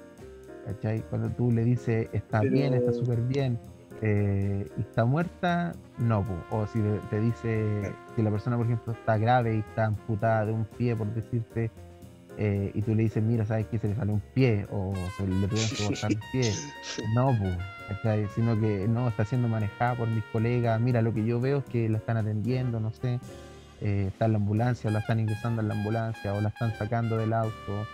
¿cachai? 0.66 1.02
Cuando 1.10 1.30
tú 1.30 1.52
le 1.52 1.64
dices 1.64 2.10
está 2.14 2.42
bien, 2.42 2.74
está 2.74 2.94
súper 2.94 3.22
bien, 3.22 3.60
eh, 4.02 4.68
y 4.78 4.82
está 4.82 5.06
muerta, 5.06 5.74
no. 5.98 6.26
O 6.52 6.66
si 6.68 6.80
te, 7.10 7.20
dice 7.20 7.94
que 8.16 8.24
la 8.24 8.32
persona, 8.32 8.58
por 8.58 8.66
ejemplo, 8.66 8.94
está 8.94 9.18
grave 9.18 9.56
y 9.56 9.60
está 9.60 9.86
amputada 9.86 10.46
de 10.46 10.54
un 10.54 10.66
pie, 10.66 10.96
por 10.96 11.14
decirte, 11.14 11.72
eh, 12.38 12.72
y 12.74 12.82
tú 12.82 12.96
le 12.96 13.04
dices, 13.04 13.22
mira, 13.22 13.46
¿sabes 13.46 13.68
qué? 13.68 13.80
Se 13.80 13.90
le 13.90 13.96
sale 13.96 14.14
un 14.14 14.22
pie, 14.34 14.66
o 14.72 14.94
se 15.18 15.28
le 15.28 15.48
tuvieron 15.48 15.70
que 15.76 15.86
cortar 15.86 16.12
un 16.12 16.22
pie. 16.32 16.54
No, 17.16 17.36
¿cachai? 17.90 18.28
sino 18.36 18.60
que 18.60 18.88
no, 18.88 19.08
está 19.08 19.26
siendo 19.26 19.48
manejada 19.48 19.96
por 19.96 20.08
mis 20.08 20.24
colegas. 20.26 20.80
Mira, 20.80 21.02
lo 21.02 21.14
que 21.14 21.26
yo 21.26 21.42
veo 21.42 21.60
es 21.60 21.66
que 21.66 21.90
la 21.90 21.98
están 21.98 22.18
atendiendo, 22.18 22.80
no 22.80 22.92
sé, 22.92 23.20
eh, 23.82 24.06
está 24.08 24.26
en 24.26 24.34
la 24.34 24.38
ambulancia, 24.38 24.90
o 24.90 24.94
la 24.94 25.00
están 25.00 25.20
ingresando 25.20 25.62
en 25.62 25.68
la 25.68 25.74
ambulancia, 25.74 26.34
o 26.34 26.42
la 26.42 26.50
están 26.50 26.74
sacando 26.78 27.18
del 27.18 27.34
auto 27.34 27.86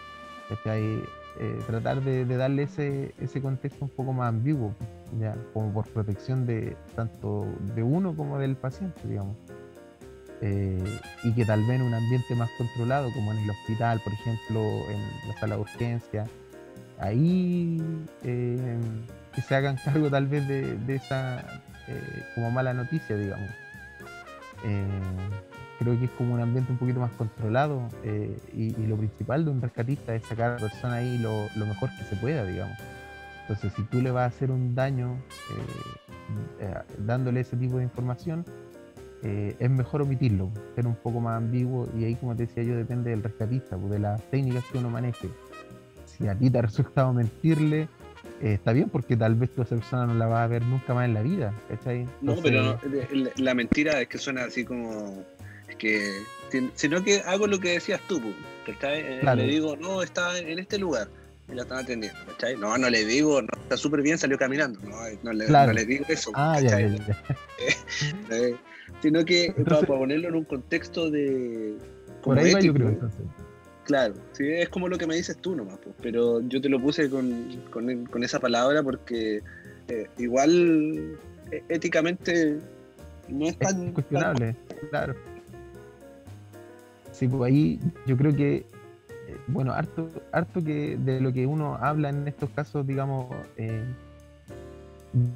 eh, 1.37 1.59
tratar 1.67 2.01
de, 2.01 2.25
darle 2.25 2.63
ese, 2.63 3.41
contexto 3.41 3.85
un 3.85 3.89
poco 3.89 4.13
más 4.13 4.29
ambiguo, 4.29 4.73
ya, 5.19 5.35
como 5.53 5.73
por 5.73 5.87
protección 5.89 6.45
de 6.45 6.77
tanto 6.95 7.45
de 7.75 7.83
uno 7.83 8.15
como 8.15 8.37
del 8.39 8.55
paciente, 8.55 9.01
digamos. 9.07 9.35
Eh, 10.41 10.99
y 11.23 11.33
que 11.33 11.45
tal 11.45 11.61
vez 11.61 11.79
en 11.79 11.83
un 11.83 11.93
ambiente 11.93 12.35
más 12.35 12.49
controlado, 12.57 13.11
como 13.13 13.31
en 13.31 13.39
el 13.39 13.49
hospital, 13.49 14.01
por 14.03 14.13
ejemplo, 14.13 14.61
en 14.89 15.29
la 15.29 15.39
sala 15.39 15.55
de 15.55 15.61
urgencia, 15.61 16.23
ahí 16.99 17.81
eh, 18.23 18.77
que 19.33 19.41
se 19.41 19.55
hagan 19.55 19.77
cargo 19.83 20.09
tal 20.09 20.27
vez 20.27 20.47
de, 20.47 20.77
de 20.77 20.95
esa 20.95 21.61
como 22.33 22.49
mala 22.49 22.73
noticia, 22.73 23.15
digamos 23.15 23.49
creo 25.79 25.97
que 25.97 26.05
es 26.05 26.11
como 26.11 26.33
un 26.33 26.39
ambiente 26.39 26.71
un 26.71 26.77
poquito 26.77 26.99
más 26.99 27.11
controlado 27.11 27.87
eh, 28.03 28.37
y, 28.53 28.71
lo 28.85 28.97
principal 28.97 29.45
de 29.45 29.51
un 29.51 29.61
rescatista 29.61 30.15
es 30.15 30.23
sacar 30.23 30.51
a 30.51 30.53
la 30.55 30.59
persona 30.59 30.95
ahí 30.95 31.17
lo, 31.17 31.47
mejor 31.65 31.89
que 31.97 32.03
se 32.03 32.15
pueda, 32.15 32.45
digamos. 32.45 32.77
Entonces, 33.41 33.73
si 33.75 33.83
tú 33.83 34.01
le 34.01 34.11
vas 34.11 34.23
a 34.23 34.25
hacer 34.35 34.51
un 34.51 34.73
daño 34.73 35.17
eh, 35.51 36.61
eh, 36.61 36.73
dándole 36.99 37.41
ese 37.41 37.57
tipo 37.57 37.77
de 37.77 37.83
información, 37.83 38.45
es 39.23 39.71
mejor 39.71 40.03
omitirlo, 40.03 40.51
ser 40.75 40.85
un 40.85 40.93
poco 40.93 41.19
más 41.19 41.37
ambiguo 41.37 41.89
y 41.97 42.03
ahí, 42.03 42.13
como 42.13 42.35
te 42.35 42.45
decía 42.45 42.61
yo, 42.61 42.75
depende 42.75 43.09
del 43.09 43.23
rescatista, 43.23 43.75
pues, 43.75 43.89
de 43.89 43.97
las 43.97 44.21
técnicas 44.29 44.63
que 44.71 44.77
uno 44.77 44.91
maneje. 44.91 45.29
Si 46.05 46.27
a 46.27 46.37
ti 46.37 46.51
te 46.51 46.59
ha 46.59 46.61
resultado 46.61 47.11
mentirle, 47.11 47.87
está 48.39 48.71
bien 48.71 48.87
porque 48.87 49.17
tal 49.17 49.33
vez 49.33 49.49
tú 49.49 49.63
esa 49.63 49.77
persona 49.77 50.05
no 50.05 50.13
la 50.13 50.27
vas 50.27 50.41
a 50.41 50.47
ver 50.47 50.63
nunca 50.63 50.93
más 50.93 51.05
en 51.05 51.15
la 51.15 51.23
vida. 51.23 51.55
no, 52.21 52.35
pero 52.43 52.79
la 53.37 53.55
mentira 53.55 53.99
es 53.99 54.09
que 54.09 54.19
suena 54.19 54.43
así 54.43 54.63
como 54.63 55.25
que 55.77 56.23
sino 56.75 57.03
que 57.03 57.19
hago 57.21 57.47
lo 57.47 57.59
que 57.59 57.71
decías 57.71 58.01
tú, 58.07 58.21
eh, 58.83 59.21
Le 59.35 59.43
digo, 59.43 59.75
no, 59.75 60.01
está 60.01 60.37
en 60.37 60.59
este 60.59 60.77
lugar 60.77 61.07
y 61.51 61.53
la 61.53 61.63
están 61.63 61.79
atendiendo, 61.79 62.19
No, 62.59 62.77
no 62.77 62.89
le 62.89 63.05
digo, 63.05 63.41
no, 63.41 63.47
está 63.61 63.77
súper 63.77 64.01
bien, 64.01 64.17
salió 64.17 64.37
caminando, 64.37 64.79
no, 64.81 65.05
eh, 65.05 65.19
no, 65.21 65.33
le, 65.33 65.85
digo 65.85 66.05
eso, 66.07 66.31
ah, 66.33 66.59
eh, 68.31 68.55
sino 69.01 69.23
que 69.25 69.53
para, 69.65 69.81
ponerlo 69.81 70.29
en 70.29 70.35
un 70.35 70.45
contexto 70.45 71.11
de... 71.11 71.75
Por 72.23 72.39
ahí 72.39 72.53
yo 72.63 72.73
creo, 72.73 73.11
Claro, 73.83 74.15
sí, 74.31 74.47
es 74.47 74.69
como 74.69 74.87
lo 74.87 74.97
que 74.97 75.05
me 75.05 75.15
dices 75.15 75.37
tú 75.37 75.55
nomás, 75.55 75.77
pero 76.01 76.41
yo 76.47 76.59
te 76.59 76.69
lo 76.69 76.79
puse 76.79 77.07
con, 77.07 77.61
con, 77.69 78.23
esa 78.23 78.39
palabra 78.39 78.81
porque 78.81 79.43
igual 80.17 81.19
éticamente 81.69 82.57
no 83.27 83.45
es 83.45 83.59
tan... 83.59 83.93
cuestionable, 83.93 84.55
claro. 84.89 85.15
Sí, 87.15 87.29
pues 87.29 87.49
ahí 87.49 87.79
yo 88.05 88.17
creo 88.17 88.35
que, 88.35 88.57
eh, 88.57 88.65
bueno, 89.47 89.71
harto, 89.71 90.09
harto 90.33 90.61
que 90.61 90.97
de 90.97 91.21
lo 91.21 91.31
que 91.31 91.47
uno 91.47 91.75
habla 91.75 92.09
en 92.09 92.27
estos 92.27 92.49
casos, 92.49 92.85
digamos, 92.85 93.33
eh, 93.55 93.85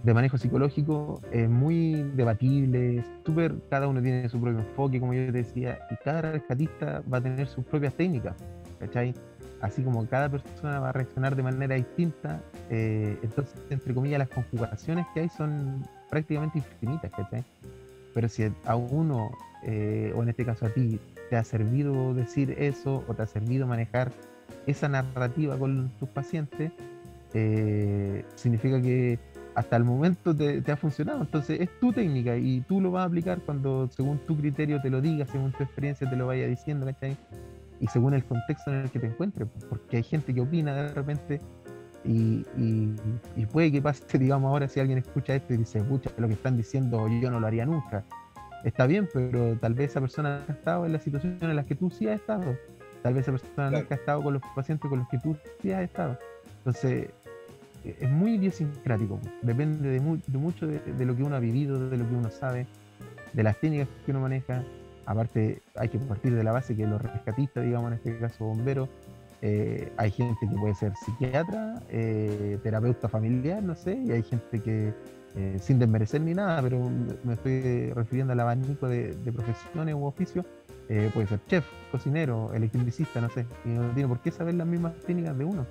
de 0.03 0.13
manejo 0.13 0.38
psicológico, 0.38 1.21
es 1.32 1.49
muy 1.49 2.03
debatible, 2.15 3.01
súper, 3.25 3.55
cada 3.69 3.88
uno 3.88 4.01
tiene 4.01 4.27
su 4.27 4.41
propio 4.41 4.59
enfoque, 4.59 4.99
como 4.99 5.13
yo 5.13 5.27
te 5.27 5.32
decía, 5.32 5.80
y 5.89 5.95
cada 6.03 6.21
rescatista 6.34 7.01
va 7.11 7.19
a 7.19 7.21
tener 7.21 7.47
sus 7.47 7.63
propias 7.63 7.93
técnicas, 7.93 8.36
¿cachai? 8.77 9.13
Así 9.61 9.82
como 9.82 10.05
cada 10.05 10.27
persona 10.27 10.82
va 10.82 10.89
a 10.89 10.91
reaccionar 10.91 11.34
de 11.34 11.43
manera 11.43 11.75
distinta, 11.75 12.41
eh, 12.69 13.17
entonces, 13.23 13.55
entre 13.69 13.93
comillas, 13.93 14.19
las 14.19 14.30
conjugaciones 14.30 15.05
que 15.13 15.21
hay 15.21 15.30
son 15.30 15.88
prácticamente 16.09 16.57
infinitas, 16.57 17.09
¿cachai? 17.09 17.45
Pero 18.13 18.27
si 18.27 18.51
a 18.65 18.75
uno, 18.75 19.32
o 20.15 20.23
en 20.23 20.30
este 20.30 20.43
caso 20.43 20.65
a 20.65 20.69
ti, 20.69 20.99
te 21.30 21.36
ha 21.36 21.43
servido 21.43 22.13
decir 22.13 22.55
eso 22.57 23.03
o 23.07 23.13
te 23.13 23.21
ha 23.23 23.27
servido 23.27 23.67
manejar 23.67 24.11
esa 24.65 24.89
narrativa 24.89 25.57
con 25.57 25.89
tus 25.99 26.09
pacientes, 26.09 26.71
eh, 27.34 28.25
significa 28.36 28.82
que 28.82 29.19
hasta 29.55 29.75
el 29.75 29.84
momento 29.84 30.36
te, 30.36 30.63
ha 30.71 30.77
funcionado. 30.77 31.21
Entonces 31.21 31.59
es 31.61 31.69
tu 31.80 31.91
técnica 31.91 32.38
y 32.38 32.61
tú 32.61 32.82
lo 32.82 32.91
vas 32.91 33.03
a 33.03 33.07
aplicar 33.07 33.39
cuando 33.41 33.89
según 33.89 34.19
tu 34.19 34.38
criterio 34.38 34.82
te 34.82 34.89
lo 34.89 35.01
digas, 35.01 35.30
según 35.30 35.51
tu 35.51 35.63
experiencia 35.63 36.09
te 36.09 36.15
lo 36.15 36.27
vaya 36.27 36.47
diciendo, 36.47 36.86
¿cachai? 36.86 37.17
Y 37.80 37.88
según 37.88 38.13
el 38.13 38.23
contexto 38.23 38.71
en 38.71 38.77
el 38.82 38.91
que 38.91 38.99
te 38.99 39.07
encuentres, 39.07 39.47
porque 39.69 39.97
hay 39.97 40.03
gente 40.03 40.34
que 40.34 40.41
opina 40.41 40.75
de 40.75 40.93
repente 40.93 41.39
y, 42.05 42.45
puede 43.51 43.71
que 43.71 43.82
pase, 43.82 44.17
digamos, 44.17 44.49
ahora 44.49 44.67
si 44.67 44.80
alguien 44.80 44.99
escucha 44.99 45.36
esto 45.36 45.53
y 45.53 45.57
dice, 45.57 45.84
pucha, 45.84 46.11
lo 46.17 46.27
que 46.27 46.34
están 46.34 46.57
diciendo 46.57 47.07
yo 47.21 47.32
no 47.32 47.39
lo 47.39 47.47
haría 47.47 47.65
nunca. 47.65 48.03
Está 48.64 48.88
bien, 48.88 49.07
pero 49.14 49.57
tal 49.57 49.74
vez 49.74 49.91
esa 49.91 50.01
persona 50.01 50.43
ha 50.47 50.51
estado 50.51 50.86
en 50.86 50.93
la 50.93 50.99
situación 50.99 51.38
en 51.41 51.55
la 51.55 51.66
que 51.66 51.76
tú 51.76 51.89
sí 51.89 52.07
has 52.07 52.20
estado. 52.20 52.57
Tal 53.01 53.14
vez 53.14 53.24
esa 53.24 53.32
persona 53.32 53.72
nunca 53.72 53.95
ha 53.95 53.97
estado 53.97 54.22
con 54.22 54.34
los 54.34 54.43
pacientes 54.55 54.89
con 54.89 54.99
los 54.99 55.07
que 55.07 55.18
tú 55.20 55.36
sí 55.62 55.72
has 55.72 55.84
estado. 55.84 56.18
Entonces, 56.57 57.10
es 57.86 58.10
muy 58.10 58.36
idiosincrático, 58.36 59.20
depende 59.41 59.89
de, 59.89 59.99
mucho 60.01 60.68
de, 60.68 61.05
lo 61.05 61.16
que 61.16 61.24
uno 61.24 61.36
ha 61.36 61.39
vivido, 61.39 61.89
de 61.89 61.97
lo 61.97 62.07
que 62.07 62.16
uno 62.16 62.30
sabe, 62.30 62.68
de 63.32 63.43
las 63.43 63.57
técnicas 63.60 63.88
que 64.05 64.12
uno 64.12 64.20
maneja. 64.20 64.64
Aparte, 65.05 65.62
hay 65.76 65.89
que 65.89 65.97
partir 65.97 66.36
de 66.36 66.43
la 66.43 66.51
base 66.51 66.76
que 66.76 66.86
los 66.86 67.01
rescatistas, 67.01 67.64
digamos 67.64 67.91
en 67.91 67.97
este 67.97 68.18
caso 68.20 68.45
bomberos, 68.45 68.89
eh, 69.41 69.91
hay 69.95 70.12
gente 70.12 70.47
que 70.47 70.55
puede 70.55 70.76
ser 70.76 70.91
psiquiatra, 71.05 71.82
eh, 71.89 72.60
terapeuta 72.62 73.07
familiar, 73.07 73.64
no 73.64 73.74
sé, 73.76 73.95
y 73.95 74.12
hay 74.12 74.22
gente 74.22 74.60
que, 74.60 74.93
eh, 75.36 75.57
sin 75.61 75.80
desmerecer 75.80 76.21
ni 76.21 76.34
nada, 76.34 76.61
pero 76.61 76.89
me 77.23 77.34
estoy 77.34 77.91
refiriendo 77.93 78.34
al 78.34 78.39
abanico 78.39 78.88
de, 78.88 79.15
de 79.15 79.32
profesiones 79.32 79.95
u 79.95 80.05
oficios, 80.05 80.45
puede 81.13 81.27
ser 81.27 81.39
chef, 81.47 81.65
cocinero, 81.91 82.51
electricista, 82.51 83.21
no 83.21 83.30
sé, 83.30 83.45
y 83.63 83.69
no 83.69 83.91
tiene 83.91 84.07
por 84.07 84.19
qué 84.21 84.32
saber 84.32 84.55
las 84.55 84.65
mismas 84.65 84.93
técnicas 85.05 85.38
de 85.38 85.45
uno. 85.45 85.67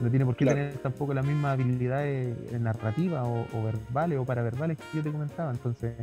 No 0.00 0.10
tiene 0.10 0.24
por 0.24 0.36
qué 0.36 0.44
tener 0.44 0.74
tampoco 0.78 1.14
las 1.14 1.24
mismas 1.24 1.52
habilidades 1.52 2.36
narrativas 2.60 3.26
o, 3.26 3.46
o, 3.52 3.62
verbales 3.62 4.18
o 4.18 4.24
paraverbales 4.24 4.76
que 4.78 4.98
yo 4.98 5.02
te 5.02 5.10
comentaba. 5.10 5.50
Entonces, 5.50 5.94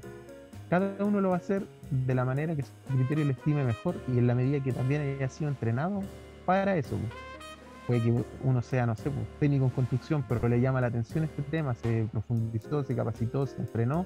cada 0.69 1.03
uno 1.03 1.21
lo 1.21 1.29
va 1.29 1.35
a 1.35 1.37
hacer 1.37 1.63
de 1.91 2.15
la 2.15 2.25
manera 2.25 2.55
que 2.55 2.63
su 2.63 2.71
criterio 2.95 3.25
le 3.25 3.33
estime 3.33 3.63
mejor 3.63 3.95
y 4.07 4.17
en 4.17 4.25
la 4.27 4.33
medida 4.33 4.63
que 4.63 4.71
también 4.71 5.01
haya 5.01 5.29
sido 5.29 5.49
entrenado 5.49 6.01
para 6.45 6.75
eso. 6.75 6.97
Puede 7.87 8.01
que 8.01 8.23
uno 8.43 8.61
sea, 8.61 8.85
no 8.85 8.95
sé, 8.95 9.11
técnico 9.39 9.65
en 9.65 9.71
construcción, 9.71 10.23
pero 10.27 10.47
le 10.47 10.61
llama 10.61 10.79
la 10.79 10.87
atención 10.87 11.25
este 11.25 11.41
tema, 11.43 11.73
se 11.73 12.07
profundizó, 12.11 12.83
se 12.83 12.95
capacitó, 12.95 13.45
se 13.45 13.59
entrenó 13.59 14.05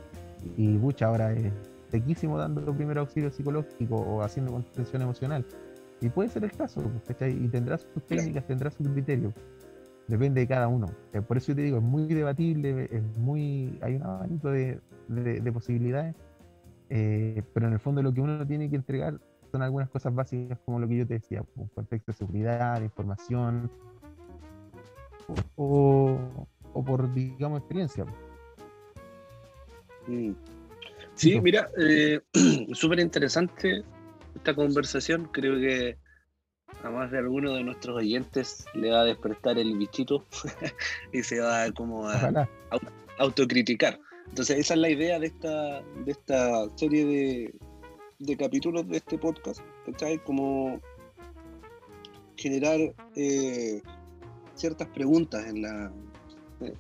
y 0.56 0.78
bucha, 0.78 1.08
ahora 1.08 1.32
es 1.34 1.54
sequísimo 1.90 2.38
dando 2.38 2.74
primer 2.74 2.98
auxilio 2.98 3.30
psicológico 3.32 3.96
o 3.96 4.24
haciendo 4.24 4.52
contención 4.52 5.02
emocional. 5.02 5.46
Y 6.02 6.10
puede 6.10 6.30
ser 6.30 6.44
el 6.44 6.52
caso, 6.52 6.82
Y 7.22 7.48
tendrá 7.48 7.78
sus 7.78 8.04
técnicas, 8.06 8.46
tendrá 8.46 8.72
su 8.72 8.84
criterio 8.84 9.34
depende 10.08 10.42
de 10.42 10.48
cada 10.48 10.68
uno. 10.68 10.88
Eh, 11.14 11.22
por 11.22 11.38
eso 11.38 11.48
yo 11.48 11.56
te 11.56 11.62
digo, 11.62 11.78
es 11.78 11.84
muy 11.84 12.06
debatible, 12.14 12.90
es 12.92 13.18
muy, 13.18 13.78
hay 13.82 13.96
un 13.96 14.04
abanico 14.04 14.50
de, 14.50 14.80
posibilidades, 15.54 16.16
eh, 16.90 17.44
pero 17.54 17.68
en 17.68 17.74
el 17.74 17.80
fondo 17.80 18.02
lo 18.02 18.14
que 18.14 18.22
uno 18.22 18.46
tiene 18.48 18.70
que 18.70 18.76
entregar 18.78 19.20
son 19.58 19.64
algunas 19.64 19.90
cosas 19.90 20.14
básicas 20.14 20.60
como 20.66 20.80
lo 20.80 20.88
que 20.88 20.98
yo 20.98 21.08
te 21.08 21.16
decía, 21.16 21.44
un 21.56 21.68
contexto 21.70 22.12
de 22.12 22.18
seguridad, 22.18 22.78
de 22.78 22.86
información, 22.86 23.72
o, 25.56 26.20
por, 26.74 27.12
digamos, 27.12 27.60
experiencia. 27.60 28.06
Mm. 30.06 30.34
Sí, 31.16 31.42
mira, 31.42 31.72
eh, 31.80 32.22
súper 32.74 33.00
interesante 33.00 33.84
esta 34.36 34.54
conversación, 34.54 35.28
creo 35.34 35.56
que 35.56 35.98
a 36.84 36.92
más 36.92 37.10
de 37.10 37.18
alguno 37.18 37.54
de 37.54 37.64
nuestros 37.64 37.98
oyentes 37.98 38.66
le 38.76 38.92
va 38.92 39.00
a 39.00 39.06
despertar 39.06 39.58
el 39.58 39.76
bichito 39.76 40.24
y 41.12 41.24
se 41.24 41.40
va 41.40 41.72
como 41.72 42.08
a 42.08 42.48
autocriticar. 43.18 44.00
Entonces 44.30 44.60
esa 44.60 44.76
es 44.76 44.80
la 44.80 44.90
idea 44.90 45.20
de 45.20 45.28
esta, 45.28 45.82
de 45.82 46.12
esta 46.12 46.70
serie 46.76 47.06
de, 47.06 47.56
de 48.20 48.38
capítulos 48.38 48.88
de 48.88 48.98
este 48.98 49.18
podcast, 49.18 49.62
¿cachai? 49.86 50.24
Como 50.24 50.82
generar 52.36 52.80
eh, 53.16 53.82
ciertas 54.56 54.88
preguntas 54.90 55.46
en 55.48 55.62
la, 55.62 55.92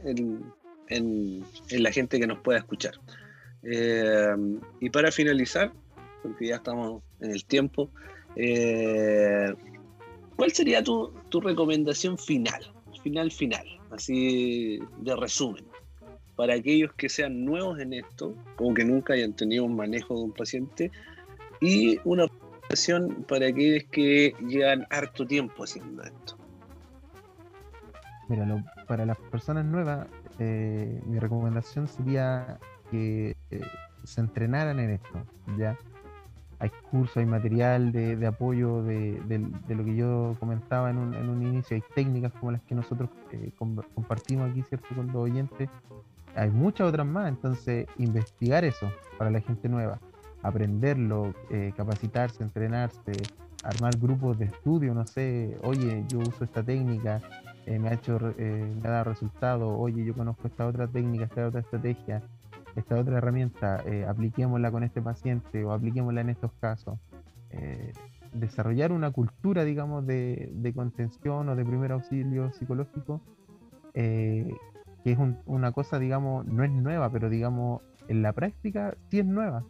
en, 0.03 0.53
en, 0.89 1.43
la 1.83 1.91
gente 1.91 2.19
que 2.19 2.27
nos 2.27 2.39
pueda 2.39 2.59
escuchar. 2.59 2.93
Eh, 3.63 4.35
y 4.79 4.89
para 4.89 5.11
finalizar, 5.11 5.71
porque 6.23 6.47
ya 6.47 6.55
estamos 6.55 7.01
en 7.19 7.31
el 7.31 7.45
tiempo, 7.45 7.91
eh, 8.35 9.53
¿Cuál 10.37 10.51
sería 10.51 10.83
tu, 10.83 11.11
recomendación 11.41 12.17
final? 12.17 12.61
Final, 13.01 13.31
final, 13.31 13.65
así 13.89 14.79
de 14.99 15.15
resumen. 15.15 15.65
Para 16.35 16.53
aquellos 16.53 16.93
que 16.93 17.09
sean 17.09 17.43
nuevos 17.43 17.79
en 17.79 17.93
esto, 17.93 18.35
o 18.59 18.73
que 18.73 18.85
nunca 18.85 19.13
hayan 19.13 19.35
tenido 19.35 19.63
un 19.65 19.75
manejo 19.75 20.15
de 20.15 20.21
un 20.21 20.33
paciente, 20.33 20.91
y 21.61 21.99
una 22.03 22.25
recomendación 22.25 23.25
para 23.27 23.47
aquellos 23.47 23.83
que 23.91 24.33
llevan 24.47 24.85
harto 24.89 25.25
tiempo 25.25 25.63
haciendo 25.63 26.03
esto. 26.03 26.37
Mira, 28.29 28.63
para 28.87 29.05
las 29.05 29.17
personas 29.17 29.65
nuevas, 29.65 30.07
eh, 30.39 31.01
mi 31.05 31.19
recomendación 31.19 31.87
sería 31.87 32.59
que 32.91 33.37
eh, 33.51 33.61
se 34.03 34.21
entrenaran 34.21 34.79
en 34.79 34.91
esto, 34.91 35.25
¿ya? 35.57 35.77
hay 36.59 36.71
cursos, 36.91 37.17
hay 37.17 37.25
material 37.25 37.91
de, 37.91 38.25
apoyo 38.25 38.81
de, 38.81 39.21
lo 39.69 39.85
que 39.85 39.95
yo 39.95 40.35
comentaba 40.39 40.89
en 40.89 40.97
un, 40.97 41.41
inicio, 41.43 41.75
hay 41.75 41.83
técnicas 41.93 42.31
como 42.33 42.51
las 42.51 42.61
que 42.63 42.73
nosotros 42.73 43.09
eh, 43.31 43.51
compartimos 43.57 44.49
aquí, 44.49 44.63
¿cierto? 44.63 44.87
Con 44.95 45.07
los 45.07 45.15
oyentes. 45.15 45.69
Hay 46.35 46.49
muchas 46.49 46.87
otras 46.87 47.05
más, 47.05 47.29
entonces 47.29 47.87
investigar 47.97 48.63
eso 48.63 48.91
para 49.17 49.31
la 49.31 49.39
gente 49.41 49.69
nueva, 49.69 49.99
aprenderlo, 50.43 51.33
eh, 51.49 51.73
capacitarse, 51.75 52.43
entrenarse, 52.43 53.11
armar 53.63 53.97
grupos 53.97 54.37
de 54.39 54.45
estudio, 54.45 54.93
no 54.93 55.05
sé, 55.05 55.57
oye, 55.63 56.05
yo 56.07 56.19
uso 56.19 56.43
esta 56.43 56.63
técnica, 56.63 57.21
eh, 57.65 57.79
me 57.79 57.89
ha 57.89 57.93
hecho, 57.93 58.19
me 58.37 58.87
ha 58.87 58.91
dado 58.91 59.03
resultado, 59.05 59.77
oye, 59.77 60.05
yo 60.05 60.13
conozco 60.13 60.47
esta 60.47 60.67
otra 60.67 60.87
técnica, 60.87 61.25
esta 61.25 61.47
otra 61.47 61.61
estrategia, 61.61 62.23
esta 62.77 62.95
otra 62.95 63.17
herramienta, 63.17 63.83
eh, 63.85 64.05
apliquémosla 64.07 64.71
con 64.71 64.83
este 64.83 65.01
paciente 65.01 65.65
o 65.65 65.71
apliquémosla 65.71 66.21
en 66.21 66.29
estos 66.29 66.51
casos. 66.59 66.99
Eh, 67.49 67.91
desarrollar 68.33 68.91
una 68.91 69.09
cultura, 69.11 69.63
digamos, 69.63 70.05
de, 70.05 70.71
contención 70.75 71.49
o 71.49 71.55
de 71.55 71.65
primer 71.65 71.91
auxilio 71.91 72.51
psicológico, 72.53 73.21
eh, 73.95 74.53
que 75.03 75.13
es 75.13 75.17
una 75.45 75.71
cosa, 75.71 75.97
digamos, 75.97 76.45
no 76.45 76.63
es 76.63 76.71
nueva, 76.71 77.09
pero 77.09 77.29
digamos, 77.29 77.81
en 78.07 78.21
la 78.21 78.31
práctica 78.33 78.95
sí 79.09 79.19
es 79.19 79.25
nueva, 79.25 79.63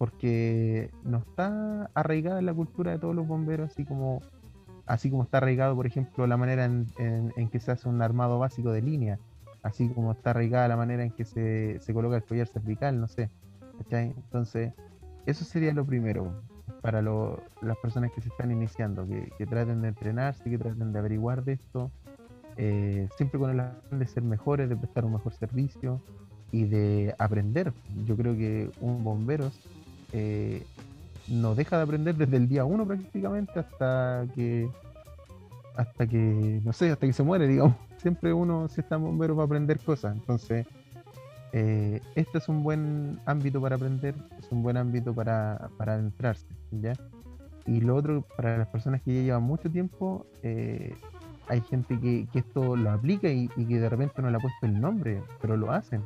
porque 0.00 0.90
no 1.04 1.18
está 1.18 1.90
arraigada 1.94 2.40
en 2.40 2.46
la 2.46 2.54
cultura 2.54 2.90
de 2.90 2.98
todos 2.98 3.14
los 3.14 3.28
bomberos, 3.28 3.70
así 3.70 3.84
como, 3.84 4.22
así 4.86 5.10
como 5.10 5.24
está 5.24 5.36
arraigado, 5.36 5.76
por 5.76 5.86
ejemplo, 5.86 6.26
la 6.26 6.38
manera 6.38 6.64
en 6.64 7.48
que 7.52 7.60
se 7.60 7.70
hace 7.70 7.88
un 7.88 8.00
armado 8.00 8.38
básico 8.38 8.72
de 8.72 8.80
línea 8.80 9.18
así 9.62 9.88
como 9.88 10.12
está 10.12 10.30
arraigada 10.30 10.68
la 10.68 10.76
manera 10.76 11.04
en 11.04 11.10
que 11.10 11.24
se, 11.24 11.80
coloca 11.92 12.16
el 12.16 12.24
collar 12.24 12.46
cervical, 12.46 13.00
no 13.00 13.08
sé. 13.08 13.30
Entonces, 13.90 14.72
eso 15.26 15.44
sería 15.44 15.72
lo 15.72 15.84
primero 15.84 16.32
para 16.82 17.02
las 17.02 17.76
personas 17.82 18.10
que 18.12 18.20
se 18.20 18.28
están 18.28 18.50
iniciando, 18.50 19.06
que, 19.06 19.46
traten 19.46 19.82
de 19.82 19.88
entrenarse, 19.88 20.48
que 20.48 20.58
traten 20.58 20.92
de 20.92 20.98
averiguar 20.98 21.44
de 21.44 21.52
esto, 21.54 21.90
eh, 22.56 23.08
siempre 23.16 23.38
con 23.38 23.50
el 23.50 23.60
afán 23.60 23.98
de 23.98 24.06
ser 24.06 24.22
mejores, 24.22 24.68
de 24.68 24.76
prestar 24.76 25.04
un 25.04 25.12
mejor 25.12 25.32
servicio 25.32 26.00
y 26.52 26.64
de 26.64 27.14
aprender. 27.18 27.72
Yo 28.06 28.16
creo 28.16 28.34
que 28.34 28.70
un 28.80 29.04
bombero 29.04 29.50
eh, 30.12 30.64
no 31.28 31.54
deja 31.54 31.76
de 31.76 31.82
aprender 31.82 32.16
desde 32.16 32.36
el 32.36 32.48
día 32.48 32.64
uno 32.64 32.86
prácticamente 32.86 33.60
hasta 33.60 34.26
que 34.34 34.68
hasta 35.76 36.06
que, 36.06 36.60
no 36.64 36.72
sé, 36.72 36.90
hasta 36.90 37.06
que 37.06 37.12
se 37.12 37.22
muere, 37.22 37.46
digamos. 37.46 37.76
Siempre 37.98 38.32
uno, 38.32 38.68
si 38.68 38.80
está 38.80 38.96
bombero, 38.96 39.36
va 39.36 39.44
a 39.44 39.46
aprender 39.46 39.78
cosas. 39.78 40.14
Entonces, 40.14 40.66
eh, 41.52 42.00
este 42.14 42.38
es 42.38 42.48
un 42.48 42.62
buen 42.62 43.18
ámbito 43.26 43.60
para 43.60 43.76
aprender, 43.76 44.14
es 44.38 44.50
un 44.50 44.62
buen 44.62 44.76
ámbito 44.76 45.14
para, 45.14 45.70
para 45.76 45.94
adentrarse, 45.94 46.46
¿ya? 46.70 46.92
Y 47.66 47.80
lo 47.80 47.96
otro, 47.96 48.22
para 48.36 48.58
las 48.58 48.68
personas 48.68 49.02
que 49.02 49.14
ya 49.14 49.22
llevan 49.22 49.42
mucho 49.42 49.70
tiempo, 49.70 50.26
eh, 50.42 50.94
hay 51.48 51.60
gente 51.62 51.98
que, 51.98 52.26
esto 52.34 52.76
lo 52.76 52.90
aplica 52.90 53.28
y, 53.28 53.48
que 53.48 53.80
de 53.80 53.88
repente 53.88 54.22
no 54.22 54.30
le 54.30 54.36
ha 54.36 54.40
puesto 54.40 54.66
el 54.66 54.80
nombre, 54.80 55.22
pero 55.40 55.56
lo 55.56 55.72
hacen. 55.72 56.02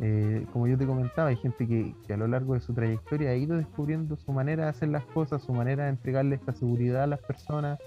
Eh, 0.00 0.44
como 0.52 0.66
yo 0.66 0.76
te 0.76 0.86
comentaba, 0.86 1.28
hay 1.28 1.36
gente 1.36 1.66
que, 1.66 1.94
a 2.12 2.16
lo 2.16 2.26
largo 2.26 2.54
de 2.54 2.60
su 2.60 2.74
trayectoria 2.74 3.30
ha 3.30 3.36
ido 3.36 3.56
descubriendo 3.56 4.16
su 4.16 4.32
manera 4.32 4.64
de 4.64 4.70
hacer 4.70 4.88
las 4.88 5.04
cosas, 5.04 5.42
su 5.42 5.52
manera 5.52 5.84
de 5.84 5.90
entregarle 5.90 6.34
esta 6.34 6.52
seguridad 6.52 7.04
a 7.04 7.06
las 7.06 7.20
personas, 7.20 7.78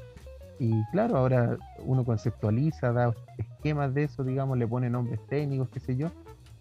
y 0.59 0.83
claro, 0.91 1.17
ahora 1.17 1.57
uno 1.79 2.03
conceptualiza, 2.05 2.91
da 2.91 3.13
esquemas 3.37 3.93
de 3.93 4.03
eso, 4.03 4.23
digamos, 4.23 4.57
le 4.57 4.67
pone 4.67 4.89
nombres 4.89 5.19
técnicos, 5.27 5.69
qué 5.69 5.79
sé 5.79 5.97
yo, 5.97 6.09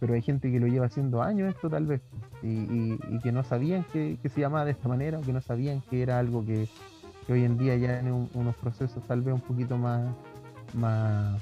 pero 0.01 0.15
hay 0.15 0.23
gente 0.23 0.51
que 0.51 0.61
lo 0.61 0.67
lleva 0.67 0.87
haciendo 0.87 1.23
años 1.23 1.49
esto 1.49 1.71
tal 1.71 1.87
vez, 1.87 2.03
y, 2.43 2.99
que 3.23 3.33
no 3.33 3.45
sabían 3.45 3.85
que, 3.93 4.19
se 4.29 4.41
llamaba 4.41 4.65
de 4.65 4.73
esta 4.73 4.89
manera, 4.89 5.19
o 5.19 5.23
que 5.23 5.33
no 5.33 5.41
sabían 5.41 5.81
que 5.89 6.03
era 6.03 6.19
algo 6.19 6.45
que, 6.45 6.69
hoy 7.29 7.45
en 7.45 7.57
día 7.57 7.77
ya 7.77 8.01
en 8.01 8.29
unos 8.35 8.55
procesos 8.57 9.03
tal 9.07 9.23
vez 9.23 9.35
un 9.35 9.41
poquito 9.41 9.77
más, 9.79 10.09
más 10.75 11.41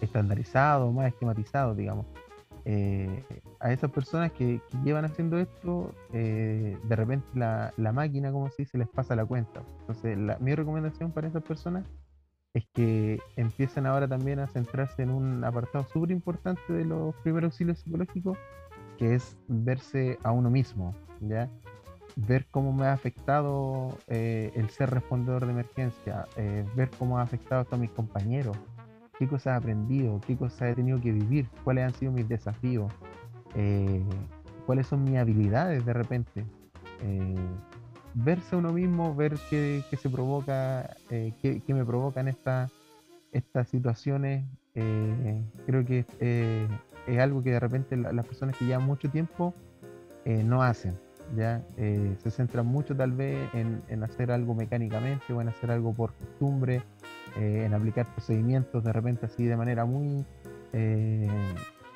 estandarizados, 0.00 0.92
más 0.92 1.08
esquematizados, 1.08 1.76
digamos. 1.76 2.06
Eh, 2.70 3.24
a 3.60 3.72
esas 3.72 3.90
personas 3.90 4.30
que, 4.32 4.60
llevan 4.84 5.06
haciendo 5.06 5.38
esto, 5.38 5.94
eh, 6.12 6.76
de 6.84 6.96
repente 6.96 7.26
la, 7.34 7.92
máquina, 7.94 8.30
como 8.30 8.50
se 8.50 8.64
dice, 8.64 8.76
les 8.76 8.88
pasa 8.88 9.16
la 9.16 9.24
cuenta. 9.24 9.62
Entonces, 9.80 10.18
mi 10.38 10.54
recomendación 10.54 11.10
para 11.10 11.28
esas 11.28 11.42
personas 11.42 11.86
es 12.52 12.66
que 12.74 13.20
empiecen 13.36 13.86
ahora 13.86 14.06
también 14.06 14.38
a 14.38 14.48
centrarse 14.48 15.02
en 15.02 15.08
un 15.08 15.44
apartado 15.44 15.86
súper 15.90 16.10
importante 16.10 16.70
de 16.70 16.84
los 16.84 17.14
primeros 17.22 17.52
auxilios 17.52 17.78
psicológicos, 17.78 18.36
que 18.98 19.14
es 19.14 19.38
verse 19.48 20.18
a 20.22 20.32
uno 20.32 20.50
mismo, 20.50 20.94
¿ya? 21.22 21.48
Ver 22.16 22.48
cómo 22.50 22.74
me 22.74 22.84
ha 22.84 22.92
afectado 22.92 23.96
eh, 24.08 24.52
el 24.54 24.68
ser 24.68 24.90
respondedor 24.90 25.46
de 25.46 25.52
emergencia, 25.52 26.26
ver 26.76 26.90
cómo 26.98 27.18
ha 27.18 27.22
afectado 27.22 27.66
a 27.70 27.76
mis 27.78 27.90
compañeros, 27.92 28.58
qué 29.18 29.26
cosas 29.26 29.54
he 29.54 29.56
aprendido, 29.56 30.20
qué 30.26 30.36
cosas 30.36 30.70
he 30.70 30.74
tenido 30.74 31.00
que 31.00 31.12
vivir, 31.12 31.48
cuáles 31.64 31.84
han 31.84 31.94
sido 31.94 32.12
mis 32.12 32.28
desafíos, 32.28 32.92
eh, 33.56 34.02
cuáles 34.64 34.86
son 34.86 35.02
mis 35.02 35.16
habilidades 35.16 35.84
de 35.84 35.92
repente. 35.92 36.44
Eh, 37.02 37.34
verse 38.14 38.54
uno 38.54 38.72
mismo, 38.72 39.14
ver 39.14 39.36
qué, 39.50 39.82
se 40.00 40.08
provoca, 40.08 40.96
eh, 41.10 41.32
qué, 41.42 41.74
me 41.74 41.84
provocan 41.84 42.28
estas 42.28 42.70
situaciones, 43.68 44.44
creo 45.66 45.84
que 45.84 46.04
es 47.08 47.18
algo 47.18 47.42
que 47.42 47.50
de 47.50 47.60
repente 47.60 47.96
las 47.96 48.24
personas 48.24 48.56
que 48.56 48.66
llevan 48.66 48.86
mucho 48.86 49.10
tiempo 49.10 49.54
no 50.24 50.62
hacen. 50.62 50.96
¿ya? 51.36 51.62
se 51.76 52.30
centran 52.30 52.64
mucho 52.64 52.96
tal 52.96 53.12
vez 53.12 53.52
en, 53.52 53.82
en 53.88 54.02
hacer 54.02 54.30
algo 54.30 54.54
mecánicamente 54.54 55.30
o 55.34 55.42
en 55.42 55.48
hacer 55.48 55.70
algo 55.70 55.92
por 55.92 56.14
costumbre 56.14 56.82
eh, 57.38 57.64
en 57.64 57.72
aplicar 57.72 58.04
procedimientos 58.06 58.82
de 58.82 58.92
repente 58.92 59.26
así 59.26 59.44
de 59.44 59.56
manera 59.56 59.84
muy 59.84 60.24
eh, 60.72 61.28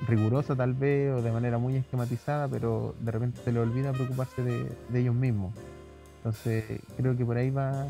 rigurosa 0.07 0.55
tal 0.55 0.73
vez 0.73 1.13
o 1.13 1.21
de 1.21 1.33
manera 1.33 1.57
muy 1.57 1.75
esquematizada, 1.75 2.47
pero 2.47 2.95
de 3.01 3.11
repente 3.11 3.41
se 3.43 3.51
le 3.51 3.59
olvida 3.59 3.91
preocuparse 3.91 4.41
de, 4.41 4.99
ellos 4.99 5.13
mismos. 5.13 5.53
Entonces 6.17 6.63
creo 6.95 7.17
que 7.17 7.25
por 7.25 7.35
ahí 7.35 7.49
va 7.49 7.85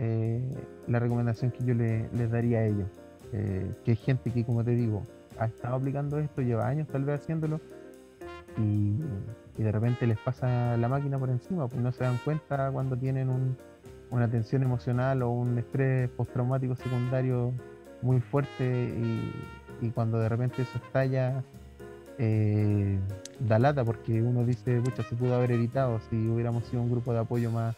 eh, 0.00 0.42
la 0.88 0.98
recomendación 0.98 1.52
que 1.52 1.64
yo 1.64 1.74
les 1.74 2.30
daría 2.32 2.58
a 2.58 2.64
ellos. 2.66 2.88
que 3.30 3.90
hay 3.92 3.96
gente 3.96 4.32
que, 4.32 4.44
como 4.44 4.64
te 4.64 4.72
digo, 4.72 5.04
ha 5.38 5.46
estado 5.46 5.76
aplicando 5.76 6.18
esto, 6.18 6.42
lleva 6.42 6.66
años 6.66 6.88
tal 6.88 7.04
vez 7.04 7.20
haciéndolo 7.20 7.60
y, 8.58 8.96
y 9.56 9.62
de 9.62 9.70
repente 9.70 10.04
les 10.06 10.18
pasa 10.18 10.76
la 10.76 10.88
máquina 10.88 11.16
por 11.16 11.30
encima, 11.30 11.68
pues 11.68 11.80
no 11.80 11.92
se 11.92 12.02
dan 12.02 12.18
cuenta 12.24 12.72
cuando 12.72 12.96
tienen 12.96 13.28
un, 13.28 13.56
una 14.10 14.28
tensión 14.28 14.62
emocional 14.62 15.22
o 15.22 15.30
un 15.30 15.58
estrés 15.58 16.08
postraumático 16.10 16.76
secundario 16.76 17.52
muy 18.02 18.20
fuerte 18.20 18.64
y, 19.82 19.90
cuando 19.94 20.18
de 20.18 20.28
repente 20.28 20.62
eso 20.62 20.78
estalla 20.78 21.44
eh, 22.18 22.98
da 23.38 23.58
lata 23.58 23.84
porque 23.84 24.22
uno 24.22 24.44
dice, 24.44 24.80
pucha, 24.80 25.02
se 25.02 25.14
pudo 25.14 25.34
haber 25.34 25.52
evitado 25.52 26.00
si 26.10 26.16
hubiéramos 26.28 26.64
sido 26.64 26.82
un 26.82 26.90
grupo 26.90 27.12
de 27.12 27.20
apoyo 27.20 27.50
más, 27.50 27.76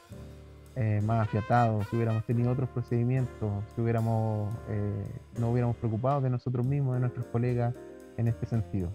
eh, 0.77 1.03
más 1.05 1.27
afiatado, 1.27 1.83
si 1.91 1.97
hubiéramos 1.97 2.25
tenido 2.25 2.53
otros 2.53 2.69
procedimientos, 2.71 3.51
si 3.75 3.81
hubiéramos 3.81 4.55
eh, 4.69 5.05
no 5.39 5.51
hubiéramos 5.51 5.77
preocupado 5.77 6.21
de 6.21 6.31
nosotros 6.31 6.65
mismos, 6.65 6.95
de 6.95 7.01
nuestros 7.01 7.27
colegas 7.27 7.75
en 8.17 8.29
este 8.29 8.47
sentido. 8.47 8.91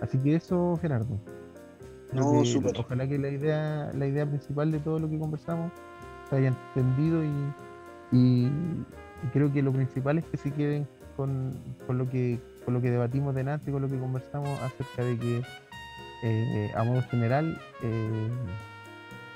Así 0.00 0.18
que 0.18 0.34
eso, 0.34 0.78
Gerardo. 0.80 1.18
No, 2.12 2.42
Ojalá 2.76 3.06
que 3.06 3.18
la 3.18 3.28
idea, 3.28 3.92
la 3.94 4.06
idea 4.06 4.26
principal 4.26 4.72
de 4.72 4.80
todo 4.80 4.98
lo 4.98 5.08
que 5.08 5.18
conversamos 5.18 5.70
haya 6.36 6.48
entendido 6.48 7.22
y, 8.12 8.50
creo 9.32 9.52
que 9.52 9.62
lo 9.62 9.72
principal 9.72 10.18
es 10.18 10.24
que 10.24 10.36
se 10.36 10.50
queden 10.50 10.88
con, 11.16 11.52
lo 11.88 12.08
que 12.08 12.40
con 12.64 12.74
lo 12.74 12.80
que 12.80 12.90
debatimos 12.90 13.34
delante, 13.34 13.70
con 13.70 13.82
lo 13.82 13.88
que 13.88 13.98
conversamos 13.98 14.48
acerca 14.62 15.04
de 15.04 15.18
que 15.18 15.42
eh, 16.24 16.70
a 16.74 16.82
modo 16.82 17.02
general 17.02 17.60
eh, 17.82 18.28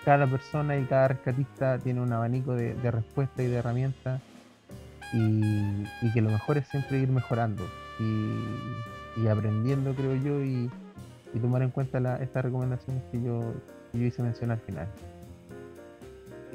cada 0.04 0.26
persona 0.26 0.76
y 0.76 0.84
cada 0.84 1.08
rescatista 1.08 1.78
tiene 1.78 2.00
un 2.00 2.12
abanico 2.12 2.54
de, 2.54 2.74
respuestas 2.90 3.44
y 3.44 3.48
de 3.48 3.56
herramientas 3.56 4.20
y, 5.12 6.12
que 6.12 6.20
lo 6.20 6.30
mejor 6.30 6.58
es 6.58 6.66
siempre 6.68 6.98
ir 6.98 7.08
mejorando 7.08 7.64
y, 7.98 9.26
aprendiendo 9.28 9.94
creo 9.94 10.14
yo 10.16 10.42
y, 10.42 10.70
tomar 11.40 11.62
en 11.62 11.70
cuenta 11.70 11.98
estas 12.22 12.44
recomendaciones 12.44 13.02
que 13.10 13.20
yo 13.20 13.52
hice 13.92 14.22
mencionar 14.22 14.58
al 14.58 14.64
final. 14.64 15.13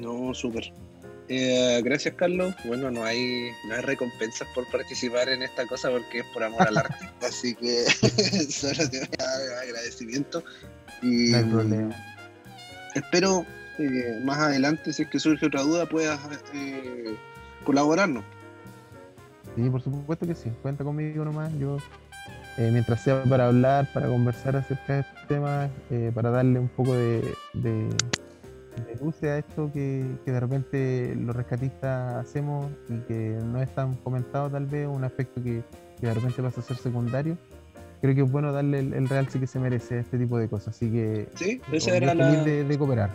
No, 0.00 0.34
súper. 0.34 0.72
Eh, 1.28 1.80
gracias, 1.84 2.14
Carlos. 2.16 2.54
Bueno, 2.64 2.90
no 2.90 3.04
hay, 3.04 3.50
no 3.68 3.74
hay 3.74 3.82
recompensas 3.82 4.48
por 4.52 4.68
participar 4.72 5.28
en 5.28 5.42
esta 5.42 5.64
cosa 5.66 5.90
porque 5.90 6.20
es 6.20 6.26
por 6.32 6.42
amor 6.42 6.66
al 6.66 6.78
arte. 6.78 7.08
Así 7.22 7.54
que 7.54 7.84
solo 8.50 8.90
te 8.90 8.98
doy 8.98 9.08
agradecimiento. 9.62 10.42
Y 11.02 11.30
no 11.30 11.36
hay 11.36 11.44
problema. 11.44 11.96
Espero 12.94 13.46
eh, 13.78 14.20
más 14.24 14.38
adelante, 14.38 14.92
si 14.92 15.02
es 15.02 15.08
que 15.08 15.20
surge 15.20 15.46
otra 15.46 15.62
duda, 15.62 15.86
puedas 15.86 16.18
eh, 16.52 17.14
colaborarnos. 17.64 18.24
Sí, 19.54 19.70
por 19.70 19.82
supuesto 19.82 20.26
que 20.26 20.34
sí. 20.34 20.50
Cuenta 20.62 20.82
conmigo 20.82 21.24
nomás. 21.24 21.52
Yo, 21.58 21.76
mientras 22.58 23.04
sea 23.04 23.22
para 23.22 23.46
hablar, 23.46 23.92
para 23.92 24.08
conversar 24.08 24.56
acerca 24.56 24.94
de 24.94 25.00
estos 25.00 25.28
temas, 25.28 25.70
para 26.14 26.30
darle 26.30 26.58
un 26.58 26.68
poco 26.68 26.94
de 26.94 27.36
deduce 28.86 29.30
a 29.30 29.38
esto 29.38 29.70
que, 29.72 30.04
de 30.24 30.40
repente 30.40 31.14
los 31.16 31.34
rescatistas 31.34 32.26
hacemos 32.26 32.70
y 32.88 32.98
que 33.00 33.38
no 33.44 33.60
es 33.60 33.74
tan 33.74 33.94
comentado 33.96 34.50
tal 34.50 34.66
vez, 34.66 34.86
un 34.86 35.04
aspecto 35.04 35.42
que, 35.42 35.62
de 36.00 36.14
repente 36.14 36.42
pasa 36.42 36.60
a 36.60 36.64
ser 36.64 36.76
secundario, 36.76 37.36
creo 38.00 38.14
que 38.14 38.22
es 38.22 38.30
bueno 38.30 38.52
darle 38.52 38.80
el, 38.80 39.08
realce 39.08 39.38
que 39.38 39.46
se 39.46 39.58
merece 39.58 39.96
a 39.96 40.00
este 40.00 40.18
tipo 40.18 40.38
de 40.38 40.48
cosas. 40.48 40.68
Así 40.68 40.90
que 40.90 41.28
sí, 41.34 41.60
esa 41.72 41.96
era 41.96 42.14
la... 42.14 42.42
de, 42.42 42.78
cooperar. 42.78 43.10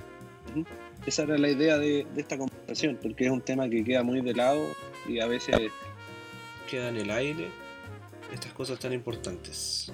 Esa 1.05 1.23
era 1.23 1.37
la 1.37 1.49
idea 1.49 1.77
de, 1.77 2.05
esta 2.15 2.37
conversación, 2.37 2.99
porque 3.01 3.25
es 3.25 3.31
un 3.31 3.41
tema 3.41 3.69
que 3.69 3.83
queda 3.83 4.03
muy 4.03 4.21
de 4.21 4.33
lado 4.33 4.61
y 5.07 5.19
a 5.19 5.27
veces 5.27 5.55
queda 6.69 6.89
en 6.89 6.97
el 6.97 7.09
aire 7.09 7.47
estas 8.33 8.53
cosas 8.53 8.79
tan 8.79 8.93
importantes. 8.93 9.91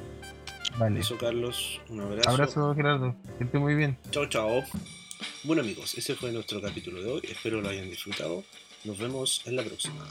Vale. 0.77 0.99
Eso, 0.99 1.17
Carlos, 1.17 1.81
un 1.89 2.01
abrazo. 2.01 2.29
Abrazo, 2.29 2.75
Gerardo. 2.75 3.15
Que 3.37 3.43
esté 3.43 3.59
muy 3.59 3.75
bien. 3.75 3.97
Chao, 4.09 4.25
chao. 4.27 4.63
Bueno 5.43 5.61
amigos, 5.61 5.95
ese 5.97 6.15
fue 6.15 6.31
nuestro 6.31 6.61
capítulo 6.61 7.01
de 7.01 7.11
hoy, 7.11 7.21
espero 7.23 7.61
lo 7.61 7.69
hayan 7.69 7.89
disfrutado, 7.89 8.43
nos 8.83 8.97
vemos 8.97 9.41
en 9.45 9.55
la 9.55 9.63
próxima. 9.63 10.07